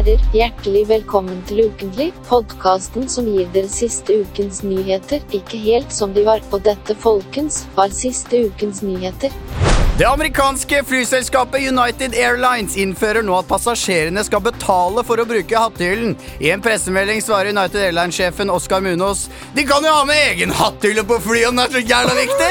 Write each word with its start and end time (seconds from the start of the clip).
Herrer, 0.00 0.20
hjertelig 0.32 0.86
velkommen 0.88 1.42
til 1.48 1.66
Ukentlig, 1.66 2.06
podkasten 2.28 3.08
som 3.12 3.26
gir 3.28 3.50
dere 3.52 3.68
siste 3.68 4.16
ukens 4.22 4.62
nyheter, 4.64 5.20
ikke 5.36 5.60
helt 5.60 5.92
som 5.92 6.14
de 6.16 6.24
var, 6.24 6.40
og 6.54 6.64
dette, 6.64 6.96
folkens, 7.04 7.66
var 7.76 7.92
siste 7.92 8.46
ukens 8.48 8.80
nyheter. 8.86 9.34
Det 10.00 10.06
amerikanske 10.08 10.84
flyselskapet 10.84 11.60
United 11.60 12.14
Airlines 12.14 12.72
innfører 12.80 13.20
nå 13.20 13.34
at 13.36 13.48
passasjerene 13.50 14.22
skal 14.24 14.40
betale 14.40 15.02
for 15.04 15.20
å 15.20 15.26
bruke 15.28 15.60
hatthyllen. 15.60 16.14
I 16.40 16.54
en 16.54 16.62
pressemelding 16.64 17.20
svarer 17.20 17.52
United 17.52 17.82
Airlines-sjefen 17.82 18.48
Oscar 18.48 18.80
Munos. 18.80 19.26
De 19.52 19.60
kan 19.68 19.84
jo 19.84 19.92
ha 19.92 20.06
med 20.08 20.16
egen 20.30 20.54
hatthylle 20.56 21.04
på 21.04 21.18
flyet 21.20 21.50
om 21.50 21.60
det 21.60 21.66
er 21.66 21.74
så 21.74 21.82
jævla 21.90 22.14
viktig! 22.16 22.48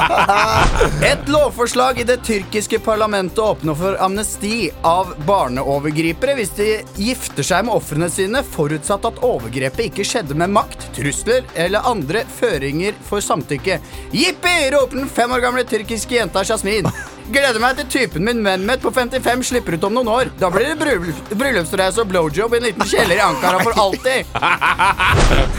Et 1.10 1.28
lovforslag 1.34 2.00
i 2.00 2.06
det 2.08 2.16
tyrkiske 2.24 2.80
parlamentet 2.86 3.42
åpner 3.44 3.76
for 3.76 4.00
amnesti 4.08 4.70
av 4.80 5.12
barneovergripere 5.28 6.38
hvis 6.40 6.54
de 6.56 6.70
gifter 6.96 7.44
seg 7.50 7.68
med 7.68 7.76
ofrene 7.76 8.08
sine, 8.16 8.40
forutsatt 8.56 9.10
at 9.10 9.20
overgrepet 9.28 9.90
ikke 9.90 10.08
skjedde 10.08 10.40
med 10.40 10.56
makt, 10.56 10.88
trusler 10.96 11.44
eller 11.52 11.84
andre 11.92 12.24
føringer 12.40 12.96
for 13.12 13.20
samtykke. 13.20 13.76
Jippi! 14.16 14.56
roper 14.72 15.02
den 15.02 15.12
fem 15.20 15.36
år 15.36 15.44
gamle 15.44 15.68
tyrkiske 15.68 16.16
jenta 16.16 16.40
Jasmin. 16.62 16.86
Gleder 17.32 17.60
meg 17.62 17.76
til 17.78 17.86
typen 17.90 18.24
min 18.26 18.42
Mehmet 18.44 18.82
på 18.82 18.90
55 18.92 19.42
slipper 19.52 19.76
ut 19.78 19.84
om 19.86 19.94
noen 19.96 20.08
år. 20.10 20.30
Da 20.38 20.50
blir 20.52 20.66
det 20.72 20.78
bryll- 20.78 21.36
bryllupsreise 21.38 22.02
og 22.02 22.10
blowjob 22.10 22.54
i 22.54 22.58
en 22.60 22.66
liten 22.66 22.86
kjeller 22.90 23.16
i 23.16 23.22
Ankara 23.24 23.62
for 23.62 23.78
alltid. 23.78 24.26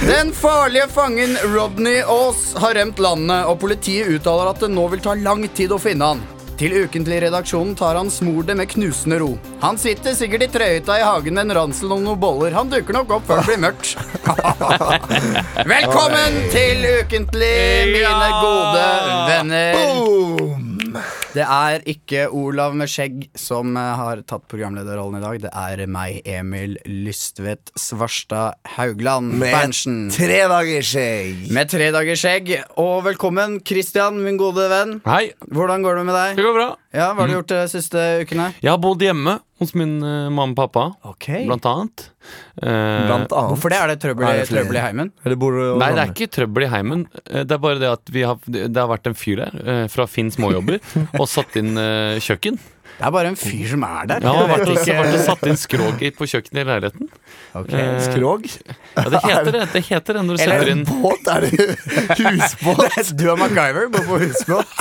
Den 0.08 0.32
farlige 0.36 0.88
fangen 0.94 1.36
Rodney 1.56 2.02
Aas 2.04 2.54
har 2.60 2.76
rømt 2.78 3.00
landet, 3.04 3.46
og 3.50 3.60
politiet 3.64 4.12
uttaler 4.16 4.52
at 4.54 4.60
det 4.64 4.72
nå 4.76 4.88
vil 4.92 5.00
ta 5.04 5.16
lang 5.16 5.48
tid 5.56 5.72
å 5.76 5.80
finne 5.82 6.14
han. 6.14 6.24
Til 6.54 6.70
Ukentlig-redaksjonen 6.84 7.74
tar 7.76 7.98
han 7.98 8.12
smordet 8.14 8.54
med 8.56 8.70
knusende 8.70 9.18
ro. 9.24 9.32
Han 9.64 9.80
sitter 9.82 10.14
sikkert 10.16 10.46
i 10.46 10.52
trøyhytta 10.54 11.00
i 11.00 11.04
hagen 11.08 11.34
med 11.34 11.48
en 11.50 11.56
ransel 11.58 11.96
og 11.96 12.04
noen 12.06 12.20
boller. 12.22 12.54
Han 12.54 12.70
dukker 12.70 12.94
nok 13.00 13.16
opp 13.18 13.26
før 13.28 13.42
det 13.42 13.48
blir 13.50 13.64
mørkt. 13.66 13.96
Velkommen 15.74 16.38
til 16.54 16.86
Ukentlig, 17.00 17.56
mine 17.96 18.30
gode 18.44 18.86
venner. 19.32 19.82
Det 21.34 21.44
er 21.46 21.82
ikke 21.90 22.28
Olav 22.36 22.76
med 22.78 22.90
skjegg 22.92 23.24
som 23.40 23.76
eh, 23.80 23.92
har 23.98 24.22
tatt 24.30 24.46
programlederrollen 24.52 25.18
i 25.20 25.24
dag. 25.24 25.40
Det 25.46 25.52
er 25.54 25.84
meg, 25.90 26.20
Emil 26.30 26.76
Lystvedt 26.86 27.72
Svarstad 27.80 28.60
Haugland 28.76 29.40
Berntsen. 29.42 30.10
tre 30.14 30.44
dagers 30.52 30.92
skjegg. 30.94 31.48
Med 31.56 31.72
tre 31.74 31.90
dagers 31.96 32.22
skjegg. 32.24 32.54
Og 32.82 33.04
velkommen, 33.08 33.60
Christian, 33.66 34.20
min 34.24 34.38
gode 34.42 34.68
venn. 34.72 35.00
Hei, 35.10 35.32
Hvordan 35.54 35.84
går 35.86 36.02
det 36.02 36.06
med 36.12 36.18
deg? 36.20 36.36
det 36.38 36.46
går 36.46 36.58
bra. 36.60 36.70
Ja, 36.94 37.08
Hva 37.14 37.24
har 37.24 37.32
du 37.32 37.38
gjort 37.40 37.50
de 37.56 37.64
siste 37.72 38.04
ukene? 38.22 38.52
Jeg 38.62 38.70
har 38.70 38.78
bodd 38.84 39.02
hjemme 39.02 39.40
hos 39.64 39.74
min 39.80 39.96
uh, 40.04 40.30
mamma 40.30 40.52
og 40.54 40.58
pappa, 40.60 40.86
okay. 41.10 41.46
blant 41.48 41.66
annet. 41.70 42.06
Uh, 42.62 42.68
Blant 43.10 43.34
annet. 43.34 43.50
Hvorfor 43.54 43.74
det? 43.74 43.80
Er 43.82 43.92
det 43.94 43.98
trøbbel, 44.04 44.28
Er 44.30 44.42
det 44.44 44.50
trøbbel 44.52 44.78
i 44.80 44.84
heimen? 44.84 45.10
Eller 45.26 45.40
bor 45.40 45.58
du 45.58 45.64
Nei, 45.82 45.90
det 45.96 46.04
er 46.06 46.14
ikke 46.14 46.30
trøbbel 46.38 46.68
i 46.68 46.70
heimen. 46.72 47.08
Eh, 47.26 47.42
Det 47.44 47.58
er 47.58 47.64
bare 47.66 47.82
det 47.82 47.90
at 47.90 48.14
vi 48.14 48.24
har, 48.28 48.38
det 48.48 48.78
har 48.78 48.92
vært 48.92 49.10
en 49.10 49.18
fyr 49.18 49.42
der 49.44 49.90
fra 49.92 50.06
Finn 50.08 50.32
småjobber 50.32 50.80
og 51.20 51.28
satt 51.32 51.58
inn 51.60 51.74
kjøkken. 52.24 52.62
Det 52.94 53.06
er 53.08 53.12
bare 53.16 53.30
en 53.32 53.36
fyr 53.40 53.68
som 53.72 53.84
er 53.88 54.06
der. 54.12 54.22
Ja, 54.24 54.34
har 54.38 54.50
vært 54.52 54.70
og, 54.70 54.78
ikke- 54.78 55.24
satt 55.26 55.48
inn 55.50 55.58
skrog 55.60 56.04
på 56.18 56.28
kjøkkenet 56.30 56.62
i 56.62 56.68
leiligheten. 56.70 57.10
Ok. 57.58 57.74
Eh, 57.74 58.00
Skrog? 58.06 58.46
Ja, 58.96 59.04
det 59.14 59.22
heter 59.24 59.52
det. 59.56 59.64
Det 59.74 59.82
heter 59.88 60.18
det 60.18 60.24
når 60.26 60.38
du 60.38 60.44
Eller 60.44 60.60
setter 60.60 60.72
inn 60.72 60.84
Båt? 60.86 61.28
Er 61.34 61.42
det 61.42 61.52
husbåt? 62.22 63.12
Du 63.18 63.26
og 63.34 63.38
MacGyver 63.42 63.90
bor 63.94 64.06
på 64.08 64.20
husbåt. 64.24 64.74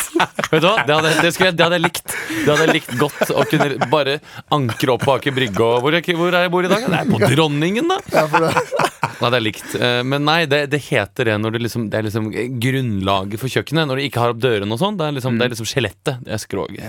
Vet 0.52 0.60
du 0.62 0.68
hva? 0.68 0.86
Det 0.86 0.96
hadde, 0.96 1.12
det, 1.24 1.32
skulle 1.34 1.52
det 1.56 1.66
hadde 1.66 1.78
jeg 1.80 1.86
likt. 1.88 2.16
Det 2.32 2.48
hadde 2.48 2.66
jeg 2.68 2.74
likt 2.78 2.94
godt 3.00 3.32
å 3.32 3.44
kunne 3.50 3.90
bare 3.92 4.18
ankre 4.52 4.96
opp 4.96 5.04
på 5.08 5.16
Aker 5.18 5.36
Brygge. 5.36 5.60
Og 5.68 5.84
hvor, 5.86 5.96
er, 5.96 6.16
hvor 6.20 6.32
er 6.36 6.46
jeg 6.46 6.54
bor 6.56 6.68
i 6.68 6.72
dag? 6.72 6.88
Det 6.88 7.00
er 7.02 7.12
på 7.12 7.32
Dronningen, 7.34 7.88
da! 7.92 8.00
Ja, 8.12 8.26
for 8.28 8.48
det. 8.48 8.91
Det 9.30 9.38
er 9.38 9.44
likt. 9.44 9.74
Eh, 9.78 10.02
Men 10.02 10.24
nei, 10.26 10.46
det, 10.50 10.64
det 10.72 10.80
heter 10.88 11.24
det 11.30 11.36
når 11.40 11.52
det 11.54 11.60
liksom 11.62 11.84
Det 11.92 11.98
er 12.00 12.06
liksom 12.08 12.26
grunnlaget 12.62 13.38
for 13.38 13.48
kjøkkenet. 13.52 13.86
Når 13.86 14.00
de 14.00 14.06
ikke 14.08 14.20
har 14.24 14.34
opp 14.34 14.40
dørene 14.42 14.72
og 14.74 14.80
sånn. 14.82 14.96
Det 14.98 15.06
er 15.06 15.16
liksom, 15.18 15.38
det 15.38 15.46
er 15.46 15.52
liksom 15.54 15.68
skjelettet. 15.70 16.22
Det 16.26 16.32
er 16.34 16.42
skroget. 16.42 16.82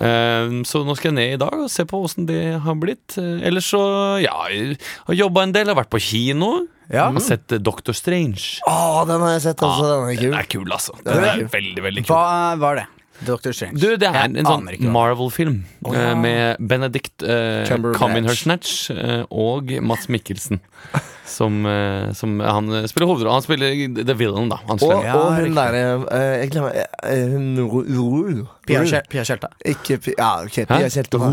Eh, 0.00 0.56
Så 0.68 0.82
nå 0.86 0.96
skal 0.98 1.12
jeg 1.12 1.18
ned 1.20 1.34
i 1.36 1.40
dag 1.44 1.54
og 1.64 1.70
se 1.72 1.84
på 1.88 2.00
åssen 2.02 2.26
det 2.28 2.40
har 2.64 2.74
blitt. 2.80 3.16
Eh, 3.20 3.46
Ellers 3.48 3.68
så, 3.72 3.82
ja, 4.22 4.36
jeg 4.52 4.78
har 5.06 5.14
jobba 5.22 5.46
en 5.46 5.52
del. 5.54 5.66
Jeg 5.68 5.74
Har 5.76 5.82
vært 5.84 5.92
på 5.94 6.02
kino. 6.02 6.52
Ja. 6.92 7.06
Har 7.14 7.22
sett 7.24 7.48
Doctor 7.64 7.94
Strange. 7.96 8.58
Å, 8.68 9.04
den 9.08 9.22
har 9.24 9.36
jeg 9.38 9.44
sett 9.46 9.62
også. 9.64 9.86
Den 9.86 10.02
er 10.02 10.08
Den 10.10 10.18
kul. 10.24 10.34
er 10.42 10.48
kul, 10.56 10.72
altså. 10.76 10.96
Den 11.06 11.24
er 11.24 11.46
veldig, 11.52 11.82
veldig 11.86 12.02
kul. 12.04 12.16
Hva 12.16 12.58
var 12.60 12.82
det? 12.82 12.86
Dr. 13.26 13.52
Strange. 13.52 13.78
Du, 13.80 13.88
det 13.96 14.08
er 14.08 14.24
en 14.28 14.38
sånn. 14.46 14.68
Marvel-film 14.92 15.62
eh, 15.92 16.12
med 16.18 16.56
Benedict 16.60 17.22
uh, 17.22 17.62
Cumberbatch. 17.68 18.02
Cumberbatch 18.02 18.90
uh, 18.90 19.24
og 19.30 19.72
Mats 19.82 20.08
Mikkelsen. 20.12 20.60
Som, 21.32 21.62
uh, 21.64 22.10
som 22.12 22.34
han 22.44 22.66
spiller 22.90 23.06
hovedrollen. 23.08 23.32
Han 23.38 23.44
spiller 23.46 23.70
The 24.04 24.14
Villain, 24.18 24.50
da. 24.50 24.58
Han 24.68 24.76
Og. 24.82 24.90
Ja, 25.06 25.14
og 25.16 25.36
hun 25.38 25.54
derre 25.56 25.78
eh, 26.12 26.32
Jeg 26.42 26.50
glemmer 26.52 26.74
eh, 26.76 27.22
Hun 27.30 27.46
Ro- 27.62 27.84
Ro- 27.86 28.48
Pia 28.66 28.82
Ro- 28.82 28.88
Kjel- 28.90 29.06
Pia 29.08 29.24
Tjelta. 29.24 29.48
Ikke 29.64 29.96
Ja, 30.18 30.42
ok, 30.42 30.58
Pia 30.68 30.90
Tjelta. 30.92 31.30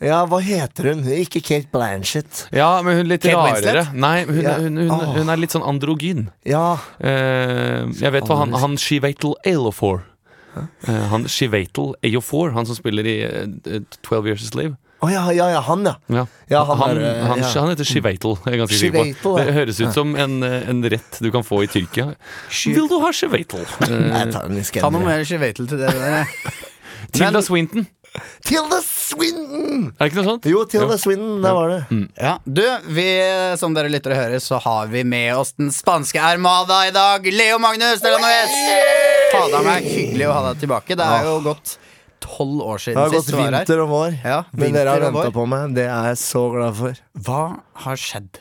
Ja, 0.00 0.22
hva 0.30 0.40
heter 0.40 0.88
hun? 0.92 1.02
Ikke 1.18 1.42
Kate 1.44 1.68
Blanchett. 1.74 2.46
Ja, 2.54 2.70
men 2.86 2.96
hun 3.00 3.04
er 3.04 3.10
litt 3.16 3.26
Kate 3.26 3.36
rarere. 3.36 3.84
Winslet? 3.84 4.00
Nei, 4.06 4.24
hun, 4.30 4.40
Ja. 4.46 4.56
hun, 4.62 4.80
hun, 4.86 5.06
hun 5.18 5.34
er 5.34 5.42
litt 5.42 5.52
sånn 5.58 5.66
androgyn. 5.66 6.28
Ja. 6.48 6.64
Eh, 7.02 7.84
jeg 8.00 8.14
vet 8.16 8.30
hva 8.30 8.40
han, 8.46 8.54
han 8.64 8.78
Shivatal 8.80 9.36
Aelofor 9.44 10.00
uh, 10.00 10.13
Han 11.10 11.28
Shivatel 11.28 11.94
Ayofor, 12.04 12.52
han 12.54 12.66
som 12.68 12.78
spiller 12.78 13.06
i 13.06 13.18
Twelve 14.02 14.24
12 14.24 14.32
Years 14.32 14.48
a 14.48 14.50
Slave. 14.52 14.76
Å 15.04 15.10
ja, 15.12 15.24
ja, 15.36 15.48
ja, 15.52 15.60
han, 15.66 15.82
ja. 15.84 15.94
Ja. 16.08 16.22
Ja, 16.48 16.60
han 16.64 16.78
han, 16.80 16.94
er, 16.96 17.00
eh, 17.02 17.24
han, 17.28 17.40
ja. 17.42 17.48
han 17.60 17.72
heter 17.72 17.88
er 18.48 18.62
ja. 19.40 19.44
Det 19.44 19.56
høres 19.58 19.80
ut 19.82 19.96
som 19.96 20.14
en, 20.16 20.38
eh, 20.46 20.70
en 20.70 20.80
rett 20.94 21.18
du 21.20 21.28
kan 21.34 21.44
få 21.44 21.64
i 21.66 21.68
Tyrkia. 21.68 22.14
Vil 22.64 22.88
du 22.88 22.96
ha 23.02 23.10
i 24.62 24.64
Ta 24.78 24.92
noe 24.94 25.04
mer 25.04 25.26
Shivatel 25.28 25.68
til 25.68 25.82
det 25.82 25.92
der. 25.92 26.32
Tilda 27.14 27.42
Swinton. 27.44 27.84
Tilda 28.46 28.78
Swinton! 28.86 29.88
Er 29.90 30.06
det 30.06 30.12
ikke 30.12 30.20
noe 30.22 30.28
sånt? 30.30 30.48
Jo, 30.48 30.64
Tilda 30.70 30.96
Swinton. 31.02 31.40
Der 31.44 31.58
var 31.58 31.72
det. 31.74 31.80
Ja, 32.16 32.36
du, 32.46 32.64
vi, 32.96 33.08
som 33.60 33.76
dere 33.76 33.92
lytter 33.92 34.14
og 34.14 34.22
hører, 34.22 34.40
så 34.40 34.62
har 34.62 34.88
vi 34.94 35.04
med 35.04 35.34
oss 35.36 35.52
den 35.58 35.74
spanske 35.74 36.22
armada 36.22 36.84
i 36.88 36.94
dag. 36.94 37.28
Leo 37.28 37.60
Magnus 37.60 38.00
Delanoes! 38.04 39.03
Fader 39.34 39.66
meg, 39.66 39.88
hyggelig 39.90 40.28
å 40.30 40.32
ha 40.38 40.42
deg 40.52 40.62
tilbake. 40.64 40.96
Det 41.00 41.10
er 41.18 41.28
jo 41.28 41.34
gått 41.44 41.74
tolv 42.24 42.62
år 42.64 42.78
Det 42.80 42.84
siden 42.86 43.02
har 43.02 43.12
gått 43.12 43.26
sist 43.26 43.30
du 43.34 43.36
var 43.36 43.44
her. 43.44 43.58
vinter 43.58 43.82
og 43.84 43.88
vår. 43.92 44.14
Ja, 44.24 44.38
Men 44.56 44.72
dere 44.78 44.94
har 44.96 45.04
venta 45.04 45.30
på 45.34 45.44
meg. 45.50 45.74
Det 45.76 45.84
er 45.90 46.10
jeg 46.14 46.20
så 46.22 46.44
glad 46.54 46.78
for. 46.80 47.02
Hva 47.26 47.42
har 47.84 48.00
skjedd? 48.00 48.40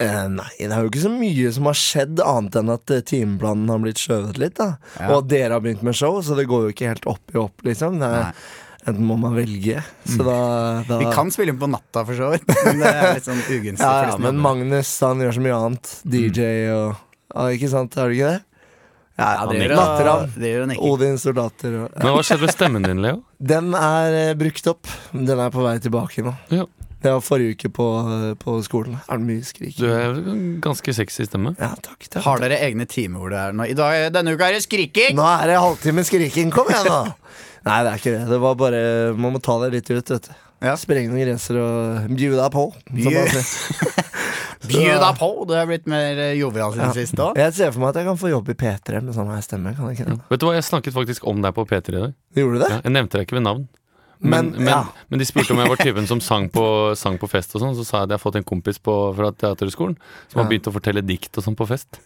Eh, 0.00 0.24
nei, 0.32 0.48
det 0.58 0.70
er 0.72 0.80
jo 0.86 0.88
ikke 0.90 1.02
så 1.02 1.10
mye 1.12 1.50
som 1.52 1.66
har 1.68 1.76
skjedd, 1.78 2.22
annet 2.24 2.56
enn 2.62 2.70
at 2.72 2.90
eh, 2.94 3.02
timeplanen 3.06 3.68
har 3.70 3.82
blitt 3.82 4.00
skjøvet 4.00 4.38
litt. 4.40 4.56
da 4.58 4.70
Ja. 4.96 5.10
Og 5.12 5.16
at 5.24 5.28
dere 5.34 5.52
har 5.58 5.60
begynt 5.66 5.82
med 5.86 5.94
show, 5.98 6.16
så 6.24 6.34
det 6.38 6.46
går 6.50 6.64
jo 6.68 6.72
ikke 6.74 6.88
helt 6.90 7.06
opp 7.10 7.34
i 7.34 7.38
opp, 7.42 7.60
liksom. 7.66 7.98
Det 8.00 8.08
er, 8.08 8.32
enten 8.88 9.04
må 9.06 9.18
man 9.20 9.36
velge. 9.36 9.82
Så 10.08 10.24
da, 10.26 10.38
da 10.88 10.98
Vi 11.02 11.10
kan 11.12 11.30
spille 11.34 11.52
inn 11.52 11.60
på 11.60 11.68
natta, 11.70 12.02
for 12.08 12.16
så 12.16 12.30
vidt. 12.32 12.48
Men 12.64 12.80
det 12.80 12.94
er 12.96 13.14
litt 13.18 13.28
sånn 13.28 13.42
ugunstig. 13.58 13.84
ja, 13.84 14.08
ja, 14.08 14.16
Men. 14.24 14.40
Magnus 14.40 14.94
han 15.04 15.20
gjør 15.26 15.36
så 15.36 15.44
mye 15.44 15.58
annet. 15.66 15.92
DJ 16.16 16.48
og 16.72 16.94
ja, 17.34 17.44
Ikke 17.54 17.68
sant, 17.70 17.94
er 18.00 18.08
det 18.10 18.16
ikke 18.18 18.32
det? 18.32 18.40
Ja, 19.20 19.30
Ja, 19.36 19.46
det 19.52 19.68
Natteravn. 19.76 20.32
det 20.40 20.50
gjør 20.54 20.64
han 20.64 20.74
ikke. 20.74 20.90
Odins 20.90 21.24
soldater 21.28 21.74
og 21.76 21.86
ja. 21.86 22.02
Men 22.02 22.14
hva 22.16 22.22
skjedde 22.24 22.46
med 22.48 22.54
stemmen 22.56 22.86
din, 22.88 23.02
Leo? 23.04 23.22
Den 23.52 23.74
er 23.76 24.16
eh, 24.24 24.34
brukt 24.40 24.66
opp. 24.72 24.88
Den 25.12 25.38
er 25.44 25.52
på 25.52 25.64
vei 25.66 25.76
tilbake 25.84 26.24
nå. 26.24 26.34
Ja. 26.54 26.64
Det 27.00 27.12
var 27.14 27.22
forrige 27.24 27.54
uke 27.56 27.70
på, 27.72 27.84
på 28.42 28.54
skolen. 28.66 28.98
Er 29.08 29.20
det 29.20 29.24
mye 29.24 29.44
skrik? 29.48 29.78
Du 29.80 29.86
er 29.88 30.18
ganske 30.60 30.92
sexy 30.92 31.24
stemme. 31.24 31.54
Ja, 31.56 31.70
takk, 31.80 32.02
takk. 32.12 32.20
Har 32.26 32.42
dere 32.42 32.58
egne 32.66 32.84
timer 32.84 33.22
hvor 33.22 33.32
det 33.32 33.38
er 33.40 33.54
nå? 33.56 33.64
I 33.72 33.76
dag, 33.78 34.10
denne 34.12 34.34
uka 34.36 34.50
er 34.50 34.58
det 34.58 34.64
skriking! 34.66 35.16
Nå 35.16 35.24
er 35.24 35.48
det 35.48 35.56
halvtime 35.62 36.04
skriking. 36.04 36.52
Kom 36.52 36.68
igjen, 36.68 36.90
da! 36.92 37.14
Nei, 37.70 37.78
det 37.86 37.94
er 37.94 38.02
ikke 38.02 38.12
det. 38.18 38.20
Det 38.28 38.40
var 38.40 38.54
bare 38.60 38.82
Man 39.16 39.32
må 39.36 39.40
ta 39.44 39.56
det 39.64 39.72
litt 39.78 39.88
ut, 39.92 40.12
vet 40.12 40.28
du. 40.28 40.36
Ja. 40.60 40.74
Sprenge 40.76 41.08
noen 41.08 41.24
grenser 41.24 41.56
og 41.62 42.10
bjuda 42.16 42.50
på. 42.52 42.66
som 42.76 42.96
Bju- 42.96 43.14
man 43.16 43.28
sier. 43.32 44.06
Bjud 44.70 45.00
deg 45.00 45.14
på! 45.18 45.28
Du 45.48 45.54
er 45.56 45.66
blitt 45.70 45.86
mer 45.88 46.18
eh, 46.20 46.34
jovial 46.36 46.74
siden 46.74 46.90
Ja. 46.90 46.92
sist 46.94 47.16
òg. 47.22 47.38
Jeg 47.40 47.54
ser 47.56 47.72
for 47.72 47.80
meg 47.80 47.94
at 47.94 48.00
jeg 48.02 48.08
kan 48.10 48.18
få 48.20 48.28
jobb 48.30 48.50
i 48.52 48.56
P3 48.60 49.00
med 49.02 49.14
sånn 49.16 49.30
her 49.32 49.40
stemme. 49.44 49.72
Kan 49.74 49.88
jeg 49.88 49.98
ikke 50.00 50.10
det? 50.10 50.18
Vet 50.30 50.42
du 50.42 50.46
hva, 50.46 50.54
Jeg 50.58 50.66
snakket 50.68 50.92
faktisk 50.96 51.26
om 51.26 51.40
deg 51.42 51.54
på 51.56 51.64
P3 51.70 51.88
i 51.94 52.00
dag. 52.04 52.14
Gjorde 52.36 52.58
du 52.58 52.64
det? 52.66 52.70
Ja, 52.74 52.80
jeg 52.84 52.92
nevnte 52.92 53.16
deg 53.18 53.26
ikke 53.26 53.38
ved 53.40 53.46
navn. 53.48 53.68
Men, 54.20 54.50
Men, 54.52 54.64
men, 54.66 54.68
ja. 54.68 54.82
men 55.08 55.18
de 55.18 55.24
spurte 55.24 55.54
om 55.54 55.62
jeg 55.62 55.70
var 55.72 55.80
typen 55.80 56.06
som 56.06 56.20
sang 56.20 56.50
på, 56.52 56.62
sang 57.00 57.16
på 57.16 57.24
fest 57.32 57.54
og 57.56 57.62
sånn. 57.64 57.72
Så 57.78 57.86
sa 57.88 58.02
jeg 58.02 58.10
at 58.10 58.12
jeg 58.12 58.18
har 58.20 58.24
fått 58.26 58.36
en 58.36 58.44
kompis 58.44 58.76
på, 58.84 58.96
fra 59.16 59.30
teaterhøgskolen 59.32 59.96
som 60.28 60.42
har 60.42 60.50
begynt 60.50 60.68
å 60.68 60.74
fortelle 60.76 61.00
dikt 61.00 61.40
og 61.40 61.46
sånn 61.46 61.56
på 61.56 61.64
fest. 61.70 62.02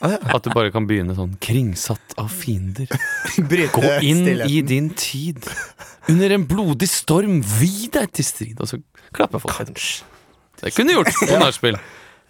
At 0.00 0.44
du 0.46 0.52
bare 0.54 0.72
kan 0.72 0.86
begynne 0.88 1.14
sånn 1.16 1.34
Kringsatt 1.44 2.14
av 2.20 2.30
fiender. 2.32 2.88
Gå 3.76 3.90
inn 4.06 4.24
i 4.48 4.62
din 4.64 4.90
tid. 4.96 5.44
Under 6.08 6.36
en 6.36 6.46
blodig 6.48 6.88
storm, 6.90 7.40
vi 7.58 7.90
deg 7.92 8.12
til 8.16 8.26
strid. 8.26 8.60
Og 8.60 8.70
så 8.70 8.80
klapper 9.16 9.42
folk. 9.42 9.58
Kanskje. 9.60 10.06
Det 10.60 10.72
kunne 10.76 10.96
gjort 10.96 11.12
på 11.20 11.40
nachspiel. 11.40 11.78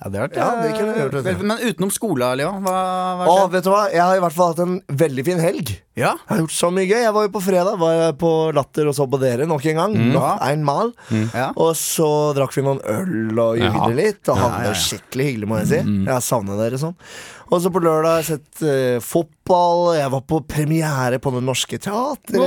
Ja, 0.00 0.08
det, 0.08 0.16
har 0.16 0.28
vært, 0.28 0.36
Ja, 0.40 0.48
det 0.62 0.68
kunne 0.78 0.92
vi 0.96 1.00
gjort, 1.02 1.14
vet 1.18 1.38
du. 1.40 1.44
Men 1.44 1.58
utenom 1.60 1.90
skole, 1.92 2.28
Leo? 2.40 2.50
hva, 2.64 2.76
hva 3.20 3.26
Å, 3.28 3.34
vet 3.52 3.66
du 3.66 3.68
hva? 3.68 3.82
Jeg 3.92 4.00
har 4.00 4.16
i 4.16 4.22
hvert 4.24 4.32
fall 4.36 4.54
hatt 4.54 4.62
en 4.64 4.78
veldig 5.02 5.24
fin 5.26 5.42
helg. 5.42 5.72
Ja, 6.00 6.14
Jeg 6.16 6.30
har 6.30 6.38
gjort 6.40 6.54
så 6.56 6.70
mye 6.72 6.86
gøy. 6.88 7.02
Jeg 7.04 7.12
var 7.12 7.26
jo 7.26 7.32
på 7.34 7.42
fredag 7.44 7.76
Var 7.82 7.92
jeg 7.98 8.14
på 8.22 8.30
Latter 8.56 8.88
og 8.88 8.94
så 8.96 9.04
på 9.12 9.20
dere 9.20 9.44
nok 9.50 9.66
en 9.68 9.80
gang. 9.82 9.98
Nok 10.14 10.40
en 10.46 10.64
mal. 10.64 10.94
ja. 11.34 11.50
Og 11.60 11.74
så 11.76 12.08
drakk 12.38 12.56
vi 12.56 12.64
noen 12.64 12.80
øl 12.80 13.42
og 13.44 13.60
jugde 13.60 13.82
Ja. 13.84 13.90
litt. 14.00 14.22
Og 14.32 14.40
hadde 14.40 14.62
ja, 14.62 14.70
det 14.70 14.72
ja. 14.72 14.80
skikkelig 14.86 15.28
hyggelig, 15.28 15.50
må 15.52 15.60
jeg 15.60 15.68
si. 15.74 15.82
Jeg 16.08 16.26
savner 16.30 16.56
dere 16.64 16.80
sånn. 16.80 16.96
Og 17.50 17.60
så 17.60 17.72
på 17.74 17.82
lørdag 17.82 18.14
har 18.14 18.22
jeg 18.22 18.30
sett 18.38 18.64
uh, 18.64 19.00
fotball. 19.04 19.96
Jeg 19.98 20.10
var 20.16 20.24
på 20.32 20.40
premiere 20.48 21.18
på 21.20 21.32
Det 21.36 21.44
Norske 21.44 21.76
Teatret. 21.82 22.40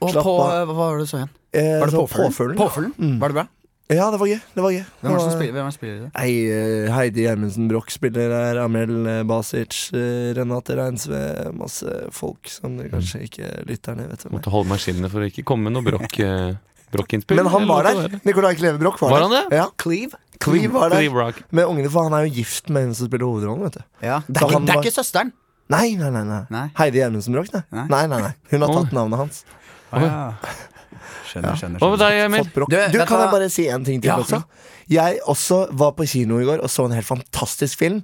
Og 0.00 0.12
på, 0.12 0.32
hva 0.40 0.64
var 0.76 0.96
det 0.96 1.04
du 1.04 1.10
så 1.10 1.20
igjen? 1.20 1.32
Eh, 1.56 1.78
Var 1.80 1.88
det? 1.88 2.00
Påfuglen? 2.12 2.56
Påfuglen? 2.58 3.18
Var 3.20 3.32
det 3.32 3.36
bra? 3.38 3.46
Ja, 3.88 4.08
det 4.10 4.18
var 4.18 4.26
gøy. 4.26 4.40
Det 4.54 4.62
var 4.64 4.72
gøy. 4.74 4.82
Hvem 5.00 5.12
er 5.12 5.16
det 5.16 5.22
som 5.22 5.34
spiller, 5.36 5.52
hvem 5.54 5.62
er 5.62 5.66
det 5.68 5.74
som 5.74 5.78
spiller 5.78 5.98
det? 6.00 6.08
Nei, 6.16 6.30
eh, 6.50 6.88
Heidi 6.90 7.22
Gjermundsen 7.22 7.68
Broch 7.70 7.90
spiller 7.94 8.32
der. 8.32 8.58
Amel 8.64 8.94
eh, 9.06 9.20
Basic, 9.30 9.76
eh, 9.94 10.32
Renate 10.34 10.74
Reinsve. 10.74 11.20
Masse 11.54 11.92
folk 12.16 12.50
som 12.50 12.74
dere 12.80 12.90
kanskje 12.90 13.20
ikke 13.28 13.50
lytterne 13.68 14.08
vet 14.10 14.24
hvem 14.26 14.32
er. 14.32 14.36
Måtte 14.40 14.50
holde 14.50 14.72
meg 14.72 14.82
skinnet 14.82 15.12
for 15.14 15.22
å 15.22 15.28
ikke 15.30 15.44
komme 15.46 15.68
med 15.70 15.76
noe 15.78 15.86
brokk, 15.86 16.18
eh, 16.18 16.56
brokkinnspill. 16.90 17.38
Men 17.38 17.46
han 17.52 17.62
Eller 17.62 17.74
var 17.74 17.86
der. 17.92 18.08
det 18.16 18.24
Nicolai 18.26 18.54
Kleve 18.58 18.78
Broch 18.82 18.98
var, 19.04 19.10
Var 19.14 19.22
der. 19.22 19.28
han 19.28 19.36
det? 19.50 19.56
Ja. 19.62 19.68
Cleve? 19.78 20.18
Cleve 20.42 20.72
var 20.74 20.90
der. 20.90 20.98
Cleve 21.04 21.14
Rock. 21.22 21.42
Med 21.52 21.64
ungene, 21.70 21.90
for 21.94 22.02
han 22.10 22.12
er 22.18 22.26
jo 22.26 22.34
gift 22.42 22.68
med 22.68 22.88
hun 22.90 22.94
som 22.94 23.06
spiller 23.06 23.26
hovedrollen. 23.30 23.62
vet 23.70 23.78
du 23.78 23.82
Ja. 24.06 24.18
Det, 24.26 24.36
er 24.42 24.46
ikke, 24.46 24.52
han 24.52 24.64
det 24.66 24.70
er 24.74 24.80
var- 24.80 24.84
ikke 24.84 24.98
søsteren? 24.98 25.32
Nei, 25.70 25.94
nei, 25.98 26.10
nei, 26.10 26.22
nei. 26.26 26.42
Nei. 26.50 26.66
Heidi 26.78 26.98
Gjermundsen 26.98 27.32
Broch, 27.34 27.48
nei. 27.54 27.62
Nei. 27.72 27.86
nei. 27.86 28.06
Nei, 28.06 28.20
nei, 28.22 28.34
Hun 28.50 28.60
har 28.62 28.68
tatt 28.82 28.92
navnet 28.92 29.18
hans. 29.18 29.44
Ja. 29.92 30.34
Skjønner, 31.36 31.60
skjønner. 31.60 31.82
Hva 31.82 31.90
med 31.92 32.02
deg, 32.02 32.18
Emil? 32.24 32.48
Du, 32.54 32.64
Du, 32.66 32.98
kan 33.06 33.22
jeg 33.22 33.30
bare 33.36 33.48
si 33.52 33.68
en 33.68 33.84
ting 33.84 34.00
til 34.02 34.10
Ja. 34.10 34.18
også? 34.22 34.42
Jeg 34.88 35.20
også 35.26 35.66
var 35.76 35.92
på 35.98 36.06
kino 36.08 36.38
i 36.40 36.44
går 36.48 36.62
og 36.62 36.70
så 36.70 36.86
en 36.86 36.94
helt 36.96 37.06
fantastisk 37.06 37.78
film. 37.78 38.02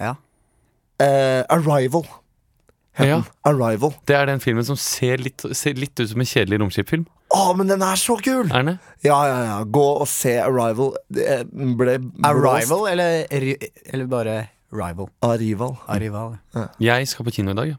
Ja. 0.00 0.14
Uh, 1.00 1.44
Arrival. 1.48 2.04
Ja. 2.98 3.22
Arrival. 3.46 3.94
Det 4.08 4.16
er 4.16 4.26
den 4.26 4.40
filmen 4.42 4.64
som 4.66 4.76
ser 4.76 5.20
litt, 5.22 5.44
ser 5.54 5.78
litt 5.78 5.98
ut 6.00 6.08
som 6.10 6.20
en 6.20 6.26
kjedelig 6.26 6.58
romskipfilm. 6.64 7.06
Å, 7.28 7.52
men 7.54 7.68
den 7.68 7.82
er 7.84 7.98
så 8.00 8.16
kul! 8.18 8.48
Er 8.48 8.62
den 8.64 8.72
det? 8.72 8.78
Ja, 9.06 9.18
ja, 9.28 9.36
ja. 9.44 9.58
Gå 9.68 9.84
og 10.00 10.08
se 10.10 10.38
Arrival. 10.42 10.94
Det 11.12 11.42
ble 11.52 11.98
blåst. 12.00 12.24
Arrival, 12.24 12.86
eller, 12.90 13.26
eller 13.92 14.08
bare 14.10 14.38
rival? 14.72 15.10
Arrival. 15.22 15.76
Arrival. 15.86 16.38
Jeg 16.82 17.08
skal 17.08 17.28
på 17.28 17.36
kino 17.38 17.54
i 17.54 17.58
dag, 17.60 17.74
ja. 17.76 17.78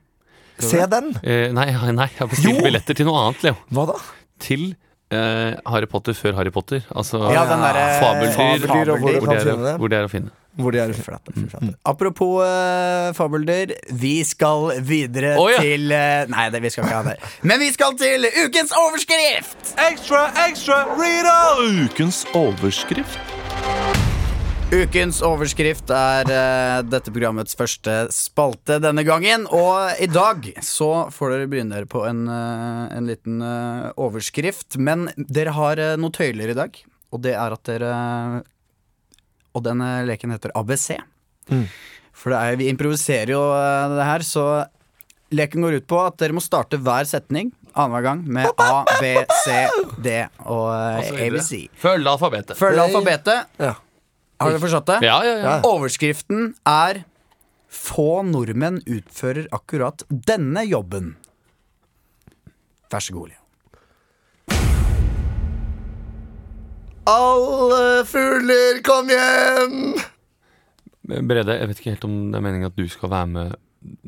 Se 0.59 0.85
den! 0.91 1.13
Eh, 1.23 1.49
nei, 1.55 1.69
nei, 1.97 2.07
jeg 2.11 2.19
har 2.19 2.31
bestilt 2.31 2.63
billetter 2.63 2.97
til 2.99 3.07
noe 3.07 3.25
annet, 3.25 3.43
Leo. 3.47 3.59
Hva 3.75 3.85
da? 3.93 3.99
Til 4.39 4.71
eh, 5.11 5.55
Harry 5.65 5.89
Potter 5.89 6.17
før 6.17 6.37
Harry 6.39 6.51
Potter. 6.53 6.83
Altså 6.95 7.21
Ja, 7.33 7.45
den 7.49 7.63
der, 7.63 7.79
fabeldyr. 8.01 8.35
Fabeldyr, 8.37 8.93
og 8.93 8.99
hvor 8.99 9.19
hvor, 9.19 9.33
de 9.33 9.39
er, 9.39 9.77
hvor 9.77 9.91
det 9.91 9.99
er 9.99 10.09
å 10.09 10.11
finne. 10.11 10.35
Hvor 10.59 10.73
de 10.75 10.79
er 10.81 10.93
Flate, 10.93 11.31
flate. 11.33 11.73
Apropos 11.87 12.41
uh, 12.43 13.13
fabeldyr, 13.15 13.75
vi 13.91 14.23
skal 14.27 14.81
videre 14.83 15.35
oh, 15.39 15.47
ja. 15.51 15.61
til 15.63 15.93
uh, 15.93 16.25
Nei, 16.31 16.49
det, 16.51 16.63
vi 16.65 16.73
skal 16.73 16.87
ikke 16.87 16.97
ha 16.97 17.05
det. 17.13 17.31
Men 17.47 17.61
vi 17.63 17.69
skal 17.75 17.95
til 17.99 18.27
ukens 18.45 18.73
overskrift! 18.75 19.73
Ekstra, 19.87 20.25
ekstra, 20.49 20.83
Rita 20.99 21.39
Ukens 21.85 22.25
overskrift. 22.33 23.98
Ukens 24.69 25.23
overskrift 25.25 25.89
er 25.89 26.29
uh, 26.29 26.79
dette 26.85 27.09
programmets 27.09 27.57
første 27.57 28.03
spalte 28.13 28.75
denne 28.77 29.01
gangen. 29.01 29.47
Og 29.49 29.97
i 29.97 30.05
dag 30.05 30.45
så 30.61 31.07
får 31.09 31.33
dere 31.33 31.47
begynne 31.49 31.73
dere 31.73 31.89
på 31.89 32.03
en, 32.05 32.27
uh, 32.29 32.85
en 32.93 33.09
liten 33.09 33.41
uh, 33.41 33.89
overskrift. 33.97 34.77
Men 34.77 35.07
dere 35.17 35.55
har 35.57 35.81
noe 35.97 36.13
tøyler 36.13 36.53
i 36.53 36.57
dag, 36.59 36.77
og 37.09 37.25
det 37.25 37.33
er 37.33 37.57
at 37.57 37.65
dere 37.65 37.95
Og 39.57 39.65
den 39.65 39.81
eh, 39.81 40.05
leken 40.05 40.29
heter 40.29 40.53
ABC. 40.53 40.99
For 42.13 42.29
det 42.29 42.37
er, 42.37 42.61
vi 42.61 42.69
improviserer 42.69 43.33
jo 43.33 43.41
det 43.95 44.05
her, 44.05 44.21
så 44.21 44.43
leken 45.33 45.65
går 45.65 45.79
ut 45.81 45.89
på 45.89 45.97
at 46.05 46.21
dere 46.21 46.37
må 46.37 46.45
starte 46.45 46.77
hver 46.77 47.09
setning 47.09 47.49
annenhver 47.73 48.05
gang 48.05 48.21
med 48.21 48.61
A, 48.61 48.83
B, 49.01 49.15
C, 49.41 49.65
D 49.97 50.21
og 50.45 50.69
ABC. 51.09 51.65
Følg 51.81 52.13
alfabetet. 52.13 52.57
Følg 52.59 52.85
alfabetet. 52.85 53.49
Ja. 53.57 53.73
Har 54.39 54.51
dere 54.53 54.61
forstått 54.63 54.87
det? 54.87 54.97
Ja, 55.03 55.17
ja, 55.27 55.35
ja. 55.43 55.55
Overskriften 55.67 56.53
er 56.69 57.03
Få 57.69 58.23
nordmenn 58.25 58.79
utfører 58.89 59.45
akkurat 59.53 60.01
denne 60.09 60.63
jobben. 60.65 61.11
Vær 62.89 63.03
så 63.05 63.13
god, 63.13 63.29
Leo. 63.29 63.43
Alle 67.09 68.05
fugler, 68.09 68.79
kom 68.85 69.09
hjem! 69.13 69.77
Brede, 71.29 71.55
jeg 71.57 71.69
vet 71.71 71.79
ikke 71.81 71.93
helt 71.95 72.05
om 72.05 72.17
det 72.29 72.37
er 72.37 72.43
meningen 72.45 72.69
at 72.69 72.75
du 72.77 72.85
skal 72.91 73.09
være 73.13 73.29
med 73.35 73.55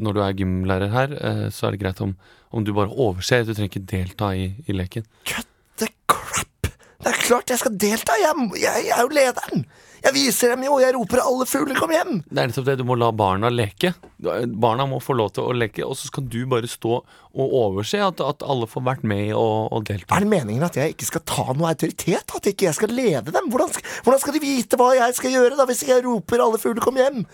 når 0.03 0.13
du 0.17 0.19
er 0.25 0.33
gymlærer 0.37 0.89
her. 0.91 1.13
eh, 1.15 1.45
Så 1.53 1.67
er 1.69 1.71
det 1.75 1.79
greit 1.81 2.01
om, 2.03 2.15
om 2.51 2.65
du 2.67 2.73
bare 2.75 2.91
overser. 2.91 3.45
Du 3.47 3.53
trenger 3.53 3.71
ikke 3.71 3.85
delta 3.93 4.33
i, 4.37 4.49
i 4.67 4.73
leken. 4.75 5.05
Cut 5.25 5.47
the 5.79 5.87
crap! 6.11 6.67
Det 7.01 7.13
er 7.13 7.21
klart 7.23 7.49
jeg 7.53 7.61
skal 7.61 7.77
delta! 7.79 8.17
Jeg, 8.21 8.49
jeg, 8.61 8.85
jeg 8.89 8.97
er 8.97 9.01
jo 9.05 9.13
lederen! 9.15 9.65
Jeg 10.01 10.13
viser 10.15 10.55
dem 10.55 10.63
jo, 10.65 10.79
jeg 10.81 10.95
roper 10.95 11.19
'alle 11.21 11.45
fugler, 11.45 11.77
kom 11.77 11.91
hjem'! 11.93 12.23
Det 12.25 12.39
er 12.41 12.49
nettopp 12.49 12.65
det. 12.65 12.77
Du 12.79 12.85
må 12.89 12.95
la 12.97 13.11
barna 13.13 13.51
leke. 13.53 13.93
Barna 14.19 14.87
må 14.89 14.97
få 15.01 15.13
lov 15.17 15.29
til 15.35 15.45
å 15.45 15.53
leke, 15.53 15.85
og 15.85 15.93
så 15.97 16.09
skal 16.09 16.25
du 16.25 16.39
bare 16.49 16.69
stå 16.69 16.95
og 17.31 17.53
overse 17.61 18.01
at, 18.01 18.19
at 18.25 18.41
alle 18.41 18.67
får 18.67 18.83
vært 18.87 19.05
med 19.07 19.29
og, 19.37 19.69
og 19.71 19.85
delta. 19.85 20.17
Er 20.17 20.25
det 20.25 20.31
meningen 20.33 20.65
at 20.65 20.75
jeg 20.79 20.95
ikke 20.95 21.05
skal 21.05 21.23
ta 21.29 21.45
noe 21.53 21.69
autoritet? 21.69 22.33
At 22.35 22.49
ikke 22.49 22.65
jeg 22.67 22.77
skal 22.79 22.93
lede 22.97 23.31
dem? 23.31 23.49
Hvordan 23.53 23.69
skal, 23.75 23.85
hvordan 24.03 24.23
skal 24.25 24.33
de 24.35 24.43
vite 24.43 24.81
hva 24.81 24.89
jeg 24.97 25.17
skal 25.21 25.35
gjøre 25.37 25.57
da 25.61 25.69
hvis 25.69 25.85
ikke 25.85 25.95
jeg 25.95 26.05
roper 26.09 26.41
'alle 26.41 26.61
fugler, 26.65 26.81
kom 26.81 26.97
hjem'? 26.97 27.25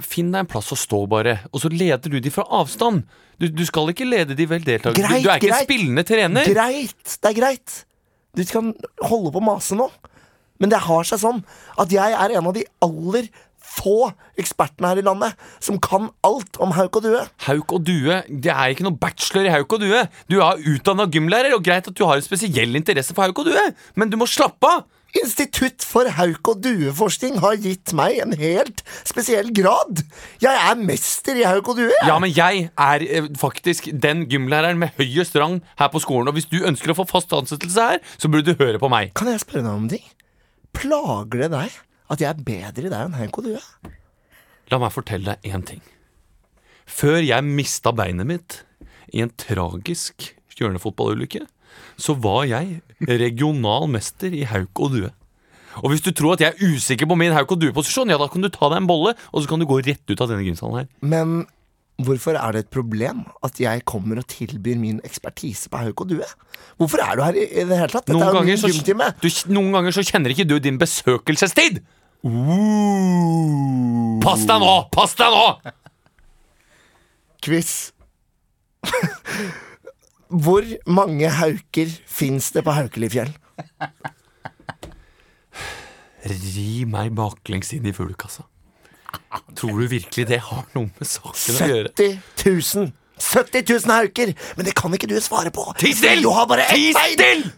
Finn 0.00 0.32
deg 0.32 0.46
en 0.46 0.52
plass 0.56 0.72
å 0.72 0.80
stå, 0.80 1.04
bare. 1.06 1.40
Og 1.52 1.60
så 1.60 1.68
leder 1.68 2.08
du 2.08 2.20
de 2.24 2.32
fra 2.32 2.48
avstand. 2.48 3.04
Du, 3.38 3.46
du 3.52 3.64
skal 3.68 3.92
ikke 3.92 4.08
lede 4.08 4.34
de 4.34 4.48
vel 4.48 4.64
deltakere. 4.64 5.04
Greit, 5.04 5.22
du, 5.22 5.28
du 5.28 5.30
er 5.30 5.36
ikke 5.38 5.52
greit. 5.52 5.60
en 5.60 5.68
spillende 5.68 6.04
trener. 6.08 6.48
Greit, 6.56 7.18
det 7.20 7.30
er 7.30 7.36
greit. 7.36 7.84
Du 8.34 8.44
kan 8.48 8.72
holde 9.02 9.30
på 9.34 9.40
å 9.40 9.44
mase 9.44 9.76
nå. 9.78 9.90
Men 10.58 10.72
det 10.72 10.84
har 10.86 11.06
seg 11.06 11.22
sånn 11.22 11.44
at 11.78 11.92
jeg 11.94 12.16
er 12.16 12.38
en 12.38 12.50
av 12.50 12.56
de 12.56 12.64
aller 12.84 13.30
få 13.68 14.10
ekspertene 14.40 14.90
her 14.90 15.00
i 15.00 15.06
landet 15.06 15.48
som 15.62 15.78
kan 15.82 16.10
alt 16.26 16.58
om 16.62 16.72
hauk 16.76 17.00
og 17.00 17.04
due. 17.04 17.22
Hauk 17.46 17.74
og 17.76 17.84
due, 17.86 18.20
det 18.28 18.52
er 18.52 18.74
ikke 18.74 18.86
noe 18.86 18.98
bachelor 19.00 19.48
i 19.48 19.54
hauk 19.54 19.74
og 19.76 19.82
due. 19.84 20.04
Du 20.30 20.38
er 20.44 20.62
utdanna 20.72 21.08
gymlærer, 21.12 21.54
og 21.56 21.64
greit 21.66 21.90
at 21.90 21.96
du 21.98 22.06
har 22.08 22.18
en 22.18 22.24
spesiell 22.24 22.78
interesse 22.78 23.14
for 23.16 23.28
hauk 23.28 23.42
og 23.42 23.50
due, 23.50 23.66
men 23.98 24.12
du 24.12 24.18
må 24.20 24.28
slappe 24.30 24.70
av. 24.70 24.86
Institutt 25.16 25.84
for 25.88 26.04
hauk- 26.18 26.50
og 26.52 26.58
dueforskning 26.60 27.38
har 27.40 27.56
gitt 27.56 27.94
meg 27.96 28.18
en 28.20 28.34
helt 28.36 28.82
spesiell 29.08 29.48
grad. 29.56 30.02
Jeg 30.44 30.52
er 30.52 30.76
mester 30.76 31.38
i 31.40 31.46
hauk 31.48 31.70
og 31.72 31.80
due. 31.80 31.88
jeg. 31.88 32.10
Ja, 32.10 32.18
men 32.20 32.34
jeg 32.36 32.68
er 32.76 33.06
eh, 33.06 33.30
faktisk 33.40 33.88
den 33.92 34.26
gymlæreren 34.28 34.80
med 34.80 34.92
høyest 35.00 35.36
rang 35.40 35.62
her 35.80 35.88
på 35.92 36.02
skolen, 36.04 36.28
og 36.28 36.36
hvis 36.36 36.50
du 36.52 36.60
ønsker 36.60 36.92
å 36.92 36.98
få 37.00 37.08
fast 37.08 37.32
ansettelse 37.32 37.88
her, 37.92 38.04
så 38.20 38.28
burde 38.28 38.52
du 38.52 38.60
høre 38.60 38.80
på 38.80 38.92
meg. 38.92 39.14
Kan 39.16 39.32
jeg 39.32 39.40
spørre 39.46 39.64
deg 39.64 39.72
om 39.72 39.88
ting? 39.96 40.04
Plager 40.78 41.44
det 41.44 41.52
deg 41.54 41.76
at 42.08 42.22
jeg 42.22 42.30
er 42.30 42.42
bedre 42.46 42.86
i 42.86 42.92
deg 42.92 42.98
enn 43.02 43.16
hauk 43.18 43.40
og 43.40 43.48
due? 43.48 43.92
La 44.70 44.78
meg 44.80 44.94
fortelle 44.94 45.34
deg 45.34 45.52
én 45.52 45.64
ting. 45.66 45.82
Før 46.88 47.20
jeg 47.20 47.44
mista 47.44 47.92
beinet 47.92 48.28
mitt 48.28 48.60
i 49.12 49.22
en 49.24 49.32
tragisk 49.40 50.30
hjørnefotballulykke, 50.58 51.44
så 51.98 52.14
var 52.18 52.46
jeg 52.48 52.80
regional 53.06 53.86
mester 53.90 54.34
i 54.34 54.44
hauk 54.48 54.82
og 54.82 54.94
due. 54.96 55.10
Og 55.82 55.92
hvis 55.92 56.02
du 56.02 56.10
tror 56.16 56.34
at 56.34 56.42
jeg 56.42 56.54
er 56.54 56.72
usikker 56.74 57.06
på 57.06 57.18
min 57.18 57.34
hauk 57.34 57.52
og 57.54 57.60
due-posisjon, 57.62 58.10
ja, 58.10 58.18
da 58.18 58.26
kan 58.30 58.42
du 58.42 58.50
ta 58.50 58.70
deg 58.72 58.80
en 58.80 58.88
bolle, 58.88 59.14
og 59.30 59.42
så 59.42 59.50
kan 59.50 59.62
du 59.62 59.68
gå 59.68 59.78
rett 59.84 60.10
ut 60.10 60.22
av 60.24 60.30
denne 60.30 60.46
gymsalen 60.46 60.80
her. 60.80 60.88
Men 61.04 61.44
hvorfor 61.98 62.38
er 62.38 62.54
det 62.54 62.60
et 62.64 62.70
problem 62.70 63.24
at 63.46 63.58
jeg 63.60 63.82
kommer 63.88 64.20
og 64.20 64.26
tilbyr 64.30 64.78
min 64.78 65.00
ekspertise 65.06 65.70
på 65.72 65.80
hauk 65.82 66.04
og 66.04 66.12
due? 66.12 66.28
Hvorfor 66.78 67.02
er 67.02 67.18
du 67.18 67.24
her 67.26 67.38
i, 67.38 67.44
i 67.48 67.64
det 67.66 67.78
hele 67.80 67.90
tatt? 67.92 68.06
Dette 68.06 68.18
Noen 68.18 68.28
er 68.28 68.38
jo 68.38 68.46
min 68.46 68.60
så, 68.62 68.70
gymtime. 68.72 69.10
du, 69.22 69.28
noen 69.50 69.72
ganger 69.74 69.96
så 69.96 70.04
kjenner 70.06 70.34
ikke 70.34 70.46
du 70.48 70.58
din 70.62 70.78
besøkelsestid! 70.80 71.82
Pass 74.24 74.42
deg 74.48 74.62
nå! 74.62 74.74
Pass 74.94 75.14
deg 75.18 75.34
nå! 75.34 75.46
Quiz. 77.44 77.72
Hvor 80.42 80.66
mange 80.90 81.30
hauker 81.32 81.92
fins 82.10 82.50
det 82.52 82.64
på 82.66 82.74
Haukelifjell? 82.76 83.30
Ri 86.28 86.84
meg 86.90 87.14
baklengs 87.16 87.70
inn 87.76 87.86
i 87.88 87.94
fuglekassa. 87.96 88.44
Tror 89.58 89.80
du 89.80 89.86
virkelig 89.90 90.26
det 90.28 90.40
har 90.46 90.64
noe 90.76 90.90
med 90.90 91.08
saken 91.08 91.56
å 91.58 91.70
gjøre? 91.72 91.92
70 91.96 92.18
000. 92.76 92.90
70 93.18 93.64
000 93.86 93.94
hauker! 93.94 94.34
Men 94.56 94.68
det 94.68 94.74
kan 94.78 94.94
ikke 94.94 95.08
du 95.10 95.16
svare 95.22 95.50
på. 95.54 95.64
Ti 95.80 95.94
still! 95.96 96.22
Du 96.22 96.30
har 96.34 96.46
bare 96.50 96.68
ett 96.70 97.18
bein! 97.18 97.48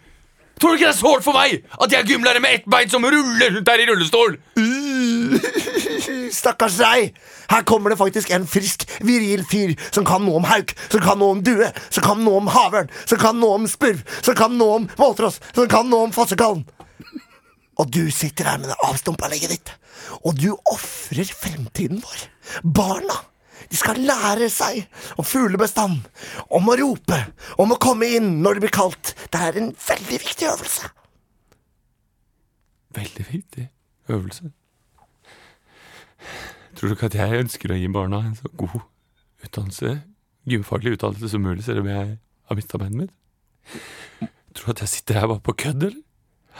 Tror 0.60 0.74
du 0.74 0.76
ikke 0.76 0.90
det 0.90 0.92
er 0.92 0.98
sårt 0.98 1.24
for 1.24 1.32
meg 1.32 1.62
at 1.80 1.92
jeg 1.92 2.02
er 2.02 2.08
gymlærer 2.10 2.42
med 2.44 2.58
ett 2.58 2.66
bein 2.68 2.90
som 2.92 3.04
ruller 3.04 3.54
rundt 3.54 3.68
der 3.68 3.80
i 3.80 3.86
rullestol? 3.88 4.34
Stakkars 6.40 6.76
deg! 6.80 7.14
Her 7.50 7.64
kommer 7.66 7.92
det 7.92 7.98
faktisk 7.98 8.30
en 8.36 8.44
frisk, 8.48 8.84
viril 9.00 9.40
fyr 9.48 9.72
som 9.88 10.04
kan 10.06 10.22
noe 10.26 10.36
om 10.42 10.48
hauk, 10.48 10.74
som 10.92 11.00
kan 11.04 11.18
noe 11.20 11.38
om 11.38 11.40
due, 11.44 11.70
som 11.88 12.04
kan 12.04 12.20
noe 12.24 12.42
om 12.42 12.50
havørn, 12.52 12.92
som 13.08 13.20
kan 13.20 13.40
noe 13.40 13.56
om 13.62 13.66
spurv, 13.70 14.04
som 14.20 14.36
kan 14.38 14.52
noe 14.60 14.82
om 14.82 14.90
måltross, 15.00 15.40
som 15.56 15.68
kan 15.70 15.88
noe 15.88 16.10
om 16.10 16.14
fossekallen. 16.14 16.66
Og 17.80 17.88
du 17.88 18.02
sitter 18.12 18.50
her 18.50 18.60
med 18.60 18.68
det 18.72 18.78
avstumpa 18.84 19.30
legget 19.32 19.54
ditt, 19.54 19.72
og 20.20 20.36
du 20.36 20.50
ofrer 20.68 21.28
fremtiden 21.32 22.02
vår. 22.04 22.24
Barna. 22.76 23.16
De 23.70 23.78
skal 23.78 24.00
lære 24.02 24.48
seg 24.50 24.82
om 25.20 25.26
fuglebestand, 25.26 26.00
om 26.50 26.70
å 26.72 26.76
rope, 26.80 27.18
om 27.60 27.72
å 27.72 27.78
komme 27.80 28.08
inn 28.16 28.40
når 28.44 28.58
det 28.58 28.64
blir 28.64 28.74
kaldt. 28.74 29.12
Det 29.30 29.40
er 29.40 29.60
en 29.60 29.70
veldig 29.86 30.20
viktig 30.24 30.48
øvelse. 30.50 30.90
Veldig 32.96 33.26
viktig 33.30 33.68
øvelse. 34.10 34.50
Tror 36.74 36.88
du 36.88 36.96
ikke 36.96 37.10
at 37.12 37.18
jeg 37.20 37.44
ønsker 37.44 37.72
å 37.72 37.78
gi 37.78 37.90
barna 37.92 38.24
en 38.26 38.36
så 38.38 38.50
god 38.58 38.80
utdannelse, 39.44 40.00
gymfaglig 40.50 40.96
utdannelse 40.96 41.30
som 41.30 41.44
mulig, 41.44 41.64
selv 41.64 41.84
om 41.84 41.90
jeg 41.92 42.16
har 42.18 42.58
mista 42.58 42.80
beinet 42.80 43.04
mitt? 43.04 43.14
Tror 44.56 44.72
du 44.72 44.74
at 44.74 44.86
jeg 44.86 44.94
sitter 44.96 45.20
her 45.20 45.30
bare 45.30 45.44
på 45.46 45.54
kødd, 45.62 45.86
eller? 45.90 46.02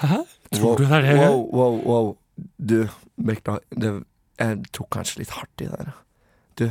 Hæ? 0.05 0.23
Tror 0.57 0.77
du 0.77 0.85
det 0.85 0.93
er 0.97 1.07
det? 1.07 1.17
Wow, 1.19 1.43
wow, 1.55 1.81
wow. 1.87 2.17
Du, 2.59 2.89
beklager. 3.27 3.63
Det, 3.71 3.93
jeg 4.41 4.63
tok 4.75 4.89
kanskje 4.97 5.21
litt 5.23 5.35
hardt 5.37 5.63
i 5.63 5.69
det 5.69 5.79
der. 5.79 5.93
Du, 6.59 6.71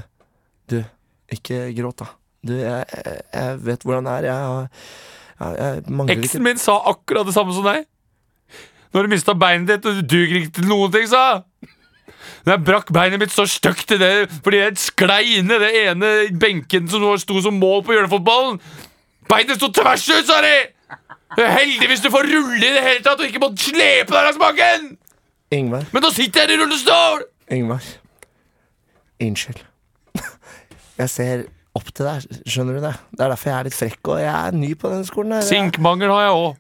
du, 0.72 0.80
ikke 1.32 1.62
gråt, 1.78 2.02
da. 2.02 2.10
Du, 2.48 2.56
jeg, 2.56 2.86
jeg, 3.34 3.60
vet 3.66 3.86
hvordan 3.86 4.10
det 4.10 4.16
er. 4.18 4.28
Jeg, 4.28 4.68
jeg, 5.40 5.56
jeg 5.60 5.84
mangler 5.88 6.18
Eksen 6.18 6.44
min 6.44 6.60
sa 6.60 6.80
akkurat 6.92 7.28
det 7.28 7.36
samme 7.36 7.56
som 7.56 7.68
deg. 7.68 7.86
Når 8.94 9.06
du 9.06 9.14
mista 9.14 9.36
beinet 9.38 9.70
ditt, 9.70 9.86
og 9.86 10.00
du 10.00 10.16
duger 10.16 10.42
ikke 10.42 10.56
til 10.58 10.68
noen 10.70 10.92
ting, 10.92 11.06
sa 11.08 11.44
Når 12.46 12.56
jeg 12.56 12.64
brakk 12.66 12.92
beinet 12.96 13.22
mitt 13.22 13.34
så 13.34 13.46
stygt 13.48 13.94
i 13.94 14.00
det 14.02 14.14
fordi 14.42 14.64
jeg 14.64 14.82
sklei 14.82 15.22
inn 15.38 15.52
i 15.52 15.60
det 15.62 15.70
ene 15.84 16.10
benken 16.42 16.90
som 16.90 17.06
sto 17.22 17.38
som 17.46 17.60
mål 17.62 17.84
på 17.86 17.96
hjørnefotballen. 17.96 18.60
Beinet 19.30 19.60
sto 19.60 19.70
tvers 19.72 20.08
ut, 20.10 20.26
sa 20.26 20.42
de! 20.44 20.56
Det 21.38 21.44
er 21.46 21.52
heldig 21.54 21.88
hvis 21.92 22.02
du 22.04 22.10
får 22.12 22.24
rulle 22.30 22.58
i 22.58 22.74
det 22.74 22.82
hele 22.84 23.04
tatt 23.06 23.20
og 23.22 23.28
ikke 23.30 23.42
må 23.44 23.50
slepe 23.60 24.12
deg 24.12 24.24
langs 24.26 24.40
bakken! 24.42 24.88
Ingvar, 25.54 25.84
Men 25.94 26.04
nå 26.06 26.10
sitter 26.14 26.44
jeg 26.46 26.58
i 26.58 26.60
rullestol! 26.62 27.24
Ingvar. 27.54 27.86
Unnskyld. 29.24 29.62
Jeg 31.00 31.10
ser 31.14 31.44
opp 31.78 31.90
til 31.96 32.06
deg, 32.10 32.26
skjønner 32.50 32.74
du 32.78 32.82
det? 32.84 32.96
Det 33.14 33.24
er 33.24 33.30
derfor 33.32 33.50
jeg 33.50 33.58
er 33.60 33.68
litt 33.70 33.78
frekk, 33.78 34.02
og 34.10 34.18
jeg 34.20 34.34
er 34.34 34.52
ny 34.58 34.72
på 34.76 34.90
denne 34.92 35.06
skolen. 35.08 35.32
her. 35.38 35.46
Sinkmangel 35.48 36.12
har 36.12 36.22
jeg 36.26 36.34
òg. 36.36 36.54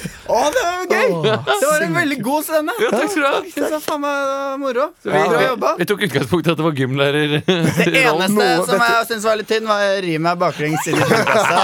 Å, 0.30 0.40
det 0.54 0.62
var 0.64 0.84
gøy! 0.94 1.14
Det 1.50 1.68
var 1.70 1.84
en 1.86 1.94
veldig 1.98 2.18
god 2.22 2.44
scene. 2.46 2.74
Ja, 2.84 2.90
takk 2.94 3.10
skal 3.10 3.22
du 3.24 3.28
ha. 3.28 3.40
Det 3.54 3.70
var 3.74 3.82
faen 3.84 4.00
meg 4.04 4.60
moro. 4.62 4.84
Vi, 5.02 5.10
Bra 5.10 5.40
jobba. 5.44 5.72
vi 5.80 5.86
tok 5.90 6.04
utgangspunkt 6.06 6.46
i 6.46 6.52
at 6.54 6.60
det 6.60 6.66
var 6.66 6.76
gymlærer. 6.80 7.34
Det 7.48 8.02
eneste 8.04 8.36
Noe- 8.36 8.66
som 8.68 8.84
jeg 8.86 9.08
syns 9.10 9.26
var 9.30 9.40
litt 9.40 9.50
tynn, 9.50 9.66
var 9.70 9.84
rimet 10.06 10.40
baklengs 10.40 10.86
inn 10.92 11.00
i 11.00 11.08
fuglekassa. 11.10 11.60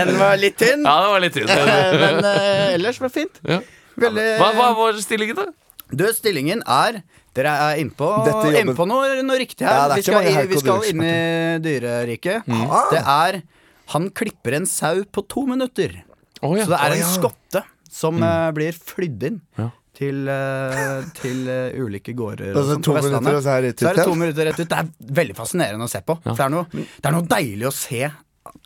Den 0.00 0.12
var 0.20 0.36
litt 0.42 0.58
tynn, 0.60 0.82
Ja, 0.88 0.96
det 1.06 1.10
var 1.14 1.24
litt 1.26 1.38
tynt. 1.38 1.54
men 2.02 2.20
eh, 2.32 2.74
ellers 2.76 3.00
var 3.02 3.12
det 3.12 3.16
fint. 3.20 3.42
Ja. 3.48 3.60
Veldig 4.02 4.28
Hva, 4.40 4.50
hva 4.58 4.68
var 4.82 5.00
stillingen, 5.04 5.36
da? 5.38 5.48
Du, 5.92 6.06
stillingen 6.16 6.62
er 6.64 7.02
Dere 7.36 7.50
er 7.64 7.78
innpå 7.80 8.06
Dette 8.26 8.48
jobben- 8.50 8.56
inn 8.72 8.76
på 8.76 8.84
noe, 8.88 9.08
noe 9.24 9.36
riktig 9.40 9.64
Ja, 9.64 9.72
her. 9.86 9.92
det 9.92 9.92
er 9.92 9.96
vi, 9.96 10.02
ikke 10.02 10.08
skal, 10.10 10.16
mange 10.18 10.30
i- 10.30 10.36
hauk 10.36 10.50
vi 10.50 10.60
skal 10.60 10.86
inn 10.90 11.02
i 11.04 11.12
dyreriket. 11.64 12.48
Det 12.92 13.02
er 13.16 13.38
Han 13.94 14.08
klipper 14.16 14.56
en 14.58 14.66
sau 14.68 15.02
på 15.12 15.24
to 15.28 15.44
minutter. 15.48 15.94
Oh, 16.42 16.52
ja. 16.58 16.64
Så 16.66 16.72
det 16.74 16.80
er 16.80 16.94
en 16.96 17.00
ja. 17.04 17.08
skotte 17.12 17.62
som 17.92 18.18
eh, 18.24 18.48
blir 18.56 18.72
flydd 18.72 19.26
inn 19.28 19.38
Ja. 19.60 19.68
til, 19.94 20.22
eh, 20.32 21.02
til 21.20 21.42
eh, 21.52 21.76
ulike 21.84 22.14
gårder. 22.16 22.54
Altså, 22.56 22.74
sånn 22.78 22.82
to 22.86 22.94
på 22.94 22.98
Vestlandet. 22.98 23.20
minutter, 23.28 23.36
og 23.36 23.44
så 23.44 23.52
er 23.58 23.62
det 23.68 23.74
Så 23.78 23.90
er 23.90 24.00
det 24.00 24.06
to 24.08 24.14
minutter 24.16 24.48
rett 24.48 24.60
ut. 24.64 24.68
Det 24.72 24.78
er 24.80 25.14
veldig 25.22 25.36
fascinerende 25.36 25.84
å 25.86 25.92
se 25.92 26.00
på. 26.00 26.16
For 26.24 26.34
det, 26.34 26.46
er 26.48 26.54
noe, 26.56 26.66
det 26.72 27.06
er 27.12 27.16
noe 27.18 27.28
deilig 27.36 27.68
å 27.68 27.74
se. 27.76 28.02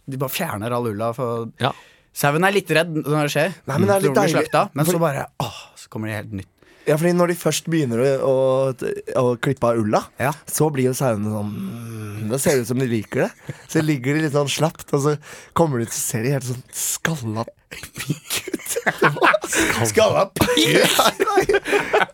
De 0.06 0.16
bare 0.22 0.30
fjerner 0.32 0.72
all 0.72 0.86
ulla. 0.94 1.12
For 1.18 1.50
Ja. 1.60 1.72
Sauen 2.16 2.46
er 2.48 2.52
litt 2.54 2.70
redd 2.72 2.94
når 3.02 3.26
det 3.26 3.32
skjer. 3.34 3.54
Nei, 3.66 3.76
men 3.78 3.88
det 3.90 3.96
er 3.98 4.04
litt 4.06 4.14
deilig. 4.16 4.36
slakta, 4.38 4.70
men 4.72 4.86
For- 4.86 4.94
så 4.94 5.00
bare 5.02 5.26
åh, 5.42 5.58
så 5.76 5.88
kommer 5.92 6.08
det 6.08 6.14
helt 6.22 6.32
nytt. 6.32 6.52
Ja, 6.86 6.94
fordi 6.96 7.12
når 7.18 7.26
de 7.32 7.34
først 7.34 7.64
begynner 7.66 7.98
å, 8.22 8.30
å, 8.30 8.74
å 9.18 9.36
klippe 9.42 9.66
av 9.66 9.76
ulla, 9.82 10.04
Ja. 10.22 10.30
så 10.46 10.70
blir 10.72 10.84
jo 10.86 10.92
sauene 10.94 11.26
sånn 11.34 12.22
Det 12.22 12.28
Da 12.30 12.38
ser 12.38 12.54
det 12.56 12.60
ut 12.62 12.68
som 12.68 12.78
de 12.78 12.86
liker 12.86 13.26
det. 13.26 13.30
Så 13.68 13.82
ligger 13.82 14.14
de 14.14 14.22
litt 14.22 14.32
sånn 14.32 14.48
slapt, 14.48 14.86
og 14.94 15.00
så 15.02 15.18
kommer 15.52 15.78
de 15.82 15.86
ut, 15.90 15.92
så 15.92 15.98
ser 16.14 16.22
de 16.22 16.30
helt 16.30 16.44
sånn 16.46 16.62
skalla 16.72 17.44
pikk 17.70 18.54
ut. 18.54 18.65
Skalla 19.86 20.26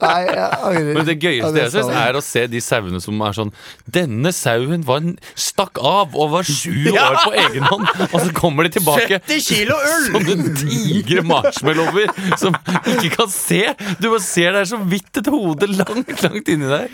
Nei, 0.03 0.19
jeg 0.27 0.47
angrer. 0.59 0.91
Men 0.97 1.07
det 1.07 1.17
gøyeste 1.23 1.63
jeg 1.63 1.73
synes 1.75 1.91
er 2.03 2.19
å 2.19 2.23
se 2.25 2.45
de 2.51 2.61
sauene 2.65 3.01
som 3.03 3.21
er 3.25 3.37
sånn 3.37 3.53
Denne 3.95 4.33
sauen 4.35 4.85
var 4.87 5.03
en, 5.03 5.15
stakk 5.39 5.79
av 5.79 6.17
og 6.19 6.33
var 6.35 6.49
sju 6.49 6.91
år 6.93 7.19
på 7.23 7.35
egen 7.45 7.67
hånd, 7.69 7.87
og 8.09 8.17
så 8.19 8.33
kommer 8.37 8.67
de 8.67 8.75
tilbake 8.79 9.21
70 9.29 9.45
kilo 9.47 9.77
ull! 9.77 10.09
Sånne 10.13 10.55
digre 10.63 11.25
marshmallower 11.27 12.11
som 12.41 12.57
ikke 12.97 13.13
kan 13.17 13.31
se. 13.33 13.63
Du 14.01 14.09
bare 14.11 14.23
ser 14.25 14.57
det 14.57 14.65
er 14.65 14.71
så 14.73 14.81
vidt 14.89 15.23
et 15.23 15.31
hode 15.33 15.69
langt, 15.71 16.13
langt 16.25 16.51
inni 16.53 16.71
der. 16.71 16.89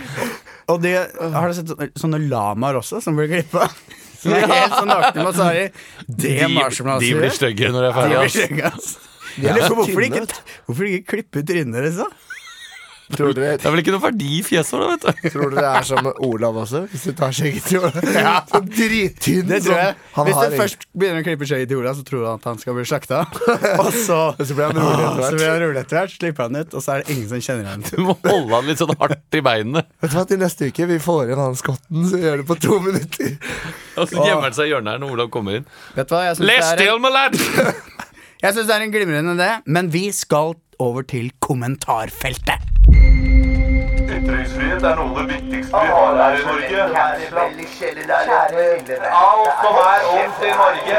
Og 0.68 0.82
de, 0.84 0.94
har 0.98 1.48
du 1.48 1.56
sett 1.56 1.98
sånne, 1.98 2.20
lamaer 2.28 2.78
også, 2.82 3.00
som 3.04 3.16
blir 3.18 3.30
klippa? 3.32 3.68
Som 4.18 4.32
er 4.34 4.48
helt 4.50 4.72
sånn 4.74 4.88
nakne, 4.90 5.24
de 5.30 5.42
det 5.46 6.24
De, 6.24 6.30
de 6.98 7.10
blir 7.14 7.30
stygge 7.30 7.68
når 7.70 7.84
de 7.84 7.86
er 7.86 7.92
De 7.92 7.98
ferdige. 8.00 8.22
blir 8.24 8.32
stygge, 8.34 8.70
ass. 8.72 8.96
Er 9.42 9.62
på 9.68 9.74
hvorfor 9.82 10.08
ikke, 10.08 10.26
hvorfor 10.66 10.90
ikke 10.92 11.06
klipper 11.14 11.46
trynet 11.52 11.78
deres, 11.80 12.00
da? 12.00 12.08
Tror 13.08 13.32
dere, 13.32 13.54
Det 13.56 13.64
er 13.64 13.72
vel 13.72 13.80
ikke 13.80 13.92
noe 13.94 14.02
verdi 14.02 14.26
i 14.36 14.40
fjeset 14.44 14.82
vet 14.82 15.04
du. 15.06 15.28
tror 15.32 15.52
dere 15.54 15.62
det 15.64 15.68
er 15.78 15.86
som 15.88 16.08
Olav 16.26 16.56
også? 16.60 16.82
Hvis 16.92 17.06
du 17.08 17.12
tar 17.16 17.32
skjegget 17.32 17.64
til 17.64 17.78
Olav. 17.80 17.94
Så 18.52 18.58
drittynn 18.68 19.48
Det 19.48 19.60
tror 19.64 19.78
jeg. 19.80 19.94
Hvis 20.26 20.36
har 20.36 20.50
du 20.52 20.56
først 20.60 20.84
begynner 20.92 21.22
å 21.22 21.24
klippe 21.24 21.48
skjegget 21.48 21.70
til 21.72 21.80
Olav, 21.80 21.96
så 21.96 22.04
tror 22.04 22.20
du 22.20 22.26
at 22.34 22.48
han 22.50 22.60
skal 22.60 22.76
bli 22.76 22.84
slakta. 22.90 23.22
Og 23.80 23.88
så, 23.96 24.18
så 24.36 24.52
blir 24.58 24.68
han 24.68 24.76
rolig 24.76 25.06
etter 25.06 25.22
så 25.22 25.22
hvert. 25.22 25.38
blir 25.40 25.48
han 25.54 25.62
rolig 25.64 25.80
etter 25.86 26.00
hvert, 26.02 26.14
slipper 26.18 26.50
han 26.50 26.60
ut, 26.60 26.76
og 26.76 26.84
så 26.84 26.92
er 26.98 27.00
det 27.06 27.16
ingen 27.16 27.30
som 27.32 27.40
kjenner 27.48 27.70
igjen. 27.70 27.86
Du 27.88 28.04
må 28.10 28.16
holde 28.28 28.52
han 28.58 28.68
litt 28.68 28.82
sånn 28.84 28.92
hardt 29.00 29.38
i 29.40 29.42
beinene. 29.48 29.84
Vet 30.04 30.12
du 30.12 30.18
hva, 30.20 30.26
Til 30.34 30.42
neste 30.44 30.68
uke 30.68 30.88
vi 30.92 30.98
får 31.08 31.32
inn 31.32 31.42
han 31.46 31.56
skotten, 31.62 32.04
så 32.12 32.20
gjør 32.20 32.42
det 32.42 32.46
på 32.52 32.58
to 32.66 32.76
minutter. 32.84 33.38
Og 33.96 34.04
så 34.04 34.20
gjemmer 34.20 34.50
han 34.50 34.58
seg 34.60 34.68
i 34.68 34.74
hjørnet 34.74 34.98
her 34.98 35.00
når 35.06 35.16
Olav 35.16 35.32
kommer 35.32 35.62
inn. 35.62 35.64
Vet 35.96 36.12
du 36.12 36.18
hva, 36.18 36.26
jeg 36.28 36.36
synes 36.42 36.52
Les 36.52 36.60
det, 36.60 36.68
er 36.68 36.76
still, 36.76 37.00
en- 37.00 37.08
my 37.08 37.14
lad! 37.16 37.40
jeg 38.42 38.52
synes 38.52 38.66
det 38.66 38.74
er 38.76 38.80
en 38.80 38.92
glimrende 38.92 39.32
idé, 39.34 39.50
men 39.66 39.92
vi 39.92 40.12
skal 40.12 40.54
over 40.78 41.02
til 41.02 41.30
kommentarfeltet. 41.40 42.58
Ytringsfrihet 44.08 44.82
er 44.84 44.94
noe 44.98 45.10
av 45.10 45.16
det 45.18 45.34
viktigste 45.34 45.72
vi 45.74 45.86
har 45.90 46.14
her 46.22 46.32
i 46.38 46.42
Norge. 46.46 46.78
Alt 49.22 49.52
som 49.62 49.74
er 49.82 50.00
ondt 50.14 50.38
i 50.42 50.52
Norge. 50.60 50.96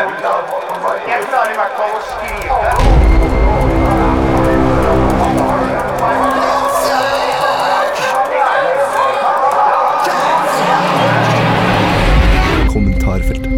Jeg 1.10 1.20
klarer 1.30 1.52
i 1.52 1.58
hvert 1.60 1.76
fall 1.80 1.94
å 1.96 2.02
skrive 2.12 2.56
Kommentarfelt. 12.70 13.44
Det 13.44 13.54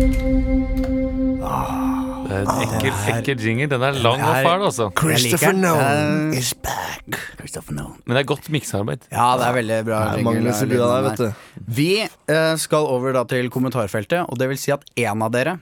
er 1.42 1.91
en 2.32 2.50
ekkel, 2.66 2.98
ekkel 3.14 3.44
jingle. 3.46 3.68
Den 3.72 3.86
er 3.88 4.00
lang 4.04 4.24
og 4.24 4.36
fæl, 4.46 4.66
altså. 4.70 4.88
Christopher. 4.98 5.54
Nolan 5.54 6.34
Eh, 6.34 6.40
is 6.40 6.54
back. 6.54 7.20
Christopher 7.38 7.74
Nolan. 7.78 7.98
Men 8.06 8.16
det 8.18 8.24
er 8.24 8.30
godt 8.34 8.50
miksearbeid. 8.54 9.08
Ja, 9.12 9.30
det 9.38 9.48
er 9.48 9.58
veldig 9.60 9.80
bra. 9.86 10.02
Er 10.16 10.20
er 10.20 10.54
som 10.58 10.70
blir 10.70 10.82
av 10.82 10.92
lyden 10.92 11.04
deg, 11.04 11.10
vet 11.10 11.18
du. 11.18 11.66
Vi 11.82 11.90
eh, 12.02 12.56
skal 12.62 12.86
over 12.98 13.14
da 13.14 13.24
til 13.30 13.50
kommentarfeltet, 13.54 14.26
og 14.28 14.38
det 14.42 14.50
vil 14.54 14.58
si 14.62 14.72
at 14.76 14.86
en 14.96 15.22
av 15.28 15.32
dere 15.32 15.58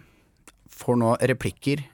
får 0.79 0.99
nå 1.01 1.15
replikker. 1.33 1.85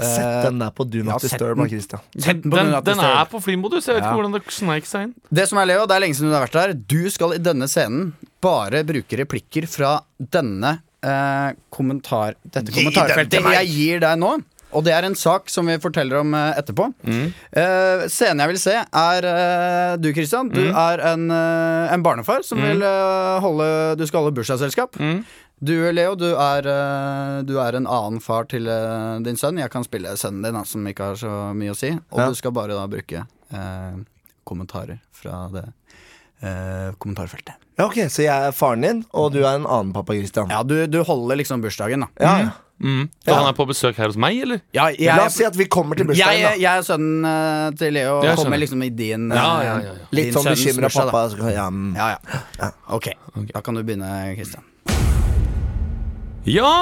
Sett 0.00 0.46
den 0.46 0.58
der 0.62 0.70
på 0.72 0.86
Do 0.88 1.02
Not 1.04 1.18
ja, 1.20 1.28
Disturb 1.28 1.58
den. 1.58 1.64
av 1.66 1.68
Christian. 1.68 2.00
Sett 2.16 2.42
den 2.42 2.50
Den, 2.54 2.70
den 2.84 3.00
er 3.04 3.26
på 3.28 3.40
flymodus. 3.44 3.84
Jeg 3.86 3.98
vet 3.98 4.04
Ja. 4.04 4.08
ikke 4.08 4.16
hvordan 4.22 4.32
det 4.32 4.42
sneik 4.56 4.86
seg 4.88 5.02
inn. 5.08 5.14
Det 5.30 5.44
som 5.50 5.58
er 5.60 5.66
Leo, 5.68 5.84
det 5.86 5.96
er 5.96 6.00
lenge 6.00 6.16
siden 6.16 6.30
du 6.32 6.36
har 6.38 6.46
vært 6.46 6.56
der. 6.56 6.72
Du 6.72 7.10
skal 7.10 7.34
i 7.36 7.38
denne 7.38 7.68
scenen 7.68 8.14
bare 8.40 8.80
bruke 8.88 9.18
replikker 9.20 9.68
fra 9.68 10.00
denne 10.18 10.80
eh, 11.02 11.50
kommentar... 11.74 12.34
Dette 12.44 12.70
Gi 12.72 12.82
kommentarfeltet 12.84 13.52
jeg 13.56 13.68
gir 13.74 14.00
deg 14.04 14.18
nå. 14.20 14.38
Og 14.70 14.84
det 14.86 14.92
er 14.94 15.02
en 15.02 15.16
sak 15.18 15.48
som 15.50 15.66
vi 15.66 15.74
forteller 15.82 16.20
om 16.20 16.34
eh, 16.38 16.52
etterpå. 16.60 16.84
Eh, 17.02 18.04
scenen 18.12 18.38
jeg 18.44 18.52
vil 18.52 18.60
se, 18.62 18.74
er 18.78 19.26
eh, 19.26 19.94
du, 19.98 20.12
Christian. 20.14 20.50
Du 20.54 20.62
er 20.70 21.02
en, 21.12 21.24
eh, 21.34 21.94
en 21.96 22.04
barnefar 22.06 22.44
som 22.46 22.60
vil 22.62 22.84
eh, 22.86 23.38
holde 23.42 23.66
Du 23.98 24.04
skal 24.06 24.22
holde 24.22 24.36
bursdagsselskap. 24.38 24.94
Du, 25.60 25.74
Leo, 25.92 26.14
du 26.16 26.28
er, 26.36 26.64
eh, 26.70 27.40
du 27.44 27.56
er 27.60 27.76
en 27.76 27.88
annen 27.90 28.22
far 28.24 28.46
til 28.48 28.70
eh, 28.70 29.18
din 29.26 29.36
sønn. 29.36 29.58
Jeg 29.60 29.74
kan 29.74 29.84
spille 29.84 30.14
sønnen 30.16 30.46
din, 30.46 30.56
da, 30.56 30.62
som 30.64 30.86
ikke 30.88 31.10
har 31.10 31.18
så 31.20 31.34
mye 31.52 31.74
å 31.74 31.76
si. 31.76 31.90
Og 32.14 32.22
Ja. 32.22 32.28
du 32.30 32.38
skal 32.38 32.54
bare 32.56 32.78
da 32.78 32.86
bruke 32.88 33.26
eh, 33.26 33.98
kommentarer 34.48 35.02
fra 35.12 35.48
det 35.52 35.66
eh, 36.42 36.90
kommentarfeltet. 36.98 37.54
Ja, 37.78 37.86
ok, 37.86 37.96
Så 38.12 38.22
jeg 38.26 38.48
er 38.48 38.52
faren 38.52 38.82
din, 38.84 39.04
og 39.16 39.32
du 39.32 39.38
er 39.44 39.54
en 39.56 39.64
annen 39.66 39.92
pappa 39.96 40.12
Christian. 40.16 40.50
Ja, 40.52 40.62
du, 40.62 40.86
du 40.86 41.02
holder 41.06 41.36
liksom 41.40 41.62
bursdagen, 41.64 42.00
da. 42.04 42.10
Ja, 42.20 42.34
ja. 42.46 42.50
Mm. 42.80 43.10
Så 43.26 43.34
han 43.36 43.44
er 43.44 43.52
på 43.52 43.66
besøk 43.68 43.98
her 44.00 44.08
hos 44.08 44.16
meg, 44.16 44.38
eller? 44.40 44.60
Ja, 44.72 44.86
jeg, 44.88 45.10
La 45.12 45.26
oss 45.28 45.34
si 45.36 45.44
at 45.44 45.52
vi 45.56 45.66
kommer 45.68 45.98
til 46.00 46.06
jeg, 46.08 46.14
bursdagen, 46.14 46.46
da. 46.46 46.52
jeg 46.62 46.78
er 46.80 46.86
sønnen 46.86 47.26
eh, 47.28 47.66
til 47.76 47.92
Leo 47.92 48.14
og 48.14 48.24
Jeg 48.24 48.30
skjønner. 48.32 48.44
kommer 48.46 48.60
liksom 48.62 48.84
i 48.86 48.88
din 48.96 49.26
eh, 49.32 49.36
Ja, 49.36 49.50
ja, 49.66 49.74
ja, 49.84 49.90
ja. 50.00 50.06
Litt 50.16 50.30
din 50.30 50.32
sånn 50.38 50.46
sønnens 50.48 50.64
bekymra 50.64 50.88
bursdag, 50.88 51.04
da. 51.04 51.12
pappa. 51.12 51.28
Så, 51.34 51.52
ja, 51.52 51.66
mm. 51.68 51.90
Ja, 52.00 52.08
ja. 52.56 52.70
Ok, 52.96 53.10
da 53.52 53.60
kan 53.66 53.76
du 53.76 53.82
begynne, 53.84 54.12
Christian. 54.38 54.64
Ja! 56.48 56.72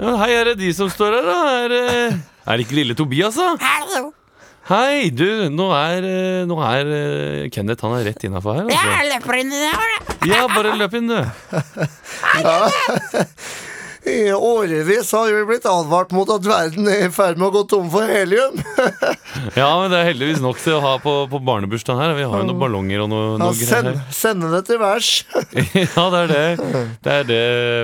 ja 0.00 0.14
hei, 0.22 0.30
er 0.38 0.52
det 0.52 0.56
de 0.62 0.72
som 0.80 0.88
står 0.92 1.18
her, 1.18 1.28
da? 1.28 1.38
Er, 1.58 1.68
det- 1.68 2.18
er 2.48 2.56
det 2.56 2.64
ikke 2.64 2.78
lille 2.80 2.96
Tobias, 2.96 3.36
da? 3.36 4.08
Hei, 4.68 5.08
du, 5.08 5.48
nå 5.48 5.70
er, 5.72 6.04
eh, 6.04 6.44
nå 6.44 6.58
er 6.60 6.84
eh, 6.92 7.48
Kenneth 7.48 7.80
Han 7.86 7.94
er 7.96 8.04
rett 8.10 8.20
innafor 8.28 8.52
her. 8.58 8.66
Altså. 8.68 8.90
Jeg 8.92 9.08
løper 9.14 9.38
inn 9.40 9.48
i 9.56 9.60
det. 9.62 9.70
Ja, 10.28 10.42
bare 10.52 10.74
løp 10.76 10.92
inn, 10.98 11.08
du. 11.08 11.24
I 14.08 14.32
årevis 14.32 15.10
har 15.12 15.28
vi 15.32 15.42
blitt 15.48 15.66
advart 15.68 16.10
mot 16.16 16.28
at 16.32 16.46
verden 16.48 16.88
er 16.88 17.04
i 17.06 17.10
ferd 17.12 17.38
med 17.40 17.50
å 17.50 17.52
gå 17.58 17.62
tom 17.70 17.90
for 17.92 18.08
helium. 18.08 18.56
Ja, 19.58 19.68
men 19.80 19.90
det 19.92 19.98
er 20.00 20.08
heldigvis 20.10 20.40
nok 20.42 20.58
til 20.60 20.74
å 20.76 20.80
ha 20.82 20.92
på, 21.02 21.12
på 21.30 21.38
barnebursdagen 21.44 22.00
her. 22.00 22.14
Vi 22.16 22.24
har 22.26 22.40
jo 22.42 22.46
noen 22.48 22.60
ballonger 22.60 23.04
og 23.04 23.10
noe, 23.12 23.26
Ja, 23.28 23.36
noe 23.42 23.54
greier 23.54 23.68
send, 23.70 24.00
sende 24.14 24.50
det 24.52 24.62
til 24.68 24.80
værs. 24.82 25.10
Ja, 25.96 26.04
det 26.14 26.20
er 26.20 26.32
det. 26.32 26.42
det, 27.04 27.14
er 27.14 27.28
det. 27.28 27.40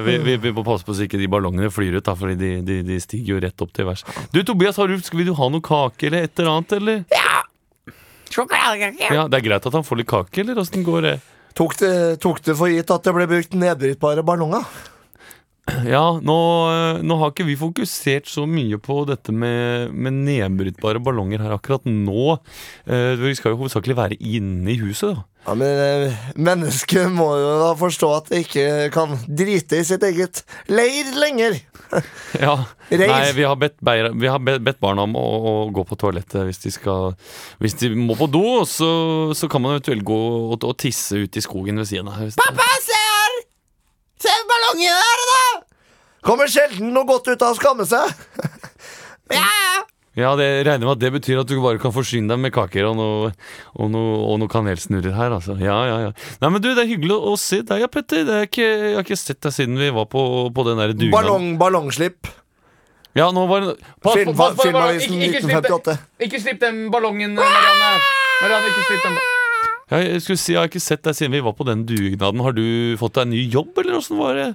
Vi, 0.07 0.17
vi, 0.27 0.37
vi 0.47 0.53
må 0.57 0.65
passe 0.67 0.87
på 0.87 0.97
så 0.97 1.07
ikke 1.07 1.21
de 1.21 1.29
ballongene 1.31 1.71
flyr 1.75 1.99
ut, 1.99 2.05
da, 2.07 2.17
Fordi 2.19 2.37
de, 2.41 2.51
de, 2.67 2.81
de 2.87 2.99
stiger 3.03 3.37
jo 3.37 3.43
rett 3.45 3.65
opp 3.65 3.75
til 3.77 3.89
værs. 3.89 4.05
Du, 4.35 4.41
Tobias, 4.47 4.79
har 4.81 4.91
du, 4.91 4.97
skal 5.05 5.23
vi 5.23 5.29
ha 5.39 5.51
noe 5.53 5.65
kake 5.65 6.09
eller 6.11 6.27
et 6.29 6.43
eller 6.43 6.53
annet, 6.57 6.75
eller? 6.81 7.05
Sjokoladekake. 8.35 9.13
Ja, 9.15 9.29
Det 9.31 9.39
er 9.41 9.47
greit 9.47 9.69
at 9.71 9.79
han 9.79 9.87
får 9.87 10.03
litt 10.03 10.11
kake, 10.11 10.43
eller 10.43 10.59
åssen 10.65 10.87
går 10.87 11.07
det? 11.07 11.15
Tok 11.55 11.77
det, 11.79 11.93
tok 12.23 12.43
det 12.43 12.57
for 12.59 12.73
gitt 12.73 12.91
at 12.91 13.07
det 13.07 13.15
ble 13.15 13.29
brukt 13.31 13.55
nedbrytbare 13.55 14.25
ballonger? 14.27 14.67
Ja, 15.89 16.03
nå, 16.21 16.35
eh, 16.71 16.99
nå 17.05 17.17
har 17.21 17.31
ikke 17.33 17.47
vi 17.49 17.55
fokusert 17.61 18.29
så 18.29 18.45
mye 18.49 18.77
på 18.85 18.99
dette 19.09 19.33
med, 19.33 19.93
med 19.97 20.19
nedbrytbare 20.27 21.01
ballonger 21.05 21.41
her 21.45 21.55
akkurat 21.57 21.87
nå. 21.89 22.35
Eh, 22.85 23.15
Vi 23.21 23.33
skal 23.39 23.55
jo 23.55 23.63
hovedsakelig 23.63 23.97
være 23.97 24.19
inne 24.21 24.75
i 24.75 24.81
huset, 24.83 25.15
da. 25.17 25.25
Ja, 25.45 25.53
men 25.61 25.81
eh, 26.09 26.21
Mennesket 26.41 27.11
må 27.13 27.27
jo 27.37 27.49
da 27.61 27.71
forstå 27.77 28.09
at 28.17 28.31
det 28.33 28.39
ikke 28.47 28.67
kan 28.95 29.13
drite 29.29 29.77
i 29.81 29.85
sitt 29.89 30.05
eget 30.09 30.45
leir 30.73 31.11
lenger. 31.21 31.59
Ja. 32.35 32.55
Reir. 32.91 33.07
Nei, 33.07 33.33
vi 33.37 33.45
har 33.47 33.55
bedt, 33.61 33.77
beira- 33.85 34.11
vi 34.19 34.27
har 34.29 34.41
bedt, 34.43 34.81
barna 34.83 35.05
om 35.07 35.13
å, 35.17 35.21
å 35.23 35.53
gå 35.73 35.85
på 35.87 35.95
toalettet 36.01 36.43
hvis 36.49 36.59
de 36.65 36.73
skal 36.75 37.13
Hvis 37.63 37.77
de 37.79 37.93
må 37.95 38.17
på 38.19 38.27
do, 38.35 38.41
så, 38.67 38.89
så 39.37 39.47
kan 39.53 39.63
man 39.63 39.77
eventuelt 39.77 40.03
gå 40.09 40.17
og, 40.51 40.57
og 40.67 40.75
tisse 40.83 41.21
ut 41.23 41.39
i 41.39 41.45
skogen 41.45 41.79
ved 41.79 41.87
siden 41.93 42.11
av. 42.11 42.25
Pappa 42.41 42.67
ser! 42.83 42.94
Se 44.25 44.35
ballongen 44.49 45.01
der, 45.05 45.25
da! 45.31 45.43
Kommer 46.25 46.49
sjelden 46.49 46.95
noe 46.97 47.05
godt 47.09 47.29
ut 47.29 47.43
av 47.45 47.53
å 47.53 47.59
skamme 47.61 47.89
seg. 47.89 48.15
Ja! 49.33 49.85
Ja, 50.15 50.35
det 50.39 50.47
regner 50.63 50.85
med 50.85 50.93
at 50.93 51.01
det 51.03 51.11
betyr 51.17 51.41
at 51.41 51.49
du 51.51 51.57
bare 51.65 51.81
kan 51.83 51.91
forsyne 51.91 52.31
deg 52.31 52.39
med 52.39 52.53
kaker 52.55 52.87
og 52.87 52.95
noe, 52.99 53.31
og 53.75 53.89
noe, 53.91 54.19
og 54.29 54.37
noe 54.39 54.53
kanelsnurrer 54.53 55.17
her, 55.17 55.33
altså. 55.35 55.57
Ja, 55.59 55.79
ja, 55.89 55.97
ja. 56.05 56.13
Nei, 56.45 56.51
men 56.55 56.63
du, 56.63 56.69
det 56.77 56.85
er 56.85 56.91
hyggelig 56.93 57.17
å 57.17 57.33
se 57.41 57.63
deg, 57.67 57.83
ja, 57.83 57.89
Petter. 57.91 58.23
Det 58.29 58.37
er 58.37 58.47
ikke, 58.47 58.69
jeg 58.69 58.95
har 58.95 59.07
ikke 59.09 59.19
sett 59.19 59.41
deg 59.43 59.57
siden 59.57 59.81
vi 59.81 59.89
var 59.97 60.07
på, 60.13 60.23
på 60.55 60.67
den 60.69 60.79
der 60.79 60.95
dugnaden. 60.95 61.17
Ballong, 61.17 61.49
ballongslipp. 61.59 62.31
Ja, 63.19 63.31
nå 63.35 63.49
var 63.51 63.65
det 63.65 63.75
Pass 64.05 64.21
Film, 64.21 64.31
på, 64.31 64.39
pass 64.39 64.59
filmavisen 64.61 65.19
ikke, 65.19 65.41
ikke, 65.41 65.45
slipp 65.49 65.67
den, 65.67 65.79
1958. 65.83 66.27
ikke 66.29 66.43
slipp 66.47 66.63
den 66.63 66.83
ballongen, 66.95 67.35
Marianne. 67.41 67.95
Marianne, 68.45 68.71
ikke 68.71 68.87
slipp 68.93 69.09
den. 69.09 69.34
Jeg 69.95 70.23
skulle 70.25 70.41
si, 70.41 70.55
jeg 70.55 70.61
har 70.63 70.71
ikke 70.71 70.83
sett 70.83 71.05
deg 71.07 71.17
siden 71.17 71.35
vi 71.37 71.43
var 71.45 71.55
på 71.57 71.67
den 71.69 71.85
dugnaden. 71.87 72.43
Har 72.43 72.55
du 72.57 72.65
fått 73.01 73.19
deg 73.19 73.29
en 73.29 73.35
ny 73.35 73.43
jobb, 73.53 73.73
eller 73.83 73.99
åssen 74.01 74.19
var 74.19 74.39
det? 74.39 74.49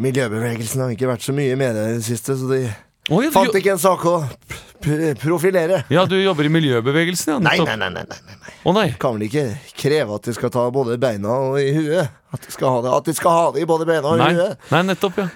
Miljøbevegelsen 0.00 0.82
har 0.84 0.92
ikke 0.94 1.08
vært 1.10 1.24
så 1.24 1.34
mye 1.36 1.52
i 1.52 1.58
media 1.58 1.88
i 1.90 1.98
det 1.98 2.04
siste, 2.06 2.36
så 2.38 2.48
de 2.48 2.62
oh, 2.64 3.20
ja, 3.20 3.28
du, 3.28 3.34
fant 3.34 3.56
ikke 3.60 3.74
en 3.74 3.82
sak 3.82 4.04
å 4.08 4.14
profilere. 5.20 5.82
ja, 5.92 6.04
du 6.08 6.16
jobber 6.16 6.48
i 6.48 6.52
miljøbevegelsen, 6.52 7.34
ja? 7.34 7.38
Nei, 7.44 7.58
nei, 7.60 7.76
nei, 7.80 7.90
nei, 7.92 8.04
nei, 8.08 8.38
nei. 8.38 8.54
Å 8.64 8.74
nei. 8.76 8.86
Kan 9.00 9.18
vel 9.18 9.26
ikke 9.28 9.44
kreve 9.78 10.16
at 10.16 10.28
de 10.30 10.36
skal 10.36 10.52
ta 10.54 10.64
både 10.72 10.96
beina 11.02 11.34
og 11.50 11.60
i 11.60 11.68
huet? 11.76 12.14
At 12.32 12.44
de 12.44 12.54
skal 12.54 12.78
ha 12.78 12.82
det, 12.84 12.94
at 12.96 13.10
de 13.10 13.16
skal 13.16 13.36
ha 13.36 13.46
det 13.54 13.64
i 13.64 13.68
både 13.68 13.88
beina 13.88 14.14
og 14.14 14.22
i 14.22 14.32
huet? 14.38 14.68
nei, 14.72 14.82
nettopp, 14.90 15.20
ja. 15.24 15.28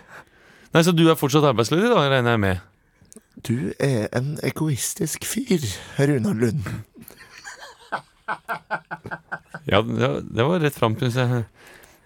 Nei, 0.73 0.85
Så 0.87 0.95
du 0.97 1.05
er 1.11 1.19
fortsatt 1.21 1.45
arbeidsledig, 1.51 1.91
da, 1.93 2.07
regner 2.09 2.37
jeg 2.37 2.45
med? 2.47 2.69
Du 3.45 3.57
er 3.83 4.09
en 4.17 4.39
egoistisk 4.45 5.27
fyr, 5.29 5.65
Runar 6.01 6.37
Lund. 6.39 6.69
Ja, 9.71 9.83
det 9.83 10.43
var- 10.45 10.61
rett 10.61 10.75
fram, 10.75 10.97
syns 10.99 11.15
jeg. 11.15 11.45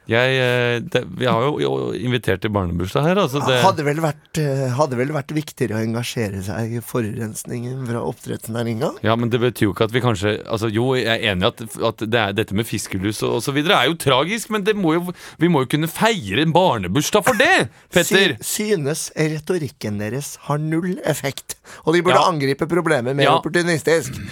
Jeg, 0.06 0.34
eh, 0.38 0.80
det, 0.86 1.00
vi 1.18 1.26
har 1.26 1.42
jo, 1.58 1.90
invitert 1.98 2.38
til 2.44 2.52
barnebursdag 2.54 3.02
her. 3.02 3.18
Altså 3.18 3.40
det, 3.42 3.56
Hadde 3.64 3.82
vel 3.82 3.98
vært, 3.98 4.38
eh, 4.38 4.68
hadde 4.78 4.94
vel 4.94 5.08
vært 5.10 5.32
viktigere 5.34 5.74
å 5.74 5.82
engasjere 5.82 6.44
seg 6.46 6.76
i 6.78 6.78
forurensningen 6.78 7.80
fra 7.88 8.04
oppdrettsnæringa? 8.06 8.92
ja, 9.02 9.16
Men 9.16 9.30
det 9.30 9.40
betyr 9.42 9.66
jo 9.66 9.72
ikke 9.74 9.88
at 9.88 9.90
vi 9.96 10.00
kanskje 10.04 10.46
altså, 10.46 10.70
Jo, 10.70 10.94
jeg 10.94 11.10
er 11.10 11.32
enig 11.34 11.42
i 11.42 11.46
at, 11.48 11.60
at 11.90 11.96
det 12.08 12.14
er, 12.22 12.32
dette 12.38 12.54
med 12.54 12.66
fiskelus 12.70 13.20
og, 13.26 13.40
osv. 13.40 13.58
er 13.66 13.88
jo 13.90 13.94
tragisk, 13.98 14.48
men 14.54 14.62
det 14.62 14.76
må 14.78 14.94
jo, 14.94 15.12
vi 15.42 15.48
må 15.48 15.64
jo 15.66 15.72
kunne 15.74 15.90
feire 15.90 16.38
en 16.46 16.52
barnebursdag 16.54 17.24
for 17.26 17.34
det! 17.34 17.68
Petter! 17.90 18.36
Sy 18.46 18.70
synes 18.78 19.10
retorikken 19.18 19.98
deres 19.98 20.36
har 20.46 20.58
null 20.62 21.00
effekt, 21.04 21.56
og 21.84 21.94
de 21.98 22.02
burde 22.06 22.20
Ja. 22.22 22.30
angripe 22.30 22.68
problemet 22.70 23.16
mer 23.16 23.24
Ja. 23.26 23.40
opportunistisk. 23.40 24.22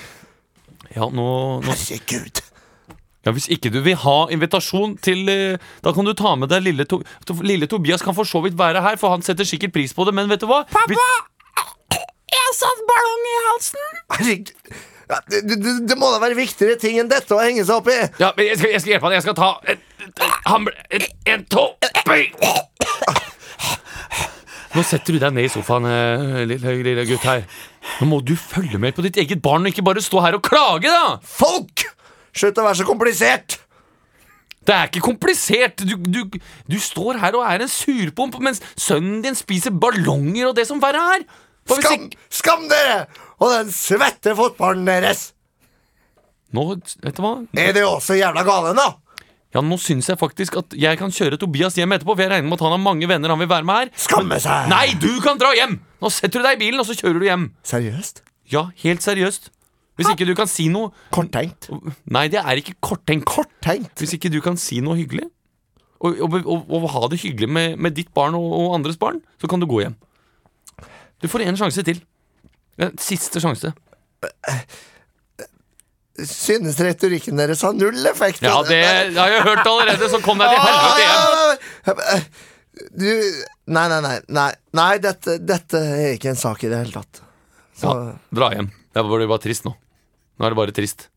Ja, 0.95 1.09
nå, 1.11 1.29
nå 1.65 1.75
Herregud. 1.75 2.43
Ja, 3.25 3.33
Hvis 3.33 3.47
ikke 3.49 3.71
du 3.73 3.79
vil 3.83 3.97
ha 4.03 4.17
invitasjon 4.35 4.99
til 5.03 5.25
eh, 5.33 5.57
Da 5.83 5.95
kan 5.97 6.05
du 6.05 6.13
ta 6.17 6.35
med 6.37 6.51
deg 6.53 6.61
lille, 6.67 6.85
to, 6.85 6.99
lille 7.41 7.67
Tobias 7.71 8.05
kan 8.05 8.15
for 8.17 8.29
så 8.29 8.43
vidt 8.45 8.59
være 8.59 8.83
her, 8.85 8.99
for 9.01 9.15
han 9.15 9.25
setter 9.25 9.49
sikkert 9.49 9.73
pris 9.75 9.95
på 9.97 10.05
det, 10.05 10.13
men 10.15 10.29
vet 10.31 10.43
du 10.45 10.49
hva? 10.51 10.63
Pappa! 10.71 10.93
Vi, 10.93 12.01
Jeg 12.35 12.57
satt 12.59 12.83
ballong 12.91 13.25
i 13.31 13.37
halsen! 13.49 14.03
Herregud. 14.19 14.53
Ja, 15.05 15.19
det, 15.29 15.41
det, 15.61 15.73
det 15.89 15.97
må 16.01 16.09
da 16.15 16.21
være 16.23 16.37
viktigere 16.39 16.79
ting 16.81 16.97
enn 17.01 17.11
dette 17.11 17.35
å 17.37 17.41
henge 17.43 17.65
seg 17.69 17.77
opp 17.77 17.89
i. 17.93 17.97
ja, 18.23 18.31
men 18.37 18.47
jeg, 18.49 18.57
skal, 18.61 18.71
jeg 18.73 18.81
skal 18.85 18.95
hjelpe 18.95 19.09
han. 19.11 19.17
Jeg 19.19 19.25
skal 19.27 19.37
ta 19.37 19.51
en, 19.69 19.83
en, 20.55 20.71
en, 20.97 21.05
en 21.35 21.45
to 21.53 21.65
bøy. 22.09 22.25
Nå 24.75 24.83
setter 24.83 25.15
du 25.15 25.23
deg 25.23 25.35
ned 25.37 25.47
i 25.47 25.53
sofaen, 25.53 25.85
eh, 25.87 26.41
lille, 26.51 26.73
lille 26.83 27.05
gutt 27.07 27.27
her. 27.29 27.45
Nå 28.01 28.09
må 28.11 28.19
du 28.27 28.35
følge 28.39 28.81
med 28.83 28.97
på 28.97 29.05
ditt 29.07 29.21
eget 29.23 29.43
barn 29.43 29.63
og 29.63 29.71
ikke 29.71 29.85
bare 29.87 30.03
stå 30.03 30.23
her 30.25 30.39
og 30.39 30.43
klage, 30.47 30.91
da! 30.91 31.21
Folk! 31.23 31.85
Slutt 32.35 32.59
å 32.59 32.65
være 32.67 32.81
så 32.81 32.89
komplisert! 32.89 33.61
Det 34.65 34.73
er 34.75 34.89
ikke 34.89 35.05
komplisert. 35.05 35.85
Du, 35.85 35.95
du, 36.01 36.39
du 36.67 36.77
står 36.81 37.21
her 37.21 37.37
og 37.37 37.45
er 37.47 37.63
en 37.67 37.71
surpomp 37.71 38.39
mens 38.43 38.63
sønnen 38.81 39.21
din 39.23 39.37
spiser 39.37 39.75
ballonger 39.77 40.49
og 40.51 40.57
det 40.57 40.65
som 40.71 40.81
verre 40.83 41.03
er. 41.19 41.27
Skam, 41.69 42.09
skam 42.33 42.67
dere! 42.73 43.05
Og 43.39 43.53
den 43.53 43.71
svette 43.73 44.35
fotballen 44.37 44.89
deres! 44.89 45.29
Nå, 46.55 46.67
vet 47.03 47.17
du 47.17 47.23
hva? 47.23 47.37
Er 47.59 47.73
det 47.77 47.83
også 47.87 48.17
jævla 48.19 48.45
gale, 48.47 48.75
da? 48.79 48.91
Ja, 49.55 49.62
Nå 49.62 49.79
syns 49.79 50.09
jeg 50.11 50.19
faktisk 50.19 50.57
at 50.59 50.75
jeg 50.75 50.99
kan 50.99 51.12
kjøre 51.14 51.38
Tobias 51.38 51.77
hjem 51.79 51.95
etterpå. 51.95 52.17
For 52.17 52.25
jeg 52.25 52.33
regner 52.33 52.49
med 52.51 52.59
at 52.59 52.64
han 52.67 52.75
har 52.75 52.83
mange 52.83 53.09
venner 53.11 53.31
han 53.31 53.43
vil 53.43 53.51
være 53.51 53.69
med 53.69 53.85
her. 53.85 53.93
Skamme 54.07 54.38
seg! 54.43 54.71
Nei, 54.73 54.87
du 54.99 55.12
kan 55.23 55.38
dra 55.40 55.53
hjem! 55.55 55.79
Nå 56.03 56.11
setter 56.12 56.43
du 56.43 56.49
deg 56.49 56.59
i 56.59 56.62
bilen, 56.67 56.83
og 56.83 56.88
så 56.88 56.97
kjører 56.99 57.23
du 57.23 57.29
hjem. 57.29 57.51
Seriøst? 57.67 58.25
Ja, 58.51 58.67
helt 58.83 59.05
seriøst. 59.07 59.53
Hvis 59.95 60.11
ikke 60.11 60.27
du 60.27 60.35
kan 60.35 60.51
si 60.51 60.67
noe 60.75 60.90
Korttenkt. 61.14 61.69
Nei, 62.11 62.27
det 62.33 62.40
er 62.43 62.59
ikke 62.59 62.75
korttenkt. 62.83 63.29
Korttenkt? 63.31 63.95
Hvis 64.03 64.17
ikke 64.17 64.33
du 64.35 64.40
kan 64.43 64.59
si 64.59 64.81
noe 64.83 64.99
hyggelig, 64.99 65.29
og, 66.05 66.19
og, 66.19 66.35
og, 66.43 66.73
og 66.75 66.88
ha 66.93 67.07
det 67.12 67.21
hyggelig 67.23 67.49
med, 67.49 67.77
med 67.79 67.95
ditt 67.97 68.11
barn 68.17 68.35
og, 68.37 68.75
andres 68.75 68.99
barn, 69.01 69.23
så 69.40 69.49
kan 69.49 69.62
du 69.62 69.69
gå 69.71 69.85
hjem. 69.85 69.95
Du 71.23 71.31
får 71.31 71.47
en 71.47 71.61
sjanse 71.62 71.85
til. 71.87 72.03
Siste 73.01 73.40
sjanse. 73.40 73.71
Synes 76.31 76.79
retorikken 76.83 77.39
deres 77.41 77.63
har 77.67 77.75
null 77.77 78.07
effekt? 78.11 78.43
Ja, 78.45 78.61
det 78.67 78.81
har 79.17 79.33
jeg 79.33 79.45
hørt 79.47 79.67
allerede, 79.67 80.09
så 80.13 80.21
kom 80.25 80.41
deg 80.43 80.53
til 80.53 80.61
helvete 80.65 81.03
hjem. 81.05 82.27
Du 82.99 83.09
Nei, 83.71 83.85
nei, 83.89 84.01
nei. 84.05 84.17
Nei, 84.35 84.51
nei 84.77 84.93
dette, 85.01 85.39
dette 85.41 85.79
er 85.81 86.17
ikke 86.19 86.33
en 86.35 86.41
sak 86.41 86.65
i 86.67 86.71
det 86.73 86.83
hele 86.83 86.93
tatt. 86.99 87.23
Så 87.79 87.89
Ja, 87.89 88.13
dra 88.35 88.51
hjem. 88.53 88.69
Det 88.95 89.03
var 89.05 89.27
bare 89.31 89.43
trist 89.43 89.65
nå. 89.65 89.73
Nå 90.39 90.47
er 90.47 90.53
det 90.53 90.59
bare 90.59 90.75
trist. 90.77 91.09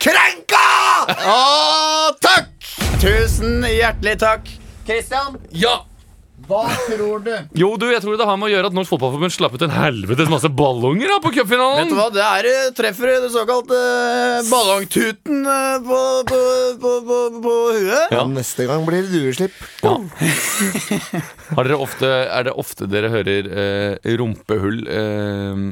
Krenka! 0.00 0.64
Å, 1.08 1.38
takk! 2.20 2.52
Tusen 3.00 3.64
hjertelig 3.64 4.18
takk. 4.20 4.50
Christian, 4.86 5.38
Ja! 5.54 5.78
Hva 6.48 6.62
tror 6.86 7.22
du? 7.24 7.32
Jo, 7.58 7.72
du, 7.80 7.86
jeg 7.92 8.02
tror 8.04 8.16
det 8.18 8.26
har 8.28 8.38
med 8.40 8.48
å 8.48 8.52
gjøre 8.52 8.70
at 8.70 8.76
Norsk 8.76 8.92
Fotballforbund 8.94 9.34
slapp 9.34 9.54
ut 9.58 9.64
en 9.66 9.74
helvetes 9.74 10.30
masse 10.32 10.50
ballonger 10.60 11.12
da 11.12 11.18
på 11.22 11.32
cupfinalen. 11.36 11.84
Vet 11.84 11.92
du 11.92 11.98
hva, 11.98 12.08
det 12.14 12.24
er 12.24 12.48
eh, 12.50 12.70
treffer 12.76 13.12
det 13.24 13.30
såkalte 13.34 13.76
eh, 13.76 14.40
ballongtuten 14.50 15.44
eh, 15.44 15.76
på, 15.86 16.00
på, 16.30 16.40
på, 16.84 16.94
på, 17.10 17.18
på 17.44 17.54
huet. 17.76 18.14
Ja. 18.16 18.24
Neste 18.30 18.66
gang 18.70 18.86
blir 18.88 19.04
det 19.06 19.12
dueslipp. 19.14 19.56
Har 21.50 21.66
dere 21.66 21.80
ofte, 21.82 22.10
er 22.30 22.46
det 22.48 22.54
ofte 22.58 22.86
dere 22.90 23.10
hører 23.12 23.50
eh, 23.50 24.12
rumpehull 24.20 24.84
eh, 24.90 25.64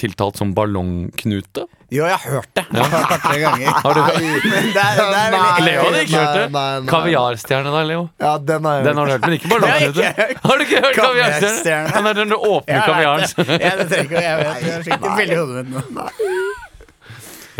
tiltalt 0.00 0.38
som 0.40 0.52
ballongknute. 0.56 1.64
Jo, 1.92 2.06
jeg 2.08 2.16
har 2.16 2.36
hørt 2.38 2.48
det. 2.56 2.64
Jeg 2.72 2.84
har 2.84 2.92
hørt 2.94 3.10
det 3.12 3.18
tre 3.20 3.38
ganger. 3.42 3.68
Har 3.84 3.94
du 3.98 4.00
hørt 4.00 4.18
det 4.22 4.80
er, 4.80 4.96
det 4.96 5.18
er 5.18 5.34
veldig 5.34 5.64
Leo 5.66 5.82
hadde 5.84 6.02
ikke 6.06 6.16
hørt 6.22 6.36
det. 6.38 6.46
Nei, 6.54 6.62
nei, 6.62 6.80
nei. 6.80 6.90
Kaviarstjerne 6.92 7.74
da, 7.74 7.82
Leo. 7.90 8.06
Ja, 8.22 8.32
den 8.52 8.68
har 8.68 8.78
jeg 8.78 8.86
Den 8.88 9.00
har 9.00 9.10
du 9.10 9.12
hørt, 9.12 9.26
men 9.28 9.36
ikke 9.36 9.50
ballongknute. 9.52 10.12
Har 10.46 10.56
du 10.56 10.66
ikke 10.66 10.82
hørt 10.86 11.00
kaviarstjerne? 11.02 11.92
Han 11.92 12.02
Den 12.02 12.10
er 12.12 12.20
den 12.22 12.32
du 12.32 12.38
åpner 12.38 12.78
ja, 12.78 12.82
kaviaren. 12.88 13.28
vet 13.36 13.52
det. 13.52 13.60
Jeg 13.66 14.08
ikke, 14.08 14.24
jeg 14.24 14.42
vet. 14.42 14.66
Jeg 14.70 14.84
fikk 14.88 15.04
det 15.04 15.16
veldig 15.20 15.36
i 15.36 15.40
hodet 15.42 15.66
mitt 15.68 15.96
nå. 15.98 16.08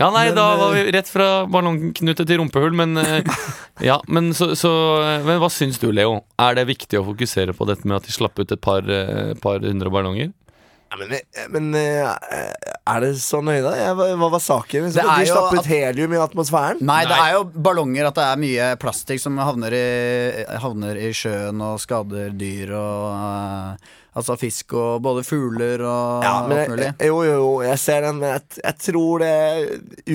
Ja, 0.00 0.08
nei, 0.08 0.30
da 0.32 0.44
var 0.56 0.72
vi 0.72 0.86
rett 0.94 1.08
fra 1.12 1.26
ballongknute 1.52 2.24
til 2.24 2.40
rumpehull, 2.40 2.72
men 2.76 2.96
eh, 2.96 3.20
Ja, 3.90 3.98
men 4.08 4.30
så, 4.36 4.54
så 4.56 4.70
Men 5.26 5.40
hva 5.42 5.50
syns 5.52 5.76
du, 5.82 5.90
Leo? 5.92 6.22
Er 6.40 6.56
det 6.56 6.64
viktig 6.70 7.00
å 7.00 7.04
fokusere 7.10 7.52
på 7.56 7.68
dette 7.68 7.84
med 7.84 7.98
at 8.00 8.08
de 8.08 8.14
slapp 8.14 8.40
ut 8.40 8.54
et 8.54 8.62
par, 8.64 8.88
eh, 8.88 9.34
par 9.42 9.60
hundre 9.60 9.92
ballonger? 9.92 10.32
Men, 10.98 11.12
men 11.54 11.68
eh, 11.78 12.08
er 12.92 13.00
det 13.00 13.12
så 13.22 13.40
nøye, 13.44 13.62
da? 13.64 13.92
Hva 13.96 14.28
var 14.34 14.42
saken? 14.44 14.90
Så 14.92 14.98
Det 15.00 15.04
er 15.06 15.22
de 15.22 15.28
jo 15.30 15.34
slapp 15.36 15.52
at- 15.52 15.58
ut 15.64 15.70
helium 15.70 16.12
i 16.12 16.20
atmosfæren? 16.20 16.82
Nei, 16.84 17.00
det 17.08 17.16
er 17.16 17.32
jo 17.38 17.44
ballonger 17.68 18.10
at 18.10 18.18
det 18.18 18.26
er 18.28 18.42
mye 18.42 18.66
plastikk 18.82 19.22
som 19.22 19.38
havner 19.40 19.72
i, 19.78 20.44
havner 20.60 21.00
i 21.00 21.08
sjøen 21.16 21.62
og 21.64 21.80
skader 21.80 22.34
dyr 22.36 22.74
og 22.76 23.08
eh, 23.16 23.90
Altså 24.14 24.34
fisk 24.36 24.74
og 24.76 24.98
både 25.06 25.22
fugler 25.24 25.80
og 25.88 26.24
Ja, 26.26 26.32
men 26.46 26.58
alt 26.58 26.68
mulig. 26.74 26.88
jeg, 26.98 27.08
jo, 27.08 27.22
jo, 27.24 27.36
jo, 27.40 27.52
jeg 27.64 27.78
ser 27.80 28.02
den, 28.04 28.18
men 28.20 28.34
jeg, 28.34 28.42
jeg 28.62 28.76
tror 28.84 29.22
det 29.24 29.32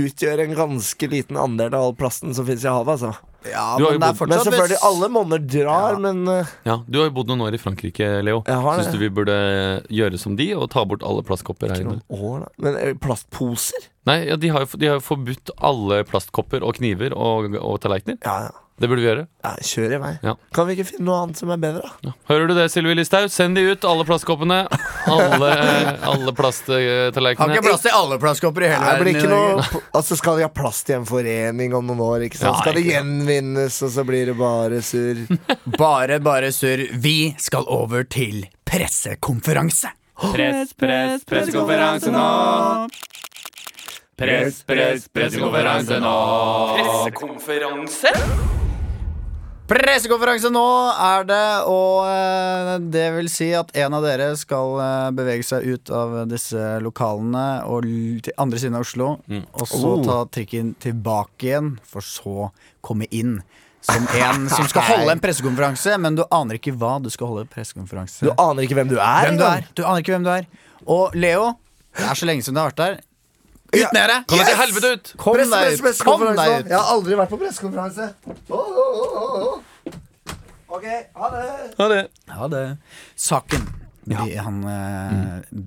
utgjør 0.04 0.44
en 0.44 0.54
ganske 0.60 1.10
liten 1.10 1.40
andel 1.42 1.74
av 1.74 1.88
all 1.88 1.96
plasten 1.98 2.36
som 2.38 2.46
finnes 2.46 2.66
i 2.68 2.70
havet. 2.70 2.94
Altså. 3.00 3.16
Ja, 3.48 3.64
men 3.80 3.98
det 4.02 4.10
er 4.10 4.18
fortsatt 4.18 4.30
Men 4.34 4.44
selvfølgelig, 4.44 4.78
alle 4.84 5.08
monner 5.14 5.40
drar, 5.40 5.96
Ja. 5.96 6.00
men 6.04 6.28
eh, 6.28 6.50
Ja, 6.68 6.76
Du 6.88 6.98
har 7.00 7.08
jo 7.08 7.14
bodd 7.16 7.30
noen 7.32 7.46
år 7.48 7.56
i 7.56 7.62
Frankrike, 7.62 8.10
Leo. 8.26 8.42
Syns 8.46 8.92
du 8.92 8.98
vi 9.02 9.10
burde 9.10 9.38
gjøre 9.90 10.20
som 10.20 10.36
de 10.36 10.50
og 10.58 10.70
ta 10.74 10.84
bort 10.86 11.02
alle 11.08 11.24
plastkopper 11.26 11.72
her 11.74 11.82
inne? 11.86 12.02
år, 12.12 12.46
da. 12.46 12.50
Men 12.68 12.78
eh, 12.82 12.94
plastposer? 13.02 13.88
Nei, 14.06 14.20
ja, 14.30 14.36
de, 14.40 14.50
har 14.54 14.66
jo, 14.66 14.78
de 14.78 14.88
har 14.92 15.00
jo 15.00 15.06
forbudt 15.06 15.52
alle 15.58 16.04
plastkopper 16.08 16.62
og 16.64 16.76
kniver 16.78 17.16
og, 17.18 17.56
og 17.60 17.80
tallerkener. 17.82 18.20
Ja, 18.26 18.50
ja. 18.50 18.56
Det 18.78 18.86
burde 18.88 19.02
vi 19.02 19.08
gjøre. 19.08 19.24
ja 19.42 19.52
kjør 19.66 19.94
i 19.96 19.98
vei. 20.04 20.12
Ja. 20.22 20.36
Kan 20.54 20.68
vi 20.68 20.76
ikke 20.76 20.86
finne 20.92 21.08
noe 21.08 21.22
annet 21.24 21.40
som 21.40 21.50
er 21.50 21.58
bedre, 21.58 21.82
da? 21.82 22.10
Ja. 22.10 22.12
Hører 22.30 22.52
du 22.52 22.54
det, 22.54 22.66
Sylvi 22.70 22.94
Listhaug? 22.94 23.32
Send 23.34 23.58
de 23.58 23.64
ut, 23.72 23.88
alle 23.90 24.06
plastkoppene. 24.06 24.60
Alle, 25.08 25.50
alle 26.06 26.34
Har 26.36 27.54
ikke 27.56 27.64
plass 27.64 27.82
til 27.82 27.96
alle 27.96 28.20
plastkopper 28.22 28.68
i 28.68 28.70
hele 28.74 28.84
Nei, 28.84 28.96
blir 29.02 29.18
verden. 29.18 29.24
ikke 29.24 29.32
noe 29.32 29.82
Altså 29.96 30.18
Skal 30.20 30.38
de 30.38 30.46
ha 30.46 30.52
plass 30.54 30.84
til 30.86 30.98
en 31.00 31.08
forening 31.10 31.74
om 31.78 31.88
noen 31.90 32.04
år? 32.06 32.26
Ikke 32.28 32.38
sant? 32.38 32.52
Ja, 32.54 32.62
Skal 32.62 32.78
det 32.78 32.86
gjenvinnes, 32.86 33.80
og 33.88 33.94
så 33.96 34.06
blir 34.06 34.30
det 34.30 34.38
bare 34.38 34.82
surr? 34.86 35.24
Bare, 35.82 36.20
bare 36.24 36.52
surr. 36.54 36.86
Vi 37.02 37.34
skal 37.42 37.66
over 37.72 38.04
til 38.04 38.46
pressekonferanse. 38.68 39.90
Press, 40.18 40.74
press, 40.78 41.26
pressekonferanse 41.30 42.14
nå. 42.14 42.28
Press, 44.18 44.64
press, 44.66 45.08
pressekonferanse 45.14 46.00
nå. 46.02 46.16
Pressekonferanse? 46.78 48.14
Pressekonferanse 49.68 50.48
nå 50.54 50.64
er 50.96 51.26
det, 51.28 51.46
og 51.68 52.06
eh, 52.08 52.70
det 52.94 53.06
vil 53.18 53.28
si 53.32 53.50
at 53.58 53.74
en 53.76 53.98
av 53.98 54.06
dere 54.06 54.30
skal 54.40 54.78
eh, 54.80 55.10
bevege 55.18 55.44
seg 55.44 55.66
ut 55.68 55.92
av 55.92 56.14
disse 56.32 56.62
lokalene 56.84 57.66
og 57.68 57.84
til 58.24 58.32
andre 58.40 58.62
siden 58.62 58.78
av 58.80 58.86
Oslo, 58.88 59.10
og 59.28 59.66
så 59.68 59.92
Oh. 59.98 60.04
ta 60.08 60.18
trikken 60.32 60.74
tilbake 60.84 61.50
igjen, 61.50 61.74
for 61.84 62.00
så 62.06 62.50
komme 62.84 63.10
inn. 63.12 63.42
Som 63.88 64.08
en 64.20 64.48
som 64.52 64.68
skal 64.72 64.88
holde 64.94 65.14
en 65.18 65.22
pressekonferanse, 65.24 65.98
men 66.00 66.16
du 66.16 66.24
aner 66.32 66.62
ikke 66.62 66.74
hva 66.76 66.96
du 67.04 67.12
skal 67.14 67.34
holde 67.34 67.46
pressekonferanse. 67.52 68.24
Du 68.24 68.32
aner 68.40 68.64
ikke 68.64 68.80
hvem 68.80 68.90
du 68.92 68.98
er? 69.00 69.28
hvem 69.28 69.38
du 69.40 69.46
er. 69.48 69.68
Du 69.76 69.84
aner 69.84 70.04
ikke 70.04 70.16
hvem 70.16 70.26
du 70.28 70.32
er. 70.34 70.48
Og 70.88 71.16
Leo, 71.16 71.52
det 71.98 72.08
er 72.08 72.16
så 72.20 72.28
lenge 72.30 72.44
siden 72.48 72.56
du 72.56 72.64
har 72.64 72.72
vært 72.72 72.82
der. 72.86 72.98
Ut 73.68 73.94
med 73.94 74.06
deg! 74.10 74.24
Kom 74.30 74.40
deg 74.40 74.48
til 74.48 74.60
helvete 74.62 74.92
ut! 74.96 75.10
Kom 75.20 75.36
Press, 75.36 75.50
deg 75.52 75.82
press, 75.84 76.00
ut! 76.00 76.06
Kom 76.08 76.22
pressekonferanse 76.22 76.40
deg 76.40 76.48
nå. 76.48 76.60
ut! 76.60 76.70
Jeg 76.72 76.78
har 76.80 76.92
aldri 76.94 77.18
vært 77.20 77.32
på 77.34 77.40
pressekonferanse. 77.42 78.06
Ok, 80.68 80.86
ha 81.18 81.30
det. 81.34 81.44
Ha 81.80 81.88
det. 81.92 82.02
Ja, 82.28 82.48
det 82.52 82.64
Saken 83.16 83.68
de, 84.08 84.16
han, 84.40 84.60
eh, 84.72 85.62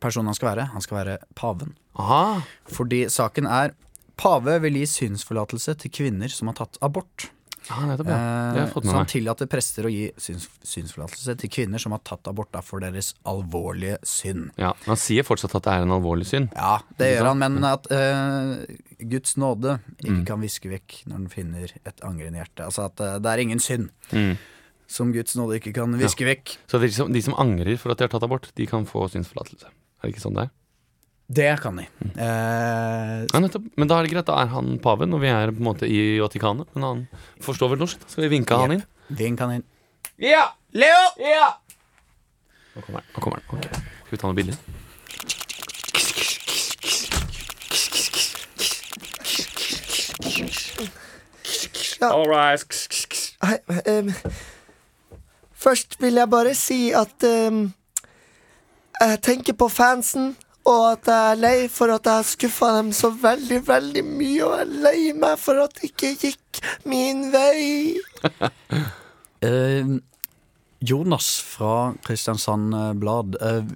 Personen 0.00 0.30
han 0.32 0.36
skal 0.36 0.50
være, 0.54 0.68
han 0.72 0.84
skal 0.84 0.98
være 1.02 1.16
paven. 1.36 1.74
Aha. 2.00 2.40
Fordi 2.72 3.04
saken 3.12 3.46
er 3.48 3.74
Pave 4.16 4.60
vil 4.62 4.76
gi 4.78 4.86
synsforlatelse 4.86 5.74
til 5.82 5.90
kvinner 5.90 6.30
som 6.30 6.46
har 6.50 6.54
tatt 6.60 6.78
abort. 6.86 7.28
Ja, 7.68 7.78
nettopp, 7.88 8.08
ja. 8.10 8.16
Det 8.16 8.20
har 8.20 8.58
jeg 8.58 8.66
Eh, 8.68 8.72
fått 8.74 8.84
så 8.84 8.92
han 8.98 9.06
tillater 9.08 9.46
prester 9.48 9.86
å 9.88 9.90
gi 9.92 10.10
syns, 10.20 10.48
synsforlatelse 10.62 11.36
til 11.40 11.48
kvinner 11.50 11.80
som 11.80 11.92
har 11.96 12.00
tatt 12.04 12.28
abort 12.28 12.50
da, 12.52 12.60
for 12.60 12.80
deres 12.84 13.14
alvorlige 13.24 13.96
synd. 14.04 14.50
Ja, 14.60 14.74
men 14.82 14.92
Han 14.92 15.00
sier 15.00 15.24
fortsatt 15.24 15.54
at 15.56 15.62
det 15.64 15.72
er 15.72 15.82
en 15.86 15.94
alvorlig 15.96 16.26
synd. 16.28 16.50
Ja, 16.54 16.78
det 16.98 17.08
gjør 17.16 17.30
han, 17.32 17.38
men 17.38 17.64
at 17.64 17.86
uh, 17.90 18.64
Guds 19.00 19.36
nåde 19.40 19.78
ikke 20.02 20.12
Mm. 20.20 20.26
kan 20.26 20.40
viske 20.44 20.68
vekk 20.68 20.98
når 21.06 21.16
den 21.24 21.28
finner 21.32 21.72
et 21.86 22.00
angrende 22.04 22.38
hjerte. 22.42 22.64
Altså 22.68 22.84
at 22.90 23.00
uh, 23.00 23.18
det 23.18 23.26
er 23.32 23.38
ingen 23.46 23.58
synd 23.60 23.88
Mm. 24.12 24.36
som 24.86 25.12
Guds 25.12 25.34
nåde 25.34 25.56
ikke 25.60 25.72
kan 25.74 25.96
viske 25.98 26.24
vekk. 26.28 26.58
Så 26.68 26.78
de 26.80 26.90
som, 26.92 27.10
de 27.12 27.22
som 27.22 27.34
angrer 27.40 27.78
for 27.80 27.90
at 27.92 27.98
de 27.98 28.04
har 28.04 28.12
tatt 28.12 28.22
abort, 28.28 28.50
de 28.54 28.66
kan 28.66 28.84
få 28.84 29.08
synsforlatelse. 29.08 29.66
Er 29.66 30.08
det 30.10 30.14
ikke 30.14 30.20
sånn 30.28 30.34
det 30.36 30.44
er? 30.44 30.50
Det 31.26 31.60
kan 31.62 31.76
de. 31.80 31.86
Mm. 32.00 32.10
Eh, 32.20 33.26
Ja, 33.32 33.40
nettopp. 33.40 33.64
Men 33.80 33.88
da 33.88 33.98
er 33.98 34.02
det 34.06 34.12
greit, 34.12 34.26
da 34.28 34.36
er 34.42 34.50
han 34.52 34.78
paven, 34.84 35.14
og 35.16 35.22
vi 35.22 35.28
er 35.32 35.52
på 35.54 35.62
en 35.62 35.68
måte 35.70 35.88
i 35.88 36.18
Vatikanet. 36.20 36.68
Men 36.74 36.82
han 36.84 37.00
forstår 37.42 37.72
vel 37.72 37.80
norsk? 37.80 38.04
Skal 38.06 38.26
vi 38.26 38.32
vinke 38.36 38.58
han 38.60 38.76
inn? 38.76 38.84
Vink 39.08 39.40
han 39.40 39.56
inn. 39.58 39.64
Ja! 40.20 40.50
Leo! 40.76 41.02
Ja! 41.18 41.48
Nå 42.74 42.82
kommer 42.84 43.00
han. 43.00 43.10
Nå 43.14 43.22
kommer 43.24 43.40
han. 43.40 43.58
Okay. 43.58 43.70
Skal 44.04 44.16
vi 44.16 44.20
ta 44.20 44.28
noe 44.30 44.38
bilde? 44.38 44.58
All 52.00 52.26
right. 52.28 52.64
Hei, 53.42 53.58
um, 53.98 54.12
først 55.52 55.96
vil 56.00 56.14
jeg 56.20 56.30
bare 56.30 56.54
si 56.54 56.78
at 56.96 57.24
um, 57.48 57.72
jeg 59.00 59.20
tenker 59.24 59.56
på 59.58 59.68
fansen, 59.72 60.34
og 60.64 60.82
at 60.94 61.08
jeg 61.10 61.30
er 61.32 61.40
lei 61.40 61.56
for 61.72 61.92
at 61.92 62.06
jeg 62.08 62.20
har 62.20 62.26
skuffa 62.28 62.70
dem 62.78 62.92
så 62.96 63.10
veldig, 63.20 63.60
veldig 63.66 64.04
mye, 64.06 64.44
og 64.46 64.54
jeg 64.54 64.64
er 64.64 64.74
lei 64.86 65.00
meg 65.18 65.38
for 65.40 65.60
at 65.64 65.76
det 65.76 65.90
ikke 65.90 66.12
gikk 66.26 66.62
min 66.90 67.26
vei. 67.34 67.94
Eh, 69.44 69.84
Jonas 70.80 71.26
fra 71.44 71.92
Kristiansand 72.06 72.72
eh, 72.74 72.92
Blad. 72.96 73.34
eh, 73.44 73.66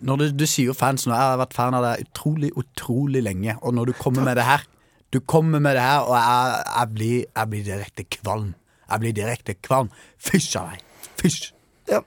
når 0.00 0.16
du, 0.16 0.24
du 0.40 0.46
sier 0.48 0.72
fans 0.72 1.04
nå, 1.04 1.12
jeg 1.12 1.32
har 1.34 1.40
vært 1.42 1.52
fan 1.52 1.76
av 1.76 1.84
deg 1.84 2.06
utrolig, 2.06 2.48
utrolig 2.56 3.20
lenge. 3.26 3.58
Og 3.60 3.74
når 3.76 3.90
du 3.90 3.98
kommer 4.00 4.24
med 4.24 4.40
det 4.40 4.46
her 4.48 4.64
Du 5.12 5.18
kommer 5.20 5.60
med 5.60 5.76
det 5.76 5.82
her, 5.82 6.06
og 6.06 6.14
jeg, 6.16 6.64
jeg, 6.78 6.88
blir, 6.94 7.18
jeg 7.36 7.50
blir 7.52 7.64
direkte 7.66 8.04
kvalm. 8.16 8.54
Jeg 8.86 9.02
blir 9.02 9.12
direkte 9.20 9.54
kvalm. 9.60 9.92
Fysj 10.16 10.56
av 10.62 10.72
deg. 10.72 10.84
Fysj. 11.20 11.50
Ja. 11.90 12.00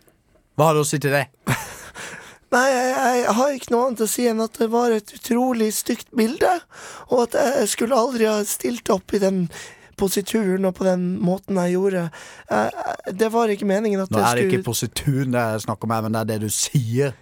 Hva 0.58 0.70
har 0.72 0.80
du 0.80 0.82
å 0.82 0.88
si 0.88 0.98
til 1.04 1.14
det? 1.14 1.28
Nei, 2.54 2.66
jeg, 2.70 3.22
jeg 3.24 3.38
har 3.40 3.54
ikke 3.58 3.74
noe 3.74 3.86
annet 3.90 4.04
å 4.06 4.10
si 4.10 4.26
enn 4.30 4.44
at 4.44 4.60
det 4.62 4.70
var 4.74 4.94
et 4.94 5.14
utrolig 5.16 5.72
stygt 5.74 6.12
bilde, 6.16 6.52
og 7.10 7.28
at 7.28 7.40
jeg 7.40 7.72
skulle 7.72 7.98
aldri 7.98 8.30
ha 8.30 8.42
stilt 8.48 8.92
opp 8.94 9.16
i 9.16 9.22
den 9.24 9.48
posituren 10.00 10.66
og 10.68 10.76
på 10.78 10.86
den 10.88 11.06
måten 11.24 11.58
jeg 11.62 11.76
gjorde. 11.76 12.08
Jeg, 12.50 12.72
jeg, 12.74 13.14
det 13.20 13.30
var 13.34 13.54
ikke 13.54 13.70
meningen 13.70 14.04
at 14.04 14.14
Nå 14.14 14.20
er 14.20 14.40
det 14.40 14.48
ikke 14.48 14.58
skulle 14.60 14.70
posituren 14.70 15.36
det 15.36 15.44
er 15.44 15.64
snakk 15.64 15.86
om 15.86 15.94
her, 15.94 16.04
men 16.06 16.16
det 16.16 16.24
er 16.24 16.32
det 16.34 16.40
du 16.44 16.54
sier. 16.54 17.16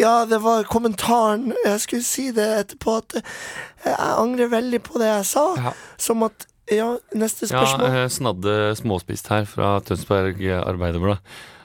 Ja, 0.00 0.14
det 0.28 0.40
var 0.44 0.66
kommentaren. 0.70 1.52
Jeg 1.64 1.84
skulle 1.84 2.06
si 2.06 2.30
det 2.34 2.48
etterpå 2.62 2.98
at 3.02 3.18
jeg 3.20 3.96
angrer 4.00 4.52
veldig 4.52 4.82
på 4.84 5.00
det 5.02 5.10
jeg 5.10 5.30
sa. 5.34 5.46
Ja. 5.68 5.78
Som 6.00 6.26
at 6.28 6.50
Ja, 6.72 6.94
neste 7.12 7.44
spørsmål. 7.44 7.90
Ja, 7.92 8.04
Snadde 8.08 8.52
Småspist 8.78 9.26
her 9.28 9.44
fra 9.44 9.74
Tønsberg 9.84 10.40
Arbeiderblad. 10.64 11.20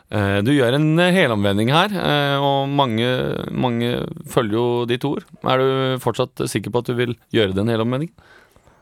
Eh, 0.10 0.40
Du 0.42 0.52
gjør 0.56 0.74
en 0.80 0.88
eh, 1.00 1.12
helomvending 1.14 1.70
her, 1.74 1.94
eh, 1.94 2.42
og 2.42 2.70
mange, 2.74 3.06
mange 3.54 3.92
følger 4.30 4.56
jo 4.58 4.66
ditt 4.90 5.06
ord. 5.06 5.26
Er 5.46 5.62
du 5.62 5.70
fortsatt 6.02 6.46
sikker 6.50 6.74
på 6.74 6.82
at 6.82 6.90
du 6.90 6.96
vil 6.98 7.16
gjøre 7.36 7.54
det 7.54 7.62
en 7.62 7.70
helomvending? 7.70 8.10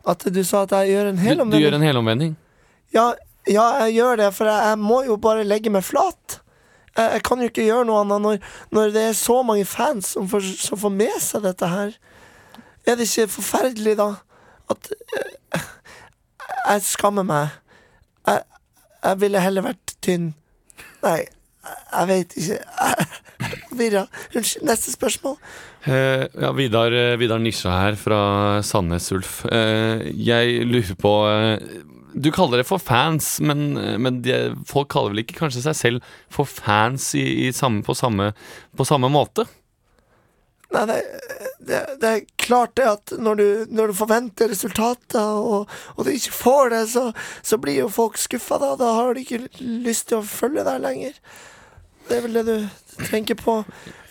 At 0.08 0.24
du 0.32 0.40
sa 0.48 0.64
at 0.64 0.72
jeg 0.72 0.94
gjør 0.94 1.10
en 1.12 1.18
Du, 1.20 1.44
du 1.52 1.60
gjør 1.60 1.76
en 1.76 1.84
helomvending. 1.84 2.36
Ja, 2.96 3.10
ja, 3.48 3.66
jeg 3.86 3.98
gjør 4.00 4.22
det, 4.24 4.30
for 4.36 4.48
jeg, 4.48 4.70
jeg 4.72 4.80
må 4.80 5.02
jo 5.08 5.18
bare 5.20 5.44
legge 5.44 5.72
meg 5.74 5.84
flat. 5.84 6.40
Jeg, 6.96 7.12
jeg 7.18 7.24
kan 7.28 7.44
jo 7.44 7.50
ikke 7.52 7.68
gjøre 7.68 7.88
noe 7.90 8.06
annet 8.06 8.24
når, 8.24 8.40
når 8.72 8.96
det 8.96 9.04
er 9.10 9.18
så 9.20 9.42
mange 9.44 9.68
fans 9.68 10.14
som 10.16 10.28
får, 10.32 10.48
som 10.64 10.80
får 10.80 10.96
med 10.96 11.20
seg 11.24 11.44
dette 11.44 11.68
her. 11.72 11.92
Er 12.88 12.96
det 12.96 13.10
ikke 13.10 13.28
forferdelig, 13.36 13.98
da? 14.00 14.14
At 14.72 14.88
Jeg, 15.12 15.62
Jeg 16.68 16.82
skammer 16.88 17.24
meg. 17.28 17.52
Jeg, 18.28 18.44
jeg 19.04 19.20
ville 19.22 19.44
heller 19.44 19.68
vært 19.68 19.98
tynn. 20.04 20.32
Nei, 21.04 21.20
jeg, 21.68 22.08
veit 22.10 22.38
ikke. 22.40 22.60
Virra. 23.80 24.06
Unnskyld, 24.34 24.66
neste 24.66 24.94
spørsmål. 24.94 25.36
Eh, 25.86 26.26
ja, 26.42 26.52
Vidar, 26.58 26.96
eh, 26.96 27.18
Vidar 27.20 27.42
Nisja 27.44 27.76
her 27.84 28.00
fra 28.00 28.22
Sandnes 28.66 29.12
Ulf. 29.16 29.44
Eh, 29.52 30.08
jeg 30.18 30.66
lurer 30.68 30.98
på 31.00 31.14
eh, 31.30 31.84
Du 32.18 32.32
kaller 32.34 32.64
det 32.64 32.68
for 32.70 32.82
fans, 32.82 33.38
men, 33.46 33.78
men 34.02 34.22
de, 34.26 34.56
folk 34.66 34.90
kaller 34.90 35.14
vel 35.14 35.22
ikke 35.22 35.38
kanskje 35.44 35.62
seg 35.68 35.78
selv 35.78 36.12
for 36.34 36.50
fans 36.50 37.12
i, 37.20 37.46
i 37.46 37.54
samme, 37.54 37.84
på, 37.86 37.94
samme, 37.94 38.32
på 38.74 38.88
samme 38.88 39.12
måte? 39.14 39.46
Nei, 40.76 40.82
det, 40.90 40.96
det, 41.64 41.78
det 42.02 42.10
er 42.10 42.24
klart 42.44 42.74
det 42.76 42.88
at 42.90 43.12
når 43.24 43.38
du, 43.40 43.46
når 43.72 43.92
du 43.92 43.96
forventer 43.96 44.50
resultater, 44.52 45.38
og, 45.40 45.70
og 45.96 46.08
du 46.08 46.12
ikke 46.12 46.34
får 46.36 46.74
det, 46.74 46.82
så, 46.92 47.04
så 47.46 47.60
blir 47.62 47.86
jo 47.86 47.92
folk 47.94 48.20
skuffa 48.20 48.58
da. 48.60 48.74
Da 48.80 48.90
har 48.98 49.16
de 49.16 49.24
ikke 49.24 49.46
lyst 49.64 50.10
til 50.12 50.20
å 50.20 50.28
følge 50.28 50.66
deg 50.68 50.82
lenger. 50.84 51.20
Det 52.08 52.18
er 52.18 52.26
vel 52.26 52.40
det 52.40 52.46
du 52.48 53.06
tenker 53.08 53.40
på. 53.40 53.60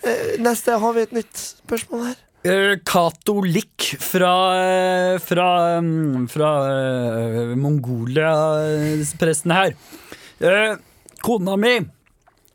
Eh, 0.04 0.36
Neste 0.44 0.76
har 0.80 0.96
vi 0.96 1.04
et 1.06 1.14
nytt 1.16 1.42
spørsmål 1.64 2.06
her. 2.10 2.22
Eh, 2.46 2.74
Katolikk 2.86 3.88
fra, 4.00 4.32
eh, 4.60 5.16
fra, 5.20 5.48
mm, 5.80 6.28
fra 6.32 6.50
Mongolia-presten 7.56 9.56
her. 9.56 9.76
Kona 11.24 11.56
mi 11.56 11.78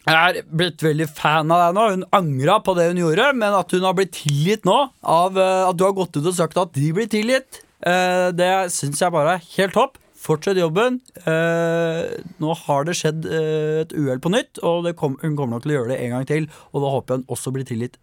er 0.09 0.41
blitt 0.49 0.81
veldig 0.81 1.07
fan 1.13 1.51
av 1.53 1.61
deg 1.61 1.77
nå. 1.77 1.87
Hun 1.93 2.05
angra 2.17 2.59
på 2.65 2.75
det 2.77 2.89
hun 2.89 3.01
gjorde, 3.03 3.31
men 3.37 3.57
at 3.57 3.73
hun 3.75 3.85
har 3.85 3.97
blitt 3.97 4.15
tilgitt 4.17 4.65
nå, 4.67 4.77
av 5.01 5.37
eh, 5.37 5.65
at 5.67 5.77
du 5.77 5.85
har 5.85 5.97
gått 5.97 6.17
ut 6.17 6.25
og 6.25 6.37
sagt 6.37 6.57
at 6.57 6.73
de 6.77 6.91
blir 6.95 7.09
tilgitt, 7.11 7.61
eh, 7.85 8.29
det 8.33 8.51
syns 8.73 9.01
jeg 9.03 9.13
bare 9.13 9.37
er 9.37 9.49
helt 9.57 9.77
topp. 9.77 9.99
Fortsett 10.21 10.59
jobben. 10.61 10.99
Eh, 11.25 12.01
nå 12.41 12.57
har 12.65 12.85
det 12.85 12.93
skjedd 12.99 13.25
et 13.25 13.93
uhell 13.97 14.21
på 14.21 14.29
nytt, 14.33 14.61
og 14.61 14.85
det 14.85 14.93
kom, 14.99 15.17
hun 15.23 15.37
kommer 15.37 15.57
nok 15.57 15.65
til 15.65 15.73
å 15.73 15.79
gjøre 15.79 15.93
det 15.93 16.01
en 16.05 16.17
gang 16.17 16.27
til. 16.29 16.49
Og 16.73 16.83
da 16.83 16.91
håper 16.93 17.15
jeg 17.15 17.23
hun 17.23 17.37
også 17.37 17.53
blir 17.55 17.65
tilgitt 17.65 17.97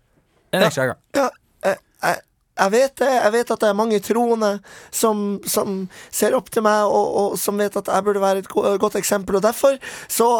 en 0.50 0.66
ekstra 0.66 0.88
gang. 0.90 1.02
Ja, 1.14 1.28
jeg, 1.62 1.78
jeg, 2.02 2.22
jeg 2.58 2.74
vet 2.74 2.96
det. 2.98 3.11
Jeg 3.14 3.34
vet 3.37 3.52
at 3.54 3.62
det 3.62 3.70
er 3.70 3.78
mange 3.78 4.00
troende 4.02 4.52
som, 4.90 5.26
som 5.46 5.84
ser 6.11 6.34
opp 6.38 6.50
til 6.54 6.66
meg, 6.66 6.90
og, 6.90 7.12
og 7.22 7.37
som 7.38 7.58
vet 7.61 7.78
at 7.78 7.90
jeg 7.90 8.06
burde 8.06 8.24
være 8.24 8.42
et 8.42 8.50
godt 8.82 8.98
eksempel. 8.98 9.38
Og 9.38 9.46
derfor 9.46 9.78
så 10.11 10.30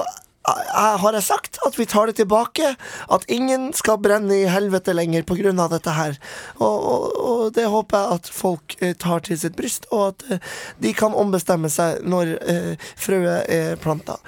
har 1.03 1.17
jeg 1.17 1.27
sagt 1.27 1.59
at 1.67 1.79
vi 1.79 1.87
tar 1.89 2.11
det 2.11 2.19
tilbake. 2.21 2.75
At 3.11 3.27
ingen 3.33 3.71
skal 3.77 4.01
brenne 4.03 4.41
i 4.43 4.49
helvete 4.51 4.95
lenger 4.97 5.27
av 5.59 5.71
dette 5.73 5.95
her. 5.95 6.19
Og, 6.59 6.77
og, 6.93 7.07
og 7.29 7.55
det 7.55 7.67
håper 7.67 7.99
jeg 7.99 8.19
at 8.19 8.31
folk 8.33 8.77
eh, 8.81 8.95
tar 8.95 9.21
til 9.21 9.39
sitt 9.39 9.57
bryst, 9.57 9.87
og 9.91 10.13
at 10.13 10.27
eh, 10.31 10.39
de 10.79 10.93
kan 10.93 11.15
ombestemme 11.15 11.71
seg 11.71 12.03
når 12.05 12.37
eh, 12.43 12.75
frøet 12.97 13.49
er 13.49 13.77
planta. 13.77 14.19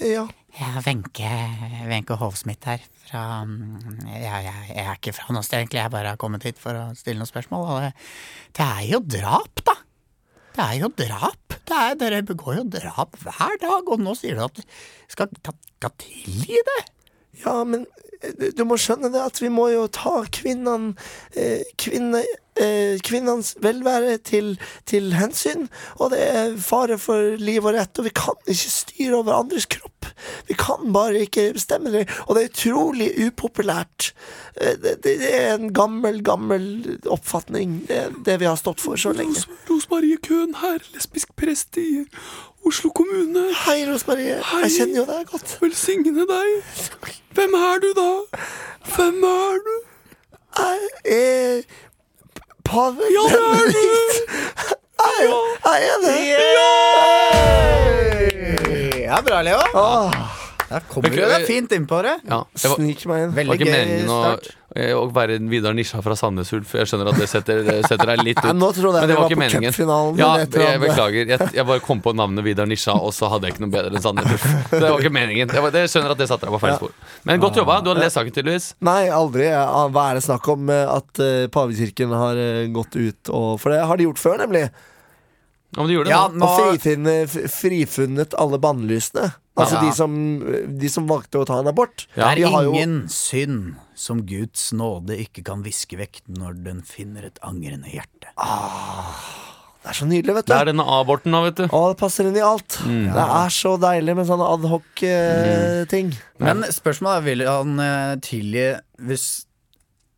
Ja. 0.00 0.28
Ja, 0.60 0.80
Wenche 0.84 1.28
Wenche 1.86 2.16
Hovsmith 2.18 2.66
her. 2.66 2.82
Fra, 3.06 3.44
ja, 4.06 4.18
jeg, 4.18 4.42
jeg, 4.44 4.66
jeg 4.74 4.86
er 4.86 4.98
ikke 4.98 5.14
fra 5.16 5.34
noe 5.34 5.46
sted, 5.46 5.62
egentlig. 5.62 5.80
Jeg 5.80 5.94
bare 5.94 6.12
har 6.14 6.20
kommet 6.20 6.44
hit 6.46 6.58
for 6.60 6.76
å 6.76 6.90
stille 6.98 7.22
noen 7.22 7.30
spørsmål. 7.30 7.64
Og 7.70 7.86
det, 7.86 7.92
det 8.58 8.66
er 8.66 8.82
jo 8.90 9.00
drap, 9.16 9.62
da! 9.66 9.78
Det 10.56 10.64
er 10.64 10.76
jo 10.82 10.88
drap. 10.98 11.36
Er, 11.70 11.94
dere 11.94 12.22
begår 12.26 12.56
jo 12.58 12.64
drap 12.66 13.14
hver 13.22 13.52
dag, 13.62 13.86
og 13.94 14.00
nå 14.02 14.16
sier 14.18 14.34
du 14.34 14.42
at 14.48 14.56
du 14.58 14.62
skal, 15.12 15.28
skal, 15.38 15.54
skal 15.78 15.92
tilgi 16.02 16.58
det? 16.66 16.80
Ja, 17.44 17.60
men 17.64 17.84
eh, 18.18 18.50
du- 18.58 18.64
må 18.66 18.74
skjønne 18.80 19.12
det 19.14 19.22
at 19.22 19.38
vi 19.40 19.48
må 19.54 19.68
jo 19.70 19.84
ta 19.94 20.16
kvinnene 20.34 20.96
eh, 21.38 21.62
eh, 22.60 23.00
Kvinnenes 23.06 23.54
velvære 23.62 24.18
til, 24.26 24.54
til 24.86 25.14
hensyn. 25.16 25.66
Og 25.98 26.12
det 26.14 26.20
er 26.26 26.58
fare 26.60 26.98
for 27.00 27.36
liv 27.40 27.64
og 27.64 27.74
rett, 27.76 27.98
og 27.98 28.08
vi 28.08 28.14
kan 28.14 28.38
ikke 28.46 28.74
styre 28.76 29.22
over 29.22 29.38
andres 29.38 29.68
kropp. 29.70 30.10
Vi 30.48 30.56
kan 30.58 30.92
bare 30.92 31.24
ikke 31.26 31.52
bestemme 31.56 31.92
det. 31.92 32.06
Og 32.26 32.36
det 32.36 32.44
er 32.44 32.52
utrolig 32.52 33.10
upopulært. 33.26 34.12
Eh, 34.60 34.76
det, 34.80 34.98
det 35.04 35.18
det 35.20 35.32
er 35.36 35.54
en 35.54 35.72
gammel, 35.74 36.22
gammel 36.24 36.98
oppfatning, 37.06 37.82
det, 37.88 38.00
det 38.26 38.40
vi 38.40 38.48
har 38.48 38.56
stått 38.56 38.80
for 38.80 38.96
så 39.00 39.12
lenge. 39.12 39.44
Rosmarie 39.70 40.16
Køhn 40.22 40.54
her, 40.62 40.80
lesbisk 40.94 41.34
prest 41.36 41.76
i 41.80 42.04
Oslo 42.66 42.90
kommune. 42.90 43.46
Hei, 43.64 43.84
Rosmarie. 43.88 44.40
Jeg 44.62 44.72
kjenner 44.76 45.02
jo 45.02 45.06
deg 45.08 45.28
godt. 45.32 45.56
Velsigne 45.62 46.26
deg. 46.28 46.74
Hvem 47.36 47.56
er 47.56 47.80
du, 47.84 47.92
da? 47.96 48.10
Hvem 48.94 49.24
er 49.28 49.62
du? 49.68 49.76
Jeg 50.58 50.78
er 51.04 51.62
p- 52.70 52.74
pave 52.74 53.02
Ja, 53.14 53.22
det 53.30 53.40
er 53.40 53.66
du! 53.70 53.80
Jeg, 55.00 55.26
jeg 55.64 55.82
er 55.90 55.98
det. 56.04 56.14
Ja, 59.10 59.20
bra, 59.26 59.40
Leo. 59.42 59.58
Åh, 59.74 60.10
Der 60.70 60.80
kommer 60.88 61.10
du 61.10 61.16
deg 61.18 61.46
fint 61.48 61.72
innpå 61.74 61.98
det. 62.06 62.16
Ja, 62.30 62.42
det 62.54 62.68
var, 62.70 62.76
Snik 62.78 63.00
meg 63.10 63.24
inn. 63.24 63.30
det 63.32 63.34
var 63.34 63.38
Veldig 63.40 63.56
ikke 63.58 63.66
gøy 63.66 63.74
meningen 63.74 64.10
å, 64.14 64.18
start. 64.22 64.44
Eh, 64.76 64.92
å 64.96 65.06
være 65.14 65.38
Vidar 65.50 65.74
Nisja 65.76 66.00
fra 66.04 66.16
Sandnes 66.18 66.52
Ulf. 66.56 66.74
Jeg 66.78 66.88
skjønner 66.90 67.10
at 67.12 67.20
det 67.20 67.28
setter, 67.30 67.62
setter 67.86 68.12
deg 68.12 68.22
litt 68.26 68.40
ut. 68.44 68.50
Nå 68.56 68.70
tror 68.76 68.98
jeg 68.98 69.04
Men 69.04 69.10
det 69.12 69.16
var 69.16 69.24
var 69.24 69.32
ikke 69.32 69.40
meningen. 69.40 70.18
Ja, 70.20 70.30
jeg 70.42 70.82
beklager. 70.84 71.32
Jeg, 71.34 71.48
jeg 71.56 71.66
bare 71.72 71.84
kom 71.84 72.02
på 72.04 72.14
navnet 72.16 72.46
Vidar 72.46 72.68
Nisja, 72.70 72.96
og 72.98 73.14
så 73.16 73.30
hadde 73.32 73.48
jeg 73.48 73.56
ikke 73.56 73.64
noe 73.66 73.74
bedre 73.74 73.94
enn 73.96 74.04
Sandnes 74.04 74.36
Ulf. 74.36 74.46
Det 74.74 74.84
var 74.84 74.98
ikke 74.98 75.14
meningen. 75.14 75.56
Jeg, 75.56 75.72
jeg 75.80 75.94
skjønner 75.94 76.14
at 76.16 76.22
det 76.22 76.28
satte 76.30 76.48
deg 76.48 76.56
på 76.56 76.62
feil 76.64 76.76
spor. 76.78 76.94
Men 77.28 77.42
godt 77.42 77.60
jobba. 77.62 77.80
Du 77.84 77.92
hadde 77.92 78.04
lest 78.04 78.18
saken, 78.18 78.36
tydeligvis. 78.36 78.70
Nei, 78.86 79.02
aldri. 79.14 79.50
Hva 79.50 80.06
er 80.10 80.20
det 80.20 80.26
snakk 80.26 80.52
om 80.54 80.70
eh, 80.72 80.86
at 80.90 81.22
uh, 81.22 81.48
pavekirken 81.52 82.14
har 82.16 82.38
gått 82.74 82.96
ut 82.98 83.30
og 83.34 83.58
For 83.60 83.72
det 83.72 83.82
har 83.86 83.98
de 83.98 84.06
gjort 84.08 84.20
før, 84.22 84.40
nemlig. 84.42 84.68
Ja, 85.76 85.82
men 85.84 85.92
gjorde 85.94 86.08
det 86.08 86.14
Ja, 86.16 86.22
nå. 86.34 86.46
Og 86.46 86.58
frifinne, 86.58 87.14
frifunnet 87.52 88.34
alle 88.38 88.58
bannlysene. 88.58 89.28
Altså 89.60 89.76
Ja. 89.76 89.80
de, 89.84 89.90
som, 89.92 90.14
de 90.80 90.88
som 90.88 91.06
valgte 91.10 91.38
å 91.42 91.46
ta 91.46 91.58
en 91.60 91.68
abort. 91.68 92.06
Ja. 92.16 92.34
det 92.34 92.44
er 92.48 92.62
ingen 92.70 92.94
jo- 93.02 93.08
synd 93.12 93.76
som 93.94 94.22
Guds 94.26 94.72
nåde 94.72 95.18
ikke 95.20 95.44
kan 95.44 95.62
viske 95.62 95.98
vekk 96.00 96.22
når 96.32 96.62
den 96.64 96.80
finner 96.82 97.26
et 97.28 97.38
angrende 97.44 97.90
hjerte. 97.92 98.30
Det 99.80 99.88
er 99.90 99.96
så 99.96 100.06
nydelig, 100.08 100.34
vet 100.36 100.46
du. 100.46 100.52
Det 100.52 100.58
er 100.60 100.68
denne 100.72 100.84
aborten 100.84 101.32
da, 101.32 101.40
vet 101.46 101.56
du. 101.56 101.64
Å, 101.68 101.82
det 101.92 101.98
passer 102.00 102.26
inn 102.28 102.36
i 102.36 102.42
alt. 102.44 102.78
Det 102.84 103.26
er 103.26 103.48
så 103.54 103.76
deilig 103.80 104.16
med 104.18 104.26
sånne 104.28 104.48
adhoc-ting. 104.56 106.10
Men 106.40 106.64
spørsmålet 106.68 107.16
er 107.20 107.24
vil 107.28 107.44
han 107.48 107.78
eh, 107.84 108.16
tilgi 108.24 108.66
hvis 109.08 109.28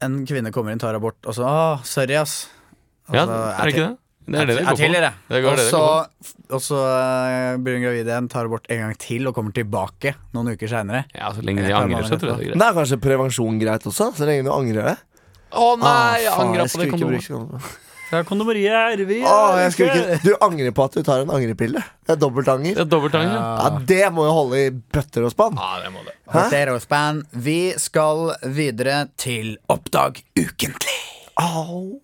en 0.03 0.25
kvinne 0.27 0.51
kommer 0.55 0.73
inn, 0.75 0.81
tar 0.83 0.99
abort, 0.99 1.19
og 1.31 1.35
så 1.37 1.47
Å, 1.47 1.59
sorry, 1.87 2.17
ass. 2.19 2.49
Ja, 3.13 3.23
Altså, 3.23 3.39
er 3.39 3.63
det 3.69 3.75
ikke 3.75 3.87
det? 3.91 3.99
Det 4.27 4.39
er 4.39 4.47
det 4.47 4.55
det 4.57 4.63
Jeg 4.63 4.67
går 4.67 4.79
på. 4.79 5.01
det. 5.03 5.13
Det 5.29 5.43
går 5.43 5.57
det 5.57 5.65
det 5.67 5.73
går 5.73 6.09
og 6.53 6.61
så 6.61 6.79
eh, 6.85 7.57
blir 7.65 7.79
hun 7.79 7.85
gravid 7.87 8.07
igjen, 8.11 8.27
tar 8.29 8.45
abort 8.45 8.67
en 8.71 8.83
gang 8.85 8.97
til 9.01 9.27
og 9.31 9.35
kommer 9.35 9.53
tilbake 9.57 10.15
noen 10.37 10.53
uker 10.53 10.69
seinere. 10.69 11.05
Ja, 11.17 11.31
så 11.33 11.41
lenge 11.43 11.65
de 11.67 11.73
angrer, 11.73 12.05
så 12.07 12.19
tror 12.21 12.35
jeg 12.35 12.39
det 12.39 12.45
er 12.45 12.51
Men 12.53 12.53
greit. 12.53 12.61
det 12.61 12.67
er 12.69 12.77
kanskje 12.81 12.99
prevensjon 13.07 13.59
greit 13.63 13.87
også, 13.89 14.11
så 14.19 14.29
lenge 14.29 14.45
du 14.45 14.53
angrer 14.53 14.91
det. 14.93 14.99
Å 15.53 15.71
nei, 15.81 16.21
jeg 16.23 16.29
Ah, 16.33 16.37
faen, 16.37 16.47
angra 16.49 16.61
jeg 16.61 16.61
på 16.61 16.63
det 16.63 16.71
skulle 16.71 16.85
ikke 16.87 16.99
kondomet. 16.99 17.25
bruke 17.25 17.33
kondom. 17.39 17.73
Fra 18.13 18.21
kondomeriet, 18.29 19.01
vi 19.09 19.19
Å, 19.25 19.37
jeg 19.57 19.73
skulle 19.73 19.95
ikke 19.97 20.19
Du 20.27 20.35
angrer 20.45 20.75
på 20.77 20.85
at 20.85 20.93
du 20.99 21.03
tar 21.03 21.23
en 21.25 21.31
angrepille? 21.33 21.81
Det 22.05 22.13
er 22.13 22.21
dobbeltanger. 22.21 22.75
Det 22.77 22.85
er 22.85 22.91
dobbeltanger. 22.93 23.33
Ja. 23.33 23.71
Ja, 23.71 23.79
det 23.89 24.03
må 24.13 24.27
jo 24.29 24.35
holde 24.37 24.61
i 24.67 24.69
bøtter 24.71 25.25
og 25.25 25.33
spann. 25.33 25.57
ja, 25.57 25.81
det 25.81 25.93
må 25.95 26.05
det. 26.05 26.13
Potato 26.29 26.77
span. 26.85 27.23
Vi 27.33 27.73
skal 27.81 28.35
videre 28.53 29.07
til 29.17 29.57
Oppdag 29.73 30.21
ukentlig. 30.37 31.01
Au. 31.41 32.03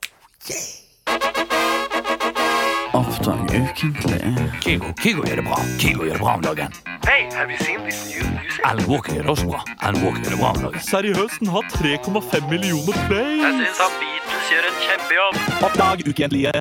Oppdag 3.19 3.51
ukentlig. 3.51 4.21
Kygo, 4.63 4.93
Kygo 5.03 5.23
gjør 5.27 5.41
det 5.41 5.45
bra. 5.45 5.57
Kygo 5.81 6.05
gjør 6.07 6.13
det 6.13 6.21
bra 6.23 6.35
om 6.39 6.43
dagen. 6.43 6.75
Alan 8.65 8.85
Walker 8.87 9.15
gjør 9.17 9.23
det 9.23 9.33
også 9.33 9.47
bra. 9.49 9.63
Alan 9.83 10.05
Walker 10.05 10.23
gjør 10.23 10.31
det 10.31 10.39
bra 10.39 10.51
om 10.53 10.61
dagen. 10.63 10.85
Seriøst, 10.87 11.41
den 11.41 11.51
har 11.51 11.67
3,5 11.73 12.47
millioner 12.53 13.01
play. 13.09 13.33
Jeg 13.43 13.57
syns 13.57 13.83
han 13.83 13.99
Beatles 13.99 14.53
gjør 14.53 14.71
en 14.71 14.79
kjempejobb. 14.85 15.43
Oppdag 15.67 16.07
ukentlige. 16.13 16.55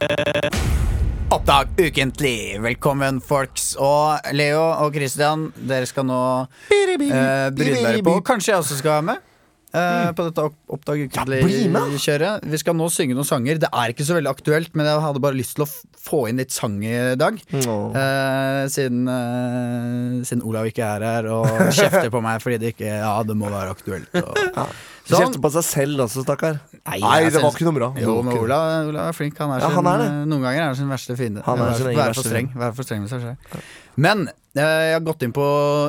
Oppdag 1.37 1.77
ukentlig. 1.77 2.35
Velkommen, 2.65 3.21
folks. 3.21 3.75
Og 3.77 4.33
Leo 4.33 4.65
og 4.65 4.97
Christian, 4.97 5.51
dere 5.61 5.85
skal 5.85 6.09
nå 6.09 6.21
uh, 6.41 6.49
bryne 6.97 7.85
dere 7.85 8.01
på. 8.01 8.17
Kanskje 8.25 8.55
jeg 8.55 8.65
også 8.65 8.81
skal 8.81 8.95
være 8.97 9.09
med. 9.13 9.25
Eh, 9.73 10.11
på 10.15 10.25
dette 10.29 10.43
opp- 10.47 10.75
Oppdag 10.77 11.05
ukentlig-kjøret. 11.07 12.43
Vi 12.51 12.57
skal 12.61 12.75
nå 12.75 12.87
synge 12.91 13.15
noen 13.15 13.27
sanger. 13.27 13.59
Det 13.61 13.69
er 13.71 13.93
ikke 13.93 14.05
så 14.07 14.17
veldig 14.17 14.31
aktuelt, 14.31 14.73
men 14.75 14.85
jeg 14.89 14.99
hadde 15.03 15.21
bare 15.23 15.37
lyst 15.37 15.55
til 15.57 15.63
å 15.65 15.69
få 16.07 16.25
inn 16.29 16.37
litt 16.41 16.51
sang 16.55 16.75
i 16.83 17.15
dag. 17.19 17.39
Eh, 17.53 18.67
siden, 18.73 19.07
eh, 19.07 20.23
siden 20.27 20.43
Olav 20.47 20.67
ikke 20.69 20.83
er 20.83 21.01
her 21.07 21.29
og 21.31 21.47
kjefter 21.71 22.09
på 22.13 22.21
meg 22.23 22.41
fordi 22.43 22.59
det 22.59 22.73
ikke 22.75 22.91
Ja, 22.99 23.15
det 23.23 23.35
må 23.39 23.49
være 23.51 23.73
aktuelt. 23.75 24.13
Og, 24.15 24.67
Du 25.07 25.13
kjefter 25.15 25.39
på 25.39 25.49
seg 25.55 25.63
selv 25.63 26.01
også, 26.03 26.19
stakkar. 26.25 26.57
Nei, 26.83 26.97
Nei, 26.99 27.29
det 27.31 27.39
var 27.39 27.53
ikke 27.55 27.63
noe 27.69 27.77
bra. 27.77 27.87
Jo, 27.95 28.17
men 28.27 28.35
Olav, 28.43 28.89
Olav 28.89 29.07
er 29.07 29.15
flink. 29.15 29.37
Han 29.39 29.53
er 29.55 29.61
Ja, 29.63 29.69
han 29.71 29.87
er. 29.87 30.01
Noen 30.27 30.43
ganger 30.43 30.59
er 30.59 30.65
han 30.67 30.75
sin 30.75 30.89
verste 30.91 31.15
fiende. 31.15 31.45
Han 31.47 31.61
er 31.63 31.77
sin 31.79 31.87
egen 31.93 32.01
Vær 32.01 32.11
for 32.17 32.27
streng 32.27 32.49
Vær 32.59 32.73
for 32.75 32.83
streng 32.83 33.05
med 33.05 33.13
seg 33.13 33.23
selv. 33.23 33.61
Men 33.97 34.27
eh, 34.29 34.61
jeg 34.61 34.95
har 34.95 35.05
gått 35.05 35.23
inn 35.25 35.33
på 35.33 35.45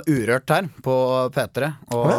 Urørt 0.09 0.53
her, 0.53 0.69
på 0.85 0.95
P3, 1.35 1.73
og, 1.93 2.13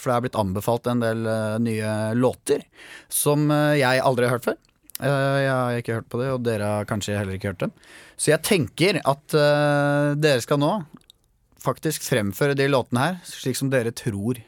for 0.00 0.08
det 0.08 0.14
er 0.14 0.24
blitt 0.24 0.38
anbefalt 0.40 0.88
en 0.88 1.02
del 1.04 1.26
eh, 1.28 1.56
nye 1.60 1.90
låter 2.16 2.64
som 3.12 3.50
eh, 3.52 3.76
jeg 3.82 4.00
aldri 4.04 4.28
har 4.28 4.38
hørt 4.38 4.48
før. 4.48 4.60
Jeg 5.04 5.48
har 5.50 5.76
ikke 5.76 5.96
hørt 5.98 6.08
på 6.08 6.20
det, 6.20 6.28
og 6.30 6.44
dere 6.46 6.68
har 6.70 6.86
kanskje 6.88 7.16
heller 7.18 7.34
ikke 7.36 7.50
hørt 7.50 7.64
dem. 7.64 7.72
Så 8.14 8.30
jeg 8.30 8.46
tenker 8.46 9.00
at 9.02 9.34
dere 9.34 10.38
skal 10.40 10.60
nå 10.62 10.68
faktisk 11.60 12.06
fremføre 12.06 12.54
de 12.56 12.68
låtene 12.70 13.02
her 13.02 13.16
slik 13.26 13.58
som 13.58 13.72
dere 13.72 13.90
tror 13.96 14.38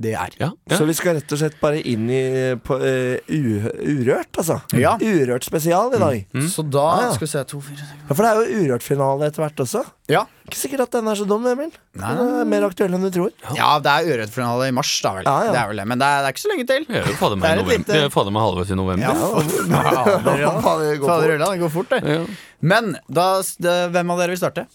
det 0.00 0.14
er. 0.16 0.32
Ja, 0.40 0.48
Så 0.72 0.86
vi 0.88 0.94
skal 0.96 1.18
rett 1.18 1.32
og 1.34 1.38
slett 1.42 1.58
bare 1.60 1.80
inn 1.84 2.06
i 2.08 2.20
på, 2.64 2.78
uh, 2.80 3.20
Urørt, 3.28 4.32
altså. 4.40 4.56
Ja. 4.78 4.94
Urørt 4.96 5.44
spesial 5.44 5.92
i 5.94 6.00
dag. 6.00 6.26
Så 6.48 6.64
da 6.70 6.86
Ah, 6.90 7.00
ja. 7.04 7.10
skal 7.14 7.26
vi 7.26 7.30
se 7.34 7.42
to, 7.44 7.60
fire, 7.60 7.84
Ja, 8.08 8.14
For 8.14 8.22
det 8.24 8.30
er 8.30 8.40
jo 8.40 8.62
Urørt-finale 8.64 9.28
etter 9.28 9.44
hvert 9.44 9.60
også. 9.64 9.84
Ja. 10.10 10.24
Ikke 10.48 10.58
sikkert 10.58 10.80
at 10.88 10.90
den 10.96 11.06
er 11.06 11.14
så 11.20 11.26
dum, 11.28 11.44
Emil. 11.46 11.70
Nei. 12.00 12.14
Den 12.18 12.32
er 12.40 12.48
mer 12.48 12.64
aktuell 12.66 12.94
enn 12.96 13.04
du 13.04 13.10
tror. 13.14 13.30
ja, 13.54 13.78
det 13.78 13.92
er 13.92 14.08
Urørt-finale 14.10 14.68
i 14.68 14.74
mars, 14.74 14.90
da 15.04 15.12
vel. 15.18 15.24
Ja, 15.28 15.36
ja. 15.46 15.52
Det 15.54 15.60
er 15.60 15.68
vel 15.70 15.76
det. 15.82 15.86
Men 15.92 15.98
det 16.02 16.08
er, 16.08 16.22
det 16.24 16.26
er 16.30 16.34
ikke 16.34 16.44
så 16.46 16.52
lenge 16.54 16.66
til. 16.72 16.86
Vi 16.88 16.96
er 16.98 17.06
jo 17.06 17.18
fader 17.20 17.36
Det 17.36 17.42
meg 17.44 17.58
lite- 17.68 18.30
meg 18.32 18.42
halvveis 18.42 18.70
i 18.70 18.78
november. 18.80 19.06
Ja, 19.06 19.14
Fader, 19.20 20.40
ja. 20.40 20.50
Fader, 20.66 20.90
det 20.90 21.00
går 21.00 21.08
Fader 21.12 21.38
fort. 21.38 21.50
Det 21.52 21.60
går 21.60 21.70
fort, 21.76 21.90
det. 21.90 22.00
Ja. 22.08 22.24
Men 22.60 22.96
da, 23.08 23.28
det, 23.60 23.76
hvem 23.94 24.10
av 24.10 24.18
dere 24.24 24.34
vil 24.34 24.40
starte? 24.40 24.66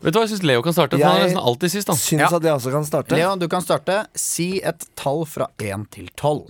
Vet 0.00 0.12
du 0.14 0.18
hva, 0.18 0.24
jeg 0.26 0.32
syns 0.34 0.42
Leo 0.48 0.62
kan 0.64 0.72
starte. 0.72 0.96
For 0.98 1.04
han 1.04 1.16
er 1.16 1.20
Jeg- 1.20 1.30
nesten 1.34 1.46
alltid 1.50 1.70
sist. 1.70 1.86
da 1.86 1.92
Syns 1.94 2.20
Ja. 2.20 2.36
at 2.36 2.42
jeg 2.42 2.52
også 2.54 2.70
kan 2.72 2.84
starte. 2.88 3.16
Leo, 3.16 3.36
du 3.36 3.48
kan 3.48 3.60
starte. 3.62 4.06
Si 4.16 4.60
et 4.64 4.86
tall 4.96 5.24
fra 5.26 5.46
1 5.58 5.90
til 5.90 6.08
12. 6.16 6.46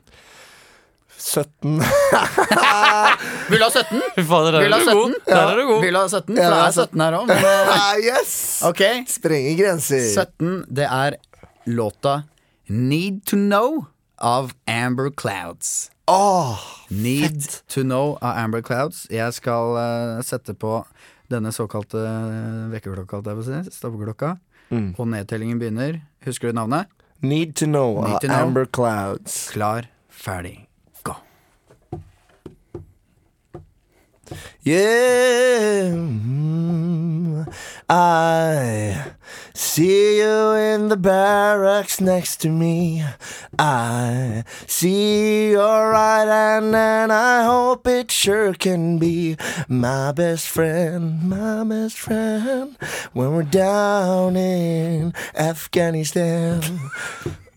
17. 1.20 1.80
Vil 3.50 3.58
du 3.60 3.64
ha 3.66 3.70
17? 3.70 4.00
Fader, 4.24 4.52
der 4.54 4.60
Vil 4.64 4.70
du 4.70 4.76
er 4.76 4.84
ha 4.86 4.94
god. 4.94 5.10
17? 5.10 5.14
Der 5.26 5.36
er 5.50 5.56
du 5.58 5.66
god. 5.68 5.80
Vil 5.84 5.92
du 5.92 5.98
ha 6.00 6.06
17? 6.08 6.36
For 6.36 6.42
Ja, 6.42 6.48
det 6.48 6.56
er 6.56 6.64
er 6.64 6.72
17 6.72 7.00
her 7.04 7.12
òg. 7.18 7.30
Ah, 7.76 7.94
yes! 8.00 8.32
ok. 8.64 8.82
Sprenger 9.10 9.56
grenser. 9.60 10.06
17, 10.14 10.64
det 10.72 10.86
er 10.88 11.18
låta 11.68 12.14
Need 12.70 13.24
To 13.26 13.36
Know 13.36 13.86
av 14.20 14.52
Amber 14.68 15.10
Clouds. 15.10 15.90
Åh, 16.08 16.58
Need 16.90 17.44
To 17.68 17.82
Know 17.82 18.16
av 18.22 18.36
Amber 18.46 18.62
Clouds. 18.62 19.04
Jeg 19.10 19.32
skal 19.36 19.76
eh, 19.76 20.22
sette 20.26 20.54
på 20.58 20.80
denne 21.30 21.52
såkalte 21.54 21.98
uh, 22.04 22.70
vekkerklokka. 22.72 23.22
Stoppeklokka. 23.70 24.36
Mm. 24.70 24.94
Og 24.98 25.06
nedtellingen 25.10 25.58
begynner. 25.58 26.00
Husker 26.26 26.50
du 26.50 26.58
navnet? 26.58 26.90
Need 27.22 27.54
to 27.56 27.66
know. 27.66 28.00
Need 28.06 28.20
to 28.22 28.28
know. 28.28 28.36
Amber 28.46 28.64
Clouds. 28.64 29.50
Klar, 29.50 29.90
ferdig, 30.08 30.68
gå. 31.04 31.14
Yeah, 34.62 35.90
mm, 35.92 37.44
I 37.90 38.69
the 40.90 40.96
barracks 40.96 42.00
next 42.00 42.38
to 42.38 42.48
me. 42.48 43.04
I 43.56 44.42
see 44.66 45.52
your 45.52 45.90
right 45.90 46.26
hand, 46.26 46.74
and 46.74 47.12
I 47.12 47.44
hope 47.44 47.86
it 47.86 48.10
sure 48.10 48.54
can 48.54 48.98
be 48.98 49.36
my 49.68 50.10
best 50.10 50.48
friend, 50.48 51.22
my 51.22 51.62
best 51.62 51.96
friend. 51.96 52.76
When 53.12 53.32
we're 53.32 53.44
down 53.44 54.36
in 54.36 55.14
Afghanistan. 55.36 56.60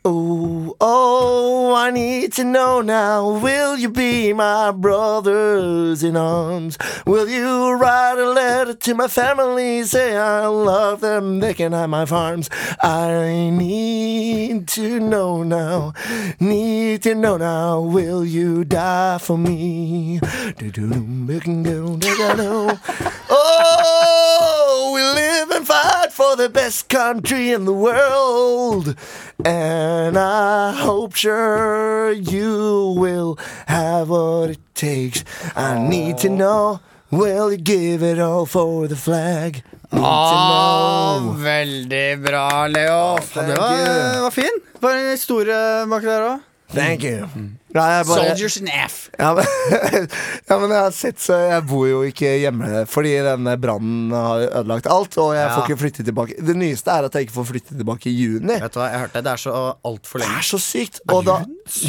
Oh, 0.06 0.76
oh, 0.82 1.74
I 1.74 1.90
need 1.90 2.34
to 2.34 2.44
know 2.44 2.82
now. 2.82 3.40
Will 3.40 3.78
you 3.78 3.88
be 3.88 4.34
my 4.34 4.72
brothers 4.72 6.04
in 6.04 6.18
arms? 6.18 6.78
Will 7.06 7.30
you 7.30 7.72
write 7.72 8.20
a 8.20 8.30
letter 8.30 8.74
to 8.74 8.96
my 8.96 9.08
family? 9.08 9.84
Say 9.84 10.18
I 10.18 10.48
love 10.48 11.00
them, 11.00 11.40
they 11.40 11.54
can 11.54 11.72
have 11.72 11.90
my 11.90 12.06
farms. 12.06 12.50
I 12.82 13.50
need 13.54 14.68
to 14.70 15.00
know 15.00 15.42
now. 15.42 15.94
Need 16.38 17.04
to 17.04 17.16
know 17.16 17.38
now. 17.38 17.80
Will 17.80 18.26
you 18.26 18.66
die 18.66 19.20
for 19.20 19.38
me? 19.38 20.20
Oh, 23.30 24.53
we 24.94 25.02
live 25.02 25.52
and 25.52 25.66
fight 25.68 26.12
for 26.12 26.36
the 26.36 26.50
best 26.50 26.88
country 26.90 27.52
in 27.52 27.66
the 27.66 27.74
world. 27.74 28.96
And 29.46 30.18
I 30.18 30.74
hope 30.74 31.16
sure 31.16 32.12
you 32.12 32.96
will 32.98 33.38
have 33.68 34.10
what 34.10 34.50
it 34.52 34.60
takes. 34.76 35.24
I 35.56 35.78
need 35.80 36.18
to 36.20 36.30
know. 36.30 36.80
Will 37.12 37.52
you 37.52 37.58
give 37.58 38.02
it 38.02 38.20
all 38.20 38.46
for 38.46 38.88
the 38.88 38.96
flag? 38.96 39.64
Ah, 39.92 41.20
veldig 41.38 42.24
bra, 42.24 42.68
Leo. 42.68 43.18
det 43.34 43.56
var, 43.58 44.22
var 44.22 44.32
fin. 44.32 44.60
Var 44.80 44.94
en 44.96 45.12
historie 45.12 45.86
bak 45.86 46.04
der 46.04 46.22
òg? 46.32 46.40
Thank 46.74 47.04
you. 47.04 47.28
Nei, 47.74 47.84
jeg 47.90 48.06
bare- 48.06 48.24
Soldiers 48.28 48.58
in 48.62 48.68
F. 48.70 49.10
Ja 49.18 49.32
men, 49.34 49.46
ja, 50.50 50.58
men 50.62 50.70
jeg 50.70 50.78
har 50.84 50.92
sett 50.94 51.18
så 51.22 51.34
Jeg 51.50 51.64
bor 51.70 51.88
jo 51.90 52.02
ikke 52.06 52.30
hjemme 52.42 52.84
fordi 52.90 53.16
denne 53.26 53.56
brannen 53.62 54.12
har 54.14 54.44
ødelagt 54.60 54.86
alt. 54.94 55.18
Og 55.18 55.32
jeg 55.34 55.42
Ja. 55.48 55.56
får 55.56 55.66
ikke 55.70 55.80
flytte 55.82 56.06
tilbake. 56.06 56.38
Det 56.38 56.56
nyeste 56.58 56.94
er 56.94 57.08
at 57.10 57.14
jeg 57.18 57.28
ikke 57.28 57.38
får 57.40 57.48
flytte 57.50 57.78
tilbake 57.80 58.10
i 58.12 58.14
juni. 58.14 58.60
Vet 58.62 58.74
du 58.74 58.80
hva, 58.80 58.92
jeg 58.94 59.02
hørte 59.06 59.14
det. 59.18 59.24
Det 59.26 59.34
er 59.34 59.42
så 59.42 59.56
altfor 59.86 60.20
Det 60.22 60.28
lenge. 60.28 60.38
er 60.38 60.48
så 60.52 60.60
sykt. 60.62 61.02
Og 61.10 61.26
da 61.26 61.40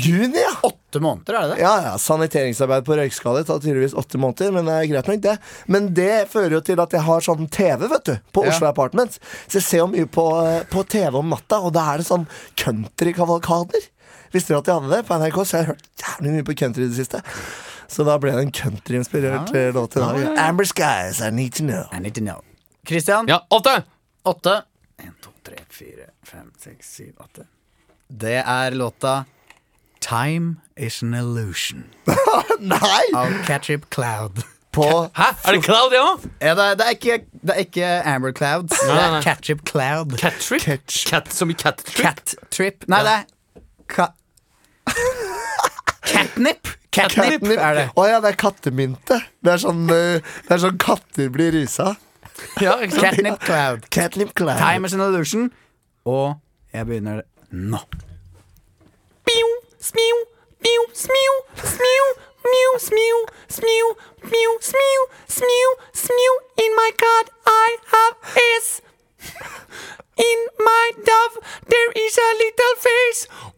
Juni, 0.05 0.39
ja! 0.39 0.53
Åtte 0.63 1.01
måneder, 1.03 1.35
er 1.35 1.41
det 1.49 1.57
det? 1.57 1.63
Ja, 1.65 1.73
ja, 1.83 1.95
Saniteringsarbeid 1.99 2.85
på 2.87 2.95
røykskade 2.97 3.41
tar 3.45 3.59
tydeligvis 3.59 3.97
åtte 3.99 4.21
måneder, 4.23 4.53
men 4.55 4.65
det 4.71 4.75
er 4.79 4.87
greit 4.93 5.09
nok, 5.11 5.21
det. 5.25 5.39
Men 5.67 5.89
det 5.93 6.29
fører 6.31 6.53
jo 6.55 6.61
til 6.61 6.79
at 6.81 6.95
jeg 6.95 7.03
har 7.03 7.21
sånn 7.27 7.49
TV, 7.51 7.89
vet 7.91 8.05
du, 8.07 8.15
på 8.33 8.45
Ja. 8.47 8.53
Oslo 8.55 8.69
Apartments. 8.71 9.19
Så 9.49 9.59
jeg 9.59 9.63
ser 9.67 9.79
jo 9.83 9.89
mye 9.91 10.07
på, 10.07 10.27
på 10.71 10.85
TV 10.89 11.19
om 11.19 11.29
natta, 11.35 11.59
og 11.59 11.73
da 11.75 11.89
er 11.95 11.99
det 11.99 12.07
sånn 12.07 12.29
countrykavalkader. 12.57 13.91
Visste 14.35 14.53
dere 14.55 14.61
at 14.65 14.69
jeg 14.71 14.75
hadde 14.81 14.91
det 14.97 15.03
på 15.09 15.19
NRK? 15.23 15.39
Så 15.47 15.57
jeg 15.57 15.65
har 15.67 15.73
hørt 15.75 15.87
jævlig 16.05 16.33
mye 16.35 16.47
på 16.49 16.57
country 16.59 16.85
i 16.85 16.89
det 16.91 16.97
siste. 16.99 17.21
Så 17.95 18.05
da 18.09 18.17
ble 18.19 18.33
det 18.35 18.43
en 18.49 18.53
countryinspirert 18.57 19.53
Ja. 19.55 19.61
eh, 19.69 19.73
låt 19.77 19.97
i 19.97 20.01
dag. 20.03 20.39
Amber 20.49 20.65
Skies, 20.67 21.21
I 21.21 21.31
Need 21.31 21.53
To 21.61 21.65
Know. 21.69 21.85
I 21.93 22.01
need 22.03 22.15
to 22.19 22.21
know. 22.25 22.41
Christian? 22.89 23.29
Ja, 23.29 23.41
åtte! 23.51 23.83
Åtte. 24.25 24.63
En, 24.99 25.13
to, 25.23 25.31
tre, 25.47 25.57
fire, 25.71 26.09
fem, 26.27 26.51
seks, 26.61 26.95
syv, 26.97 27.13
åtte. 27.21 27.47
Det 28.09 28.41
er 28.43 28.71
låta 28.77 29.25
Time 30.01 30.57
Is 30.77 31.03
An 31.03 31.15
Illusion 31.15 31.85
Nei! 32.61 33.05
av 33.17 33.31
Catchip 33.47 33.87
Cloud. 33.91 34.43
På 34.75 35.11
Hæ? 35.15 35.29
Er 35.47 35.53
det 35.53 35.63
Cloud, 35.65 35.93
ja? 35.95 36.17
Ja, 36.41 36.55
det, 36.59 36.65
er, 36.65 36.75
det, 36.75 36.87
er 36.87 36.91
ikke, 36.99 37.19
det 37.47 37.55
er 37.55 37.61
ikke 37.63 37.91
Amber 38.15 38.33
Clouds, 38.35 38.75
det 38.81 38.89
nei, 38.91 38.99
er 39.05 39.11
nei. 39.15 39.23
Catchip 39.23 39.63
Cloud. 39.71 40.17
Cattrip? 40.19 40.61
Catch. 40.65 41.05
Cat 41.09 41.31
som 41.33 41.51
i 41.51 41.55
cat 41.55 41.79
trip? 41.87 42.03
Cat 42.05 42.35
Trip. 42.51 42.85
Nei, 42.91 43.03
det 43.07 43.15
er 43.21 44.11
ka 44.87 44.95
Catnip. 46.05 46.69
Catnip 46.95 47.43
er 47.51 47.75
det. 47.75 47.85
Å 47.99 48.07
ja, 48.07 48.21
det 48.23 48.35
er 48.35 48.39
kattemynte. 48.39 49.19
Det 49.43 49.55
er 49.55 49.63
sånn, 49.63 49.85
eh, 49.91 50.23
det 50.47 50.55
er 50.55 50.63
sånn 50.63 50.79
katter 50.79 51.31
blir 51.35 51.55
rusa. 51.57 51.97
Ja, 52.63 52.77
ikke 52.83 52.95
sant? 52.95 53.05
Catnip 53.05 53.41
Cloud. 53.43 53.89
Catnip 53.91 54.35
Cloud. 54.35 54.59
Time 54.59 54.87
is 54.87 54.95
an 54.95 55.03
illusion. 55.03 55.51
Og 56.07 56.37
jeg 56.75 56.87
begynner 56.87 57.25
nå. 57.51 57.81
Mew, 59.31 59.51
smew, 59.81 60.23
mew, 60.67 60.87
smiu, 60.95 61.35
smiu, 61.63 62.09
mew, 62.45 62.73
smiu, 62.87 63.21
smiu, 63.59 63.93
mew, 64.31 64.57
smew, 64.71 65.07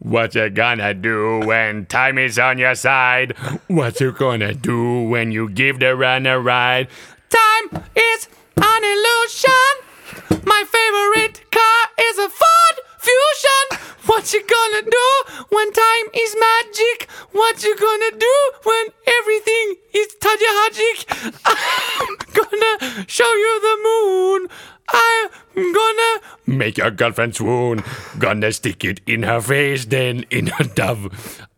What 0.07 0.35
you 0.35 0.49
gonna 0.49 0.93
do 0.93 1.41
when 1.43 1.85
time 1.85 2.17
is 2.17 2.39
on 2.39 2.57
your 2.57 2.75
side? 2.75 3.35
What 3.67 3.99
you 3.99 4.13
gonna 4.13 4.53
do 4.53 5.03
when 5.03 5.33
you 5.33 5.49
give 5.49 5.79
the 5.79 5.97
run 5.97 6.25
a 6.25 6.39
ride? 6.39 6.87
Time 7.29 7.83
is 7.93 8.29
an 8.55 8.83
illusion. 8.85 10.45
My 10.45 10.63
favorite 10.63 11.41
car 11.51 11.81
is 11.99 12.17
a 12.19 12.29
Ford 12.29 12.77
Fusion. 12.99 13.91
What 14.05 14.31
you 14.31 14.47
gonna 14.47 14.89
do 14.89 15.43
when 15.49 15.73
time 15.73 16.07
is 16.13 16.35
magic? 16.39 17.11
What 17.33 17.61
you 17.65 17.75
gonna 17.75 18.17
do 18.17 18.35
when 18.63 18.85
everything 19.07 19.75
is 19.93 20.07
Tajahajic? 20.21 21.35
I'm 21.45 22.15
gonna 22.31 23.05
show 23.09 23.33
you 23.33 23.59
the 23.59 23.77
moon. 23.83 24.47
I'm 24.89 25.73
gonna 25.73 26.21
Make 26.47 26.77
your 26.77 26.91
girlfriend 26.91 27.35
swoon. 27.35 27.83
Gonna 28.19 28.53
stick 28.53 28.85
it 28.85 29.01
in 29.05 29.23
her 29.23 29.41
face, 29.41 29.85
then 29.85 30.25
in 30.29 30.47
her 30.47 30.63
dove. 30.63 31.11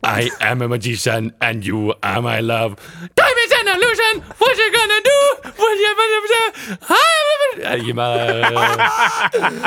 I 0.03 0.31
am 0.41 0.61
a 0.61 0.67
magician 0.67 1.33
and 1.41 1.65
you 1.65 1.93
are 2.01 2.21
my 2.21 2.39
love. 2.39 2.75
Time 3.15 3.37
is 3.45 3.51
an 3.51 3.67
illusion. 3.67 4.23
What 4.37 4.57
you 4.57 4.71
gonna 4.73 5.01
do? 5.03 5.19
What 5.61 5.77
you 5.77 5.93
meg 5.99 6.09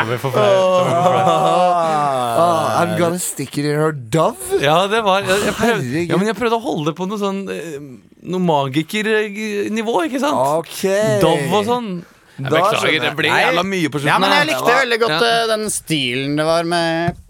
blir 0.07 0.19
for 0.19 0.31
flau. 0.31 0.83
Ah, 2.43 2.83
I'm 2.83 2.99
gonna 2.99 3.19
stick 3.19 3.59
it 3.59 3.65
in 3.65 3.77
her 3.77 3.93
dove. 3.93 4.39
Ja, 4.61 4.87
det 4.89 5.05
var 5.05 5.21
jeg, 5.21 5.39
jeg, 5.45 5.55
prøvde, 5.55 6.07
ja, 6.09 6.17
men 6.17 6.27
jeg 6.27 6.37
prøvde 6.39 6.57
å 6.57 6.65
holde 6.65 6.91
det 6.91 6.97
på 6.99 7.07
noe 7.07 7.21
sånn 7.21 7.45
eh, 7.53 7.79
Noe 8.23 8.39
magikernivå, 8.39 9.95
ikke 10.07 10.21
sant? 10.23 10.39
Okay. 10.63 11.19
Dove 11.23 11.59
og 11.59 11.65
sånn. 11.67 11.89
Beklager, 12.49 13.01
det 13.03 13.13
ble 13.19 13.29
jævla 13.33 13.65
mye 13.67 13.91
på 13.93 14.01
slutten. 14.01 14.13
Ja, 14.13 14.19
men 14.23 14.35
jeg 14.37 14.49
likte 14.53 14.77
veldig 14.79 14.99
godt 15.03 15.15
Ja. 15.17 15.31
eh, 15.33 15.47
den 15.53 15.65
stilen 15.71 16.37
det 16.37 16.47
var 16.49 16.65
med 16.65 17.21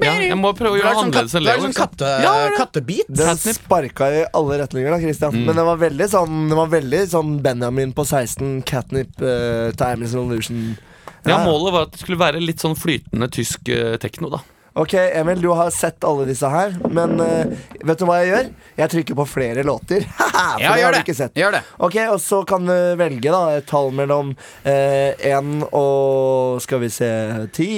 Ja, 0.00 0.12
jeg 0.22 0.36
må 0.38 0.52
prøve 0.56 0.76
å 0.76 0.80
gjøre 0.80 0.90
det 0.90 0.96
sånn, 0.96 1.08
annerledes 1.10 1.34
enn 1.36 1.44
det 1.44 1.50
er 1.50 1.58
Leo. 1.58 1.64
sånn 1.64 1.72
ikke 1.74 1.86
katte, 1.86 2.10
Ja, 2.22 2.32
det 2.48 2.56
kattebit. 2.56 3.08
Den 3.08 3.36
sparka 3.36 4.06
i 4.08 4.22
alle 4.32 4.58
retninger, 4.62 4.90
da, 4.94 4.98
Christian. 5.02 5.34
Men 5.44 5.56
den 5.56 5.66
var 5.66 5.76
veldig 5.76 6.08
sånn 6.08 6.48
Den 6.48 6.56
var 6.56 6.70
veldig 6.72 7.02
sånn 7.10 7.42
Benjamin 7.42 7.92
på 7.92 8.06
16, 8.06 8.62
Catnip, 8.64 9.10
uh, 9.20 9.72
Timeless 9.76 10.14
Revolution. 10.14 10.78
Ja, 11.26 11.44
Målet 11.44 11.72
var 11.74 11.82
at 11.82 11.92
det 11.92 12.00
skulle 12.00 12.16
være 12.20 12.40
litt 12.40 12.62
sånn 12.62 12.78
flytende 12.78 13.28
tysk 13.30 13.68
uh, 13.68 13.96
tekno. 14.00 14.30
da 14.30 14.40
Ok, 14.78 14.94
Emil, 14.94 15.40
du 15.42 15.48
har 15.50 15.70
sett 15.74 16.04
alle 16.06 16.24
disse 16.28 16.46
her, 16.48 16.76
men 16.94 17.16
eh, 17.20 17.46
vet 17.84 17.98
du 17.98 18.04
hva 18.06 18.20
jeg 18.22 18.28
gjør? 18.30 18.50
Jeg 18.78 18.90
trykker 18.92 19.16
på 19.18 19.24
flere 19.26 19.64
låter. 19.66 20.04
For 20.20 20.62
Ja, 20.62 20.70
det 20.74 20.80
gjør 20.80 20.84
har 20.86 20.92
du 20.92 20.98
det. 20.98 21.02
ikke 21.04 21.16
sett. 21.18 21.34
Gjør 21.36 21.56
det. 21.56 21.62
Ok, 21.82 21.96
Og 22.12 22.20
så 22.22 22.38
kan 22.48 22.68
du 22.70 22.76
velge 23.00 23.32
da 23.34 23.40
et 23.58 23.66
tall 23.68 23.90
mellom 23.92 24.30
én 24.64 25.50
og 25.72 26.60
Skal 26.62 26.80
vi 26.84 26.88
se 26.94 27.10
ti 27.56 27.68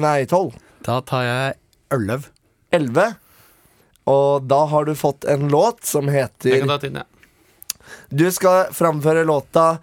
Nei, 0.00 0.24
tolv. 0.30 0.54
Da 0.86 1.00
tar 1.04 1.26
jeg 1.26 1.58
elleve. 1.92 2.30
Elleve. 2.72 3.08
Og 4.10 4.46
da 4.48 4.62
har 4.70 4.86
du 4.88 4.94
fått 4.96 5.26
en 5.28 5.48
låt 5.52 5.82
som 5.86 6.08
Jeg 6.08 6.30
heter 6.30 6.60
kan 6.62 6.72
ta 6.72 6.78
tiden, 6.86 7.02
ja. 7.02 7.06
Du 8.10 8.24
skal 8.32 8.70
framføre 8.74 9.26
låta 9.26 9.78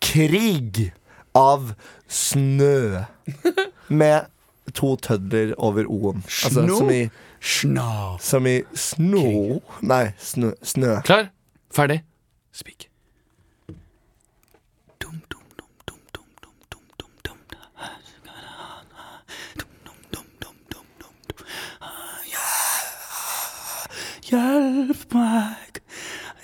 'Krig' 0.00 0.90
av 1.34 1.72
Snø. 2.08 3.04
Med 3.88 4.26
to 4.74 4.96
tødler 4.96 5.54
over 5.58 5.84
o-en. 5.88 6.22
Altså, 6.44 6.62
Sno? 6.66 6.76
som 6.78 6.90
i 6.90 7.08
Sna. 7.40 8.16
Som 8.20 8.46
i 8.46 8.62
sno 8.74 9.60
Nei, 9.82 10.08
snø. 10.18 10.50
snø. 10.62 11.00
Klar? 11.04 11.28
Ferdig? 11.70 12.02
Spik. 12.52 12.88
Hjelp 24.28 25.14
meg, 25.14 25.78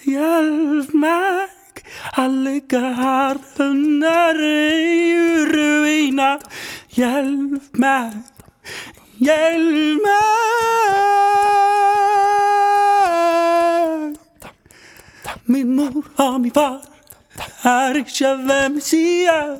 hjelp 0.09 0.95
meg. 0.97 1.51
jeg 2.17 2.31
ligger 2.47 2.87
her 2.97 3.41
under 3.61 4.39
i 4.41 5.19
ruiner. 5.51 6.39
Hjelp 6.95 7.75
meg, 7.83 8.13
hjelp 9.19 10.03
meg. 10.05 10.95
Min 15.51 15.75
mor 15.75 16.07
og 16.23 16.41
min 16.45 16.55
far 16.55 16.87
er 17.67 17.99
ikke 17.99 18.37
min 18.47 18.81
side. 18.81 19.59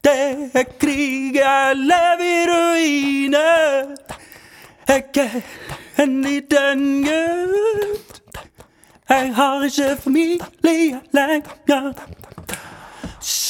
Det 0.00 0.50
er 0.54 0.64
krig, 0.80 1.36
jeg 1.36 1.76
lever 1.76 2.24
i 2.24 2.46
ruiner. 2.48 3.92
Jeg 4.88 5.04
er 5.26 5.40
en 6.02 6.22
liten 6.24 7.04
gutt. 7.04 8.20
Jeg 9.08 9.34
har 9.34 9.64
ikke 9.68 9.96
familie 10.08 11.00
lenger. 11.12 11.92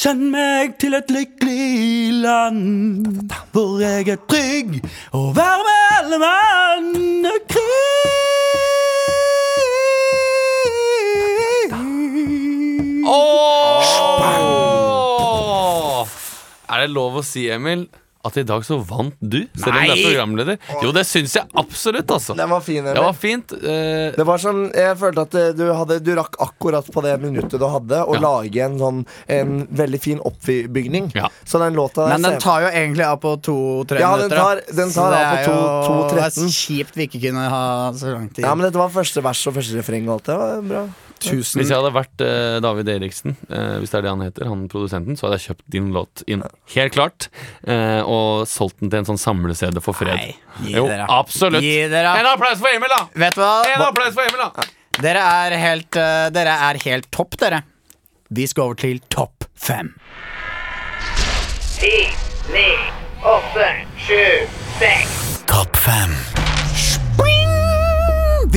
Send 0.07 0.28
meg 0.30 0.76
til 0.78 0.94
et 0.94 1.09
lykkelig 1.11 2.12
land 2.22 3.32
hvor 3.50 3.80
jeg 3.82 4.07
er 4.12 4.20
trygg 4.30 4.76
og 5.11 5.32
vær 5.34 5.59
med 5.66 5.80
alle 5.96 6.18
mann. 6.22 7.26
Krig. 7.50 7.66
Åh! 13.02 13.82
Er 16.70 16.78
det 16.84 16.90
lov 16.94 17.18
å 17.18 17.26
si, 17.26 17.50
Emil, 17.50 17.88
at 18.27 18.37
i 18.37 18.45
dag 18.47 18.62
så 18.66 18.79
vant 18.85 19.14
du? 19.20 19.39
Selv 19.57 19.74
om 19.74 19.83
du 19.87 19.93
er 19.93 20.03
programleder? 20.05 20.59
Jo, 20.83 20.93
det 20.93 21.05
syns 21.07 21.35
jeg 21.39 21.47
absolutt, 21.57 22.07
altså. 22.11 22.37
Den 22.37 22.51
var 22.51 22.61
fin, 22.66 22.83
Emil. 22.85 22.95
Det 22.95 23.05
var 23.07 23.12
fint. 23.14 23.53
eh, 23.53 24.12
Det 24.16 24.27
var 24.27 24.39
sånn, 24.43 24.64
Jeg 24.74 24.97
følte 24.99 25.20
at 25.27 25.35
eh, 25.35 25.53
du, 25.57 25.64
hadde, 25.72 26.01
du 26.05 26.12
rakk 26.18 26.37
akkurat 26.41 26.87
på 26.93 27.03
det 27.03 27.14
minuttet 27.22 27.59
du 27.59 27.66
hadde, 27.66 28.03
å 28.07 28.14
Ja. 28.14 28.20
lage 28.20 28.61
en 28.64 28.79
sånn 28.79 29.07
En 29.29 29.66
veldig 29.66 30.01
fin 30.01 30.18
oppbygning. 30.20 31.11
Ja. 31.14 31.29
Så 31.45 31.59
den 31.59 31.74
låta 31.74 32.09
Men 32.09 32.22
den 32.22 32.39
tar 32.41 32.62
jo 32.62 32.68
egentlig 32.68 33.05
av 33.07 33.20
på 33.20 33.37
to-tre 33.43 34.01
Ja, 34.01 34.16
den 34.16 34.29
minutter. 34.29 34.37
da. 34.37 34.43
tar- 34.43 34.77
den 34.77 34.93
tar 34.93 35.03
Så 35.03 35.11
det 35.11 35.18
av 35.18 35.33
på 35.33 35.39
er 35.39 35.45
to- 35.45 35.53
jo- 35.53 36.09
2.13. 36.09 36.14
Det 36.16 36.45
er 36.45 36.57
kjipt 36.61 36.95
vi 36.97 37.07
ikke 37.09 37.20
kunne 37.29 37.49
ha 37.49 37.93
så 37.93 38.12
lang 38.12 38.29
tid. 38.29 38.45
Ja, 38.45 38.55
men 38.55 38.64
dette 38.66 38.77
var 38.79 38.89
første 38.91 39.22
vers 39.22 39.47
og 39.47 39.55
første 39.55 39.74
refreng 39.81 40.09
og 40.09 40.14
alt. 40.20 40.24
Det 40.24 40.37
var 40.39 40.62
bra. 40.62 40.89
Tusen 41.22 41.60
Hvis 41.60 41.70
jeg 41.72 41.78
hadde 41.78 41.92
vært 41.96 42.22
uh, 42.22 42.58
David 42.64 42.90
Eriksen, 42.92 43.36
uh, 43.48 43.78
hvis 43.80 43.92
det 43.92 43.98
er 43.98 44.06
det 44.06 44.12
han 44.12 44.24
heter, 44.26 44.48
han 44.50 44.66
produsenten, 44.72 45.16
så 45.16 45.26
hadde 45.26 45.38
jeg 45.38 45.46
kjøpt 45.50 45.64
din 45.72 45.86
låt 45.94 46.22
inn. 46.30 46.44
Helt 46.74 46.96
klart. 46.96 47.28
Uh, 47.66 48.02
og 48.04 48.44
solgt 48.50 48.82
den 48.82 48.92
til 48.92 49.00
en 49.00 49.08
sånn 49.08 49.22
samle-CD 49.22 49.80
for 49.84 49.96
fred. 49.96 50.18
Nei, 50.20 50.34
gi 50.66 50.76
jo, 50.76 50.84
dere. 50.90 51.08
absolutt. 51.12 51.64
Gi 51.64 51.86
dere. 51.92 52.16
En 52.20 52.28
applaus 52.34 52.60
for 52.60 52.72
Emil, 52.72 52.92
da! 52.92 53.06
Vet 53.24 53.38
du 53.38 53.42
hva? 53.44 53.54
En 53.72 53.86
applaus 53.88 54.12
for 54.16 54.28
Emil, 54.28 54.44
da! 54.44 54.68
Dere 54.96 55.24
er 55.44 55.56
helt, 55.60 55.98
dere 56.32 56.58
er 56.70 56.80
helt 56.86 57.10
topp, 57.12 57.36
dere. 57.40 57.64
Vi 58.32 58.46
skal 58.48 58.70
over 58.70 58.80
til 58.80 59.00
topp 59.12 59.48
fem. 59.54 59.92
Ti, 61.76 61.96
ni, 62.52 62.68
åtte, 63.20 63.68
sju, 64.00 64.22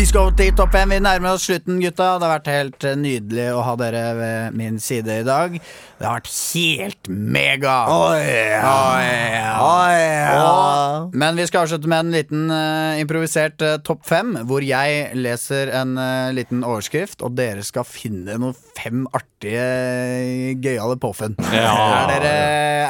Vi 0.10 0.12
skal 0.16 0.26
over 0.26 0.38
til 0.40 0.56
topp 0.58 0.72
fem. 0.74 0.90
Vi 0.90 0.98
nærmer 1.06 1.36
oss 1.36 1.44
slutten, 1.46 1.76
gutta. 1.84 2.06
Det 2.18 2.26
har 2.26 2.32
vært 2.32 2.48
helt 2.50 2.86
eh, 2.90 2.96
nydelig 2.98 3.44
å 3.54 3.60
ha 3.62 3.76
dere 3.78 4.00
ved 4.18 4.56
min 4.58 4.80
side 4.82 5.20
i 5.22 5.26
dag. 5.28 5.54
Det 5.60 6.02
har 6.08 6.16
vært 6.16 6.32
helt 6.34 7.10
mega. 7.14 7.76
Oi, 7.94 8.16
Oi, 8.18 8.56
ja. 8.56 9.54
ja. 9.54 10.42
Og- 10.48 11.14
Men 11.14 11.38
vi 11.38 11.46
skal 11.46 11.68
avslutte 11.68 11.86
med 11.94 12.08
en 12.08 12.16
liten 12.18 12.50
uh, 12.50 12.98
improvisert 12.98 13.62
uh, 13.62 13.76
topp 13.86 14.02
fem, 14.10 14.34
hvor 14.50 14.66
jeg 14.66 15.14
leser 15.14 15.70
en 15.78 15.94
uh, 16.02 16.34
liten 16.34 16.66
overskrift, 16.66 17.22
og 17.22 17.38
dere 17.38 17.62
skal 17.62 17.86
finne 17.86 18.42
noen 18.42 18.58
fem 18.82 19.06
artige, 19.14 20.58
gøyale 20.58 20.98
påfunn. 21.06 21.38
Ja. 21.54 21.70
Er, 22.02 22.16
dere, 22.16 22.34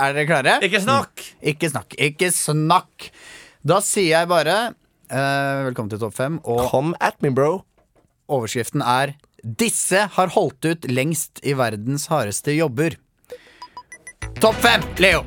er 0.07 0.15
dere 0.21 0.29
klare? 0.31 0.59
Ikke 0.63 0.79
snakk! 0.87 1.27
Ikke 1.43 1.67
snakk. 1.75 1.99
Ikke 1.99 2.31
snakk. 2.31 3.11
Da 3.59 3.83
sier 3.83 4.13
jeg 4.21 4.31
bare 4.31 4.69
velkommen 5.09 5.89
til 5.89 5.99
topp 6.01 6.15
5. 6.17 6.39
og 6.43 6.69
Come 6.69 6.93
at 7.01 7.21
me, 7.21 7.31
bro. 7.33 7.63
overskriften 8.29 8.81
er 8.81 9.15
Disse 9.43 10.03
har 10.13 10.27
holdt 10.35 10.65
ut 10.65 10.85
lengst 10.91 11.39
i 11.43 11.53
verdens 11.55 12.09
hardeste 12.11 12.51
jobber. 12.51 12.97
Topp 14.39 14.55
5, 14.61 14.83
Leo. 14.99 15.23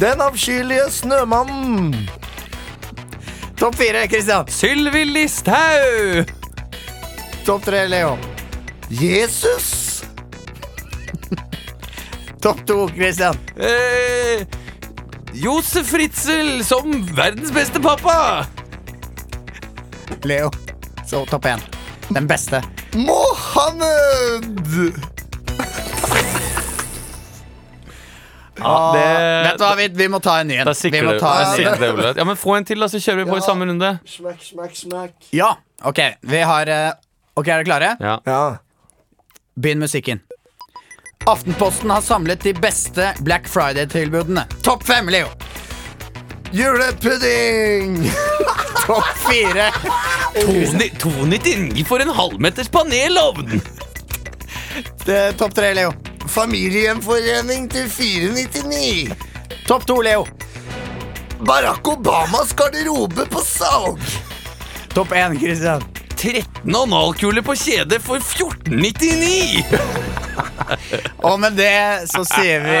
Den 0.00 0.20
avskyelige 0.24 0.88
snømannen. 0.90 1.92
Topp 3.60 3.76
4, 3.76 4.06
Christian. 4.08 4.48
Sylvi 4.48 5.04
Listhaug! 5.04 6.32
Topp 7.44 7.64
3, 7.64 7.86
Leo. 7.92 8.16
Jesus. 8.88 10.02
Topp 12.42 12.64
2, 12.66 12.88
Christian. 12.96 13.36
Eh, 13.60 14.46
Josef 15.36 15.92
Fritzel 15.92 16.64
som 16.64 17.04
verdens 17.12 17.52
beste 17.52 17.80
pappa! 17.84 18.48
Leo. 20.24 20.50
Så 21.06 21.24
topp 21.26 21.44
én. 21.50 21.60
Den 22.10 22.26
beste. 22.26 22.62
Mohammed. 22.94 24.44
Ja, 28.60 28.92
det, 28.94 29.48
Vet 29.48 29.58
du 29.58 29.64
hva, 29.64 29.74
vi, 29.78 29.86
vi 29.96 30.08
må 30.12 30.18
ta 30.20 30.34
en 30.42 30.50
ny 30.50 30.58
en. 30.60 30.66
Da 30.68 30.74
Vi 30.74 30.80
sikrer 30.82 31.06
må 31.06 31.12
det. 31.16 31.20
ta 31.22 31.30
da 31.32 31.44
en 31.44 31.52
ny 31.54 31.56
sikrer 31.62 31.86
en. 31.88 31.96
vel. 32.00 32.18
Ja, 32.20 32.24
men 32.28 32.36
Få 32.36 32.56
en 32.58 32.66
til, 32.68 32.80
da, 32.82 32.88
så 32.92 33.00
kjører 33.00 33.22
vi 33.22 33.30
på 33.30 33.38
i 33.40 33.44
samme 33.44 33.68
runde. 33.70 33.92
Smack, 34.10 34.42
smack, 34.44 34.74
smack. 34.76 35.14
Ja, 35.36 35.54
ok. 35.88 36.00
Vi 36.28 36.42
har 36.44 36.68
eh, 36.68 36.90
Ok, 37.38 37.46
er 37.48 37.62
dere 37.62 37.64
klare? 37.68 37.94
Ja. 38.02 38.18
Ja. 38.28 38.42
Begynn 39.56 39.80
musikken. 39.80 40.20
Aftenposten 41.30 41.90
har 41.92 42.00
samlet 42.04 42.42
de 42.44 42.52
beste 42.56 43.12
Black 43.24 43.48
Friday-tilbudene. 43.48 44.44
Topp 44.66 44.84
fem, 44.88 45.08
Leo. 45.12 45.28
Julepudding. 46.52 48.10
Topp 48.86 49.04
fire. 49.16 49.72
299 50.98 51.84
for 51.84 52.00
en 52.00 52.08
halvmeters 52.08 52.68
panelovn! 52.68 53.60
Eh, 55.06 55.34
Topp 55.36 55.54
tre, 55.54 55.74
Leo. 55.74 55.92
Familiegjenforening 56.28 57.68
til 57.70 57.88
499. 57.90 59.14
Topp 59.66 59.86
to, 59.86 60.00
Leo. 60.02 60.26
Barack 61.40 61.88
Obamas 61.88 62.52
garderobe 62.56 63.26
på 63.30 63.40
salg. 63.46 63.98
Topp 64.94 65.12
én, 65.16 65.38
Christian. 65.38 65.82
13 66.20 66.76
analkuler 66.76 67.42
på 67.42 67.54
kjede 67.56 68.00
for 68.04 68.20
1499! 68.20 69.64
Og 71.28 71.36
med 71.40 71.56
det 71.58 72.08
så 72.10 72.22
sier 72.28 72.64
vi 72.64 72.78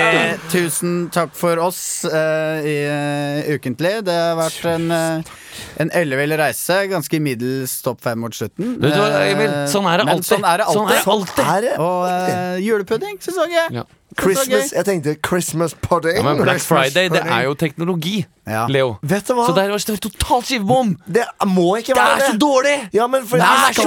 tusen 0.52 0.94
takk 1.12 1.34
for 1.36 1.60
oss 1.62 1.80
uh, 2.08 2.58
i 2.64 2.76
uh, 2.86 3.50
Ukentlig. 3.56 3.92
Det 4.06 4.16
har 4.16 4.38
vært 4.38 4.66
en, 4.70 4.86
uh, 4.90 5.36
en 5.82 5.92
ellevill 6.00 6.34
reise. 6.40 6.80
Ganske 6.90 7.22
middels 7.22 7.76
topp 7.84 8.02
fem 8.06 8.20
mot 8.22 8.34
slutten. 8.34 8.76
Du 8.80 8.88
hva, 8.88 9.10
Emil? 9.26 9.54
Sånn 9.70 9.88
er 9.90 10.02
det 10.02 10.08
alltid. 10.14 10.30
Sånn 10.32 10.48
er 10.48 10.62
det 10.62 10.68
Sånn 10.70 10.88
er 10.88 10.96
det 10.96 11.14
alltid. 11.16 11.44
alltid. 11.44 11.72
Og 11.86 12.66
julepudding 12.66 13.20
sesongen. 13.24 13.80
Ja. 13.82 13.88
Christmas, 14.18 14.72
jeg 14.74 14.84
tenkte 14.84 15.16
Christmas 15.26 15.74
pudding. 15.74 16.16
Ja, 16.16 16.22
men 16.26 16.40
Black 16.42 16.58
Christmas 16.58 16.90
Friday, 16.92 17.08
det 17.14 17.22
er 17.26 17.42
jo 17.46 17.54
teknologi, 17.54 18.26
Ja. 18.50 18.64
Leo. 18.66 18.96
Vet 19.06 19.28
du 19.28 19.34
hva? 19.36 19.44
Så 19.46 19.54
det 19.54 19.62
er 19.62 19.68
jo 19.70 19.96
totalt 20.02 20.46
skivebom! 20.48 20.96
Det 21.06 21.22
må 21.46 21.76
ikke 21.78 21.94
Det 21.94 22.00
være 22.00 22.16
er 22.16 22.32
så 22.32 22.38
dårlig! 22.40 22.72
Ja, 22.96 23.06
men 23.06 23.22
for 23.28 23.36
Det 23.38 23.46
er 23.46 23.70
ikke, 23.70 23.84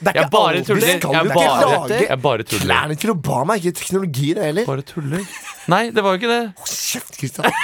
det 0.00 0.08
er 0.08 0.14
Jeg 0.14 0.24
ikke 0.24 0.30
bare 0.30 0.62
tuller. 0.64 0.80
det 0.80 0.88
Jeg 0.88 1.02
bare- 1.34 1.88
lage 1.90 2.08
jeg 2.08 2.22
bare 2.22 2.42
tuller. 2.42 2.64
Klærne 2.64 2.94
til 2.96 3.10
Obama 3.10 3.52
er 3.52 3.56
ikke 3.60 3.72
teknologi, 3.82 4.32
det 4.34 4.44
heller. 4.44 4.64
Bare 4.66 4.82
tuller. 4.82 5.20
Nei, 5.68 5.90
det 5.90 6.02
var 6.04 6.14
jo 6.14 6.18
ikke 6.20 6.30
det. 6.30 6.52
Kjeft, 6.64 7.16
Kristian. 7.18 7.50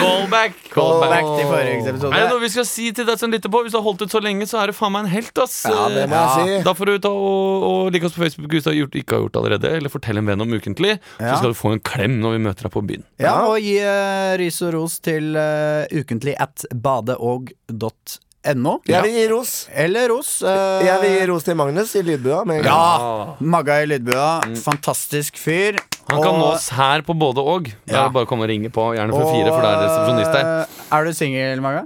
Callback. 0.00 0.54
Callback 0.74 1.26
til 1.38 1.46
forrige 1.46 1.88
episode. 1.90 2.10
Er 2.14 2.24
det 2.24 2.30
noe 2.32 2.42
vi 2.42 2.48
skal 2.52 2.66
si 2.68 2.88
til 2.96 3.06
deg 3.08 3.18
som 3.20 3.30
lytter 3.32 3.52
på? 3.52 3.62
Hvis 3.64 3.74
du 3.74 3.78
har 3.78 3.84
holdt 3.86 4.02
ut 4.04 4.10
så 4.14 4.20
lenge, 4.24 4.46
så 4.50 4.60
er 4.62 4.72
du 4.72 4.76
faen 4.76 4.92
meg 4.94 5.06
en 5.06 5.12
helt, 5.14 5.32
ass. 5.44 5.60
Ja, 5.70 5.86
det 5.92 6.08
må 6.10 6.18
jeg 6.20 6.30
si. 6.58 6.64
Da 6.66 6.74
får 6.78 6.90
du 6.90 6.98
ta 7.06 7.12
og, 7.14 7.66
og 7.70 7.92
like 7.94 8.08
oss 8.10 8.16
på 8.16 8.24
Facebook 8.24 8.50
hvis 8.56 8.66
du 8.66 8.72
ikke 8.74 9.14
har 9.16 9.22
gjort 9.24 9.32
det 9.36 9.40
allerede. 9.44 9.69
Eller 9.76 9.88
fortell 9.92 10.18
en 10.20 10.26
venn 10.26 10.40
om 10.44 10.52
Ukentlig. 10.56 10.96
Ja. 11.18 11.34
Så 11.34 11.38
skal 11.42 11.52
du 11.54 11.58
få 11.58 11.72
en 11.76 11.80
klem 11.80 12.18
når 12.22 12.30
vi 12.36 12.42
møter 12.48 12.62
deg 12.68 12.72
på 12.74 12.82
byen. 12.86 13.04
Ja, 13.22 13.36
og 13.48 13.58
gi 13.62 13.76
uh, 13.80 14.36
ris 14.40 14.60
og 14.66 14.72
ros 14.74 14.98
til 15.04 15.36
uh, 15.38 15.84
ukentlig 15.94 16.34
at 16.40 16.64
badeog.no. 16.74 18.72
Jeg 18.88 19.02
vil 19.04 19.12
gi 19.18 19.26
ros. 19.30 19.52
Eller 19.76 20.08
ros. 20.08 20.38
Uh, 20.42 20.80
Jeg 20.84 21.00
vil 21.02 21.10
gi 21.18 21.26
ros 21.30 21.44
til 21.44 21.54
Magnus 21.60 21.94
i 21.96 22.02
lydbua. 22.06 22.44
med. 22.48 22.64
Ja! 22.64 23.36
Magga 23.40 23.80
i 23.82 23.86
lydbua. 23.90 24.40
Fantastisk 24.64 25.36
fyr. 25.40 25.78
Han 26.10 26.22
kan 26.24 26.32
Og- 26.34 26.38
nå 26.40 26.46
oss 26.56 26.68
her 26.74 27.02
på 27.06 27.14
både 27.14 27.38
og. 27.44 27.64
Det 27.64 27.74
Ja. 27.94 28.08
bare 28.08 28.24
å 28.24 28.28
komme 28.28 28.42
og 28.42 28.48
ringe 28.50 28.70
på, 28.72 28.94
gjerne 28.96 29.12
for 29.12 29.30
fire, 29.30 29.48
for 29.52 29.60
det 29.62 29.70
er 29.70 29.76
resepsjonist 29.86 30.34
her. 30.34 30.66
Er 30.90 31.04
du 31.04 31.12
singel, 31.12 31.60
Magga? 31.60 31.84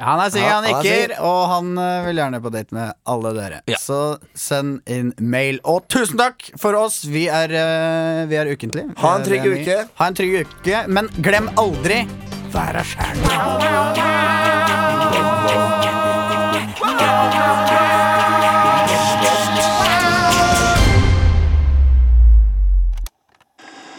Ja, 0.00 0.06
han 0.14 0.20
er 0.24 0.30
singel, 0.32 0.48
Ja, 0.48 0.54
han 0.54 0.64
er 0.64 0.76
nikker, 0.80 1.12
og 1.28 1.40
han 1.50 1.66
eh, 1.76 2.06
vil 2.06 2.20
gjerne 2.22 2.38
på 2.40 2.52
date 2.54 2.72
med 2.72 2.94
alle 3.12 3.32
dere. 3.36 3.58
Ja. 3.68 3.76
Så 3.76 3.98
send 4.32 4.80
inn 4.88 5.10
mail. 5.20 5.60
Og 5.68 5.84
tusen 5.92 6.16
takk 6.16 6.46
for 6.60 6.78
oss! 6.78 7.02
Vi 7.04 7.26
er, 7.28 7.52
eh, 7.52 8.22
vi 8.30 8.38
er 8.40 8.48
ukentlig. 8.48 8.86
Ha 9.02 9.12
en 9.18 9.26
trygg 9.28 9.44
er 9.44 9.58
uke. 9.60 9.78
Ha 10.00 10.08
en 10.08 10.16
trygg 10.16 10.38
uke, 10.48 10.82
men 10.88 11.12
glem 11.20 11.52
aldri 11.60 12.06
Vær 12.50 12.72
deg 12.74 12.88
sjæl. 12.88 14.30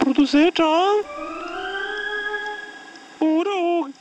Produsert 0.01 0.59
av 0.65 1.05
Både 3.21 3.53
og. 3.61 4.00